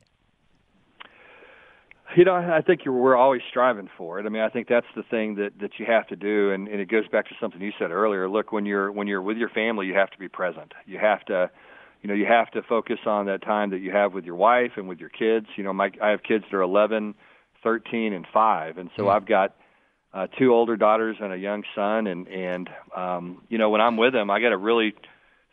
You 2.15 2.25
know, 2.25 2.35
I 2.35 2.61
think 2.61 2.81
you're, 2.85 2.93
we're 2.93 3.15
always 3.15 3.41
striving 3.49 3.89
for 3.97 4.19
it. 4.19 4.27
I 4.27 4.29
mean, 4.29 4.43
I 4.43 4.49
think 4.49 4.67
that's 4.67 4.85
the 4.95 5.01
thing 5.03 5.35
that 5.35 5.59
that 5.61 5.71
you 5.79 5.85
have 5.87 6.05
to 6.07 6.15
do, 6.15 6.51
and, 6.51 6.67
and 6.67 6.79
it 6.79 6.87
goes 6.87 7.07
back 7.07 7.27
to 7.29 7.35
something 7.41 7.59
you 7.59 7.71
said 7.79 7.89
earlier. 7.89 8.29
Look, 8.29 8.51
when 8.51 8.65
you're 8.65 8.91
when 8.91 9.07
you're 9.07 9.21
with 9.21 9.37
your 9.37 9.49
family, 9.49 9.87
you 9.87 9.95
have 9.95 10.11
to 10.11 10.19
be 10.19 10.27
present. 10.27 10.73
You 10.85 10.99
have 10.99 11.25
to, 11.25 11.49
you 12.03 12.09
know, 12.09 12.13
you 12.13 12.27
have 12.27 12.51
to 12.51 12.61
focus 12.61 12.99
on 13.07 13.25
that 13.25 13.41
time 13.41 13.71
that 13.71 13.79
you 13.79 13.91
have 13.91 14.13
with 14.13 14.25
your 14.25 14.35
wife 14.35 14.73
and 14.75 14.87
with 14.87 14.99
your 14.99 15.09
kids. 15.09 15.47
You 15.55 15.63
know, 15.63 15.73
my 15.73 15.89
I 16.03 16.09
have 16.09 16.21
kids 16.21 16.43
that 16.51 16.55
are 16.55 16.61
11, 16.61 17.15
13, 17.63 18.13
and 18.13 18.27
five, 18.31 18.77
and 18.77 18.91
so 18.95 19.05
mm. 19.05 19.15
I've 19.15 19.25
got 19.25 19.55
uh, 20.13 20.27
two 20.37 20.53
older 20.53 20.77
daughters 20.77 21.17
and 21.19 21.33
a 21.33 21.37
young 21.37 21.63
son, 21.75 22.07
and 22.07 22.27
and 22.27 22.69
um, 22.95 23.41
you 23.49 23.57
know 23.57 23.69
when 23.69 23.81
I'm 23.81 23.97
with 23.97 24.13
them, 24.13 24.29
I 24.29 24.39
got 24.39 24.49
to 24.49 24.57
really 24.57 24.93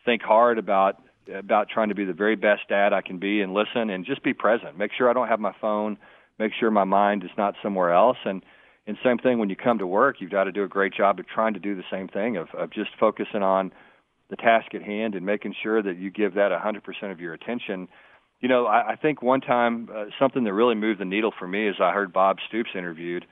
think 0.04 0.22
hard 0.22 0.58
about 0.58 1.02
about 1.32 1.68
trying 1.68 1.88
to 1.88 1.94
be 1.94 2.04
the 2.04 2.12
very 2.12 2.36
best 2.36 2.62
dad 2.68 2.92
I 2.92 3.00
can 3.00 3.18
be, 3.18 3.40
and 3.40 3.54
listen 3.54 3.90
and 3.90 4.04
just 4.04 4.22
be 4.22 4.34
present. 4.34 4.76
Make 4.76 4.92
sure 4.96 5.08
I 5.08 5.12
don't 5.12 5.28
have 5.28 5.40
my 5.40 5.54
phone. 5.60 5.96
Make 6.38 6.52
sure 6.58 6.70
my 6.70 6.84
mind 6.84 7.24
is 7.24 7.30
not 7.38 7.54
somewhere 7.62 7.92
else. 7.92 8.18
And 8.24 8.44
and 8.86 8.98
same 9.04 9.18
thing 9.18 9.38
when 9.38 9.48
you 9.48 9.56
come 9.56 9.78
to 9.78 9.86
work, 9.86 10.16
you've 10.20 10.30
got 10.30 10.44
to 10.44 10.52
do 10.52 10.64
a 10.64 10.68
great 10.68 10.92
job 10.94 11.18
of 11.18 11.26
trying 11.26 11.54
to 11.54 11.60
do 11.60 11.74
the 11.74 11.84
same 11.90 12.08
thing 12.08 12.36
of 12.36 12.48
of 12.54 12.70
just 12.70 12.90
focusing 12.98 13.42
on 13.42 13.72
the 14.28 14.36
task 14.36 14.74
at 14.74 14.82
hand 14.82 15.14
and 15.14 15.24
making 15.24 15.54
sure 15.62 15.82
that 15.82 15.98
you 15.98 16.08
give 16.10 16.34
that 16.34 16.52
100% 16.52 17.10
of 17.10 17.18
your 17.18 17.34
attention. 17.34 17.88
You 18.40 18.48
know, 18.48 18.66
I, 18.66 18.92
I 18.92 18.96
think 18.96 19.22
one 19.22 19.40
time 19.40 19.88
uh, 19.92 20.04
something 20.20 20.44
that 20.44 20.52
really 20.52 20.76
moved 20.76 21.00
the 21.00 21.04
needle 21.04 21.32
for 21.36 21.48
me 21.48 21.68
is 21.68 21.76
I 21.80 21.92
heard 21.92 22.12
Bob 22.12 22.36
Stoops 22.48 22.70
interviewed 22.76 23.26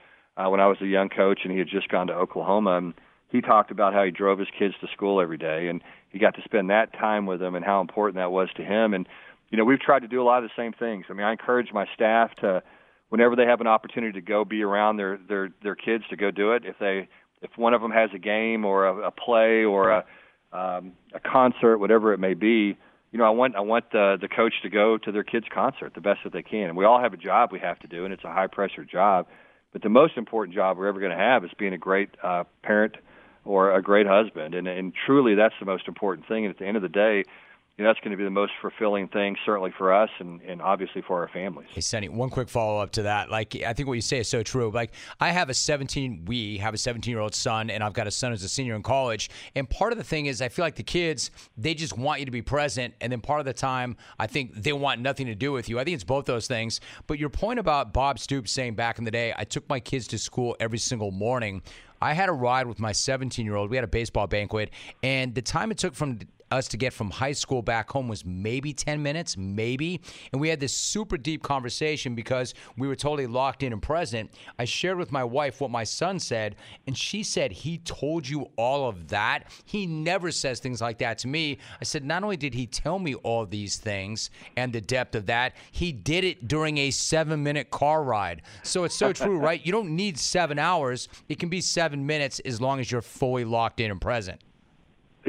when 0.47 0.61
I 0.61 0.66
was 0.66 0.78
a 0.80 0.86
young 0.86 1.09
coach, 1.09 1.41
and 1.43 1.53
he 1.53 1.59
had 1.59 1.68
just 1.68 1.89
gone 1.89 2.07
to 2.07 2.14
Oklahoma. 2.14 2.78
And 2.78 2.95
he 3.30 3.41
talked 3.41 3.70
about 3.70 3.93
how 3.93 4.05
he 4.05 4.11
drove 4.11 4.39
his 4.39 4.49
kids 4.59 4.74
to 4.80 4.86
school 4.89 5.20
every 5.20 5.39
day, 5.39 5.68
and 5.68 5.82
he 6.11 6.18
got 6.18 6.34
to 6.36 6.43
spend 6.43 6.70
that 6.70 6.93
time 6.93 7.26
with 7.26 7.41
them, 7.41 7.55
and 7.55 7.64
how 7.64 7.80
important 7.80 8.16
that 8.16 8.30
was 8.30 8.49
to 8.57 8.64
him. 8.64 8.95
And 8.95 9.07
you 9.51 9.59
know, 9.59 9.64
we've 9.64 9.80
tried 9.80 10.01
to 10.01 10.09
do 10.09 10.20
a 10.22 10.24
lot 10.24 10.43
of 10.43 10.51
the 10.51 10.62
same 10.62 10.72
things. 10.72 11.07
I 11.09 11.14
mean, 11.14 11.24
I 11.24 11.32
encourage 11.32 11.72
my 11.72 11.86
staff 11.95 12.34
to, 12.36 12.62
whenever 13.09 13.34
they 13.34 13.47
have 13.47 13.61
an 13.61 13.66
opportunity 13.66 14.12
to 14.12 14.20
go 14.20 14.45
be 14.45 14.62
around 14.62 14.97
their 14.97 15.18
their 15.28 15.51
their 15.62 15.74
kids, 15.74 16.05
to 16.11 16.16
go 16.16 16.30
do 16.30 16.53
it. 16.53 16.64
If 16.64 16.78
they 16.78 17.09
if 17.43 17.51
one 17.57 17.74
of 17.74 17.80
them 17.80 17.91
has 17.91 18.11
a 18.14 18.18
game 18.18 18.64
or 18.64 18.86
a, 18.86 19.09
a 19.09 19.11
play 19.11 19.64
or 19.64 19.91
a 19.91 20.05
um, 20.53 20.93
a 21.12 21.20
concert, 21.20 21.78
whatever 21.78 22.12
it 22.12 22.18
may 22.18 22.34
be, 22.34 22.76
you 23.12 23.18
know, 23.18 23.24
I 23.24 23.30
want 23.30 23.57
I 23.57 23.61
want 23.61 23.91
the 23.91 24.18
the 24.20 24.28
coach 24.28 24.55
to 24.62 24.70
go 24.70 24.99
to 24.99 25.12
their 25.12 25.24
kids' 25.24 25.47
concert 25.53 25.95
the 25.95 26.01
best 26.01 26.20
that 26.24 26.32
they 26.32 26.43
can. 26.43 26.68
And 26.68 26.76
we 26.76 26.84
all 26.84 27.01
have 27.01 27.12
a 27.12 27.18
job 27.18 27.51
we 27.53 27.61
have 27.61 27.78
to 27.80 27.86
do, 27.86 28.05
and 28.05 28.12
it's 28.12 28.24
a 28.24 28.32
high 28.32 28.47
pressure 28.47 28.84
job. 28.84 29.26
But 29.73 29.83
the 29.83 29.89
most 29.89 30.16
important 30.16 30.55
job 30.55 30.79
we're 30.79 30.89
ever 30.89 31.01
going 31.01 31.12
to 31.12 31.19
have 31.19 31.45
is 31.45 31.51
being 31.59 31.75
a 31.75 31.79
great 31.79 32.11
uh, 32.23 32.45
parent 32.62 32.97
or 33.45 33.75
a 33.75 33.83
great 33.83 34.07
husband, 34.07 34.55
and 34.55 34.66
and 34.66 34.93
truly 35.07 35.35
that's 35.35 35.55
the 35.61 35.66
most 35.66 35.89
important 35.89 36.27
thing. 36.27 36.45
And 36.45 36.55
at 36.55 36.59
the 36.59 36.66
end 36.66 36.77
of 36.77 36.83
the 36.83 36.89
day, 36.89 37.25
you 37.79 37.85
know, 37.85 37.91
that's 37.91 38.01
going 38.01 38.11
to 38.11 38.16
be 38.16 38.24
the 38.24 38.31
most 38.31 38.51
fulfilling 38.61 39.07
thing, 39.07 39.37
certainly 39.47 39.72
for 39.79 39.95
us 39.95 40.11
and, 40.18 40.41
and 40.43 40.61
obviously 40.61 41.01
for 41.01 41.20
our 41.20 41.29
families. 41.29 41.68
Hey, 41.70 41.81
Sonny, 41.81 42.09
one 42.09 42.29
quick 42.29 42.49
follow 42.49 42.81
up 42.81 42.91
to 42.93 43.03
that. 43.03 43.31
Like, 43.31 43.55
I 43.62 43.72
think 43.72 43.87
what 43.87 43.95
you 43.95 44.01
say 44.01 44.18
is 44.18 44.29
so 44.29 44.43
true. 44.43 44.72
Like, 44.72 44.93
I 45.20 45.31
have 45.31 45.49
a 45.49 45.55
17, 45.55 46.24
we 46.24 46.59
have 46.59 46.74
a 46.74 46.79
17 46.79 47.09
year 47.09 47.20
old 47.20 47.37
son, 47.37 47.70
and 47.70 47.85
I've 47.85 47.93
got 47.93 48.09
a 48.09 48.11
son 48.11 48.33
who's 48.33 48.43
a 48.43 48.49
senior 48.49 48.74
in 48.74 48.83
college. 48.83 49.31
And 49.55 49.70
part 49.70 49.93
of 49.93 49.99
the 49.99 50.03
thing 50.03 50.26
is, 50.26 50.43
I 50.43 50.49
feel 50.49 50.64
like 50.64 50.74
the 50.74 50.83
kids, 50.83 51.31
they 51.57 51.72
just 51.72 51.97
want 51.97 52.18
you 52.18 52.26
to 52.26 52.33
be 52.33 52.43
present. 52.43 52.95
And 53.01 53.12
then 53.12 53.20
part 53.20 53.39
of 53.39 53.47
the 53.47 53.53
time, 53.53 53.97
I 54.18 54.26
think 54.26 54.55
they 54.55 54.72
want 54.72 55.01
nothing 55.01 55.26
to 55.26 55.37
do 55.37 55.53
with 55.53 55.68
you. 55.68 55.79
I 55.79 55.85
think 55.85 55.95
it's 55.95 56.03
both 56.03 56.24
those 56.24 56.49
things. 56.49 56.81
But 57.07 57.20
your 57.20 57.31
point 57.31 57.61
about 57.61 57.93
Bob 57.93 58.18
Stoops 58.18 58.51
saying 58.51 58.74
back 58.74 58.99
in 58.99 59.05
the 59.05 59.12
day, 59.12 59.33
I 59.37 59.45
took 59.45 59.68
my 59.68 59.79
kids 59.79 60.09
to 60.09 60.18
school 60.18 60.57
every 60.59 60.79
single 60.79 61.12
morning. 61.12 61.62
I 62.03 62.12
had 62.12 62.29
a 62.29 62.33
ride 62.33 62.66
with 62.66 62.81
my 62.81 62.91
17 62.91 63.45
year 63.45 63.55
old. 63.55 63.70
We 63.70 63.76
had 63.76 63.85
a 63.85 63.89
baseball 63.89 64.26
banquet, 64.26 64.70
and 65.05 65.33
the 65.33 65.43
time 65.43 65.70
it 65.70 65.79
took 65.79 65.95
from 65.95 66.18
us 66.51 66.69
to 66.69 66.77
get 66.77 66.93
from 66.93 67.11
high 67.11 67.33
school 67.33 67.63
back 67.63 67.91
home 67.91 68.09
was 68.09 68.25
maybe 68.25 68.73
10 68.73 69.03
minutes, 69.03 69.37
maybe. 69.37 70.01
And 70.33 70.41
we 70.41 70.49
had 70.49 70.61
this 70.61 70.73
super 70.73 71.17
deep 71.17 71.43
conversation 71.43 72.15
because 72.15 72.55
we 72.77 72.89
were 72.89 72.97
totally 72.97 73.27
locked 73.27 73.63
in 73.63 73.73
and 73.73 73.83
present. 73.83 74.31
I 74.59 74.65
shared 74.65 74.99
with 74.99 75.13
my 75.13 75.25
wife 75.25 75.61
what 75.61 75.71
my 75.71 75.85
son 75.85 76.19
said, 76.19 76.57
and 76.87 76.97
she 76.97 77.23
said, 77.23 77.53
He 77.53 77.79
told 77.79 78.29
you 78.29 78.49
all 78.57 78.89
of 78.89 79.09
that. 79.09 79.51
He 79.65 79.87
never 79.87 80.31
says 80.31 80.61
things 80.61 80.81
like 80.81 80.99
that 80.99 81.19
to 81.19 81.29
me. 81.29 81.59
I 81.81 81.85
said, 81.85 82.05
Not 82.05 82.23
only 82.23 82.37
did 82.37 82.55
he 82.55 82.67
tell 82.67 82.99
me 82.99 83.15
all 83.17 83.47
these 83.47 83.77
things 83.77 84.31
and 84.57 84.73
the 84.73 84.81
depth 84.81 85.15
of 85.15 85.27
that, 85.27 85.55
he 85.71 85.93
did 85.93 86.25
it 86.25 86.49
during 86.49 86.79
a 86.79 86.91
seven 86.91 87.43
minute 87.43 87.71
car 87.71 88.03
ride. 88.03 88.43
So 88.63 88.85
it's 88.85 88.95
so 88.95 89.13
true, 89.15 89.39
right? 89.39 89.65
You 89.65 89.73
don't 89.73 89.95
need 89.95 90.19
seven 90.19 90.59
hours, 90.59 91.09
it 91.29 91.39
can 91.39 91.49
be 91.49 91.61
seven 91.61 92.07
minutes 92.07 92.41
as 92.41 92.61
long 92.61 92.81
as 92.81 92.91
you're 92.91 93.03
fully 93.03 93.45
locked 93.45 93.81
in 93.81 93.91
and 93.91 94.01
present. 94.01 94.41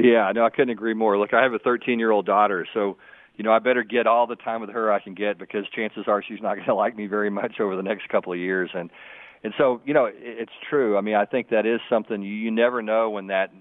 Yeah, 0.02 0.32
no, 0.34 0.44
I 0.44 0.50
couldn't 0.50 0.70
agree 0.70 0.94
more. 0.94 1.18
Look, 1.18 1.34
I 1.34 1.42
have 1.42 1.52
a 1.52 1.58
13 1.58 1.98
year 1.98 2.10
old 2.10 2.26
daughter, 2.26 2.66
so 2.72 2.96
you 3.36 3.44
know 3.44 3.52
I 3.52 3.58
better 3.58 3.82
get 3.82 4.06
all 4.06 4.26
the 4.26 4.36
time 4.36 4.60
with 4.60 4.70
her 4.70 4.92
I 4.92 5.00
can 5.00 5.14
get 5.14 5.38
because 5.38 5.66
chances 5.74 6.04
are 6.06 6.22
she's 6.22 6.40
not 6.40 6.54
going 6.56 6.66
to 6.66 6.74
like 6.74 6.96
me 6.96 7.06
very 7.06 7.30
much 7.30 7.60
over 7.60 7.76
the 7.76 7.82
next 7.82 8.08
couple 8.08 8.32
of 8.32 8.38
years. 8.38 8.70
And 8.74 8.90
and 9.44 9.52
so 9.58 9.80
you 9.84 9.92
know 9.94 10.08
it's 10.10 10.52
true. 10.68 10.96
I 10.96 11.00
mean, 11.00 11.14
I 11.16 11.26
think 11.26 11.50
that 11.50 11.66
is 11.66 11.80
something 11.88 12.22
you, 12.22 12.32
you 12.32 12.50
never 12.50 12.82
know 12.82 13.10
when 13.10 13.26
that 13.26 13.52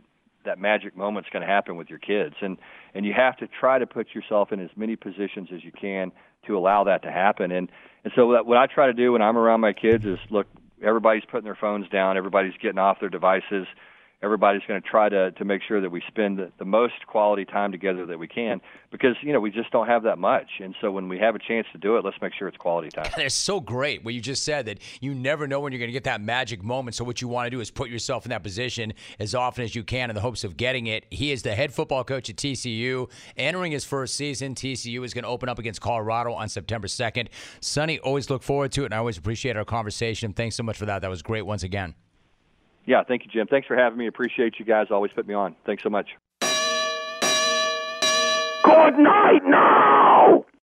that 0.45 0.57
magic 0.57 0.95
moment's 0.95 1.29
going 1.29 1.41
to 1.41 1.47
happen 1.47 1.75
with 1.75 1.89
your 1.89 1.99
kids, 1.99 2.35
and 2.41 2.57
and 2.93 3.05
you 3.05 3.13
have 3.13 3.35
to 3.37 3.47
try 3.47 3.77
to 3.77 3.85
put 3.85 4.15
yourself 4.15 4.51
in 4.51 4.59
as 4.61 4.69
many 4.77 4.95
positions 4.95 5.49
as 5.53 5.63
you 5.63 5.71
can 5.71 6.11
to 6.47 6.57
allow 6.57 6.85
that 6.85 7.03
to 7.03 7.11
happen. 7.11 7.51
And 7.51 7.69
and 8.05 8.13
so 8.15 8.43
what 8.43 8.57
I 8.57 8.67
try 8.67 8.87
to 8.87 8.93
do 8.93 9.11
when 9.11 9.21
I'm 9.21 9.37
around 9.37 9.59
my 9.59 9.73
kids 9.73 10.05
is 10.05 10.19
look, 10.29 10.47
everybody's 10.81 11.25
putting 11.29 11.43
their 11.43 11.57
phones 11.59 11.89
down, 11.89 12.15
everybody's 12.15 12.53
getting 12.61 12.79
off 12.79 13.01
their 13.01 13.09
devices 13.09 13.67
everybody's 14.22 14.61
going 14.67 14.82
to 14.82 14.88
try 14.88 15.07
to 15.09 15.32
to 15.32 15.45
make 15.45 15.61
sure 15.67 15.80
that 15.82 15.89
we 15.89 16.01
spend 16.07 16.38
the, 16.38 16.51
the 16.59 16.65
most 16.65 16.93
quality 17.07 17.45
time 17.45 17.72
together 17.72 18.05
that 18.05 18.20
we 18.20 18.28
can 18.28 18.59
because 18.91 19.15
you 19.22 19.32
know 19.32 19.39
we 19.39 19.51
just 19.51 19.72
don't 19.72 19.88
have 19.88 20.03
that 20.03 20.17
much. 20.17 20.49
And 20.59 20.76
so 20.82 20.91
when 20.91 21.07
we 21.07 21.17
have 21.20 21.36
a 21.36 21.39
chance 21.39 21.67
to 21.72 21.78
do 21.78 21.97
it 21.97 22.05
let's 22.05 22.17
make 22.22 22.34
sure 22.34 22.47
it's 22.47 22.57
quality 22.57 22.89
time. 22.89 23.09
It's 23.30 23.36
so 23.36 23.59
great 23.59 24.03
what 24.03 24.13
you 24.13 24.22
just 24.22 24.43
said 24.43 24.65
that 24.65 24.80
you 25.01 25.13
never 25.13 25.47
know 25.47 25.59
when 25.59 25.72
you're 25.72 25.80
going 25.80 25.89
to 25.89 25.93
get 25.93 26.05
that 26.05 26.22
magic 26.22 26.63
moment. 26.63 26.95
So 26.95 27.03
what 27.03 27.22
you 27.22 27.28
want 27.28 27.45
to 27.45 27.49
do 27.49 27.59
is 27.59 27.70
put 27.70 27.89
yourself 27.89 28.26
in 28.26 28.30
that 28.30 28.43
position 28.43 28.93
as 29.20 29.36
often 29.36 29.63
as 29.63 29.76
you 29.76 29.84
can 29.84 30.09
in 30.09 30.15
the 30.15 30.22
hopes 30.22 30.43
of 30.43 30.57
getting 30.57 30.88
it. 30.88 31.05
He 31.11 31.32
is 31.32 31.43
the 31.43 31.53
head 31.53 31.74
football 31.74 32.03
coach 32.03 32.30
at 32.30 32.38
TCU 32.38 33.09
entering 33.38 33.72
his 33.72 33.86
first 33.86 34.15
season. 34.15 34.55
TCU 34.55 35.03
is 35.03 35.13
going 35.13 35.24
to 35.24 35.30
open 35.30 35.47
up 35.47 35.59
against 35.59 35.82
Colorado 35.82 36.34
on 36.34 36.49
September 36.49 36.88
2nd 36.88 37.28
Sonny 37.61 37.99
always 37.99 38.30
look 38.30 38.43
forward 38.43 38.72
to 38.72 38.84
it 38.84 38.86
and 38.86 38.93
I 38.93 38.97
always 38.97 39.17
appreciate 39.17 39.57
our 39.57 39.65
conversation. 39.65 40.34
Thanks 40.34 40.55
so 40.55 40.63
much 40.63 40.78
for 40.78 40.86
that. 40.86 41.01
That 41.01 41.09
was 41.09 41.22
great 41.22 41.43
once 41.43 41.63
again 41.63 41.95
yeah, 42.89 43.03
thank 43.03 43.23
you, 43.23 43.29
Jim. 43.29 43.45
Thanks 43.45 43.67
for 43.67 43.75
having 43.75 43.99
me. 43.99 44.07
Appreciate 44.07 44.57
you 44.57 44.65
guys 44.65 44.87
always 44.89 45.11
put 45.11 45.27
me 45.27 45.35
on. 45.35 45.55
Thanks 45.63 45.83
so 45.83 45.91
much. 45.91 46.07
Good 48.63 48.97
night 48.97 49.41
now! 49.45 50.43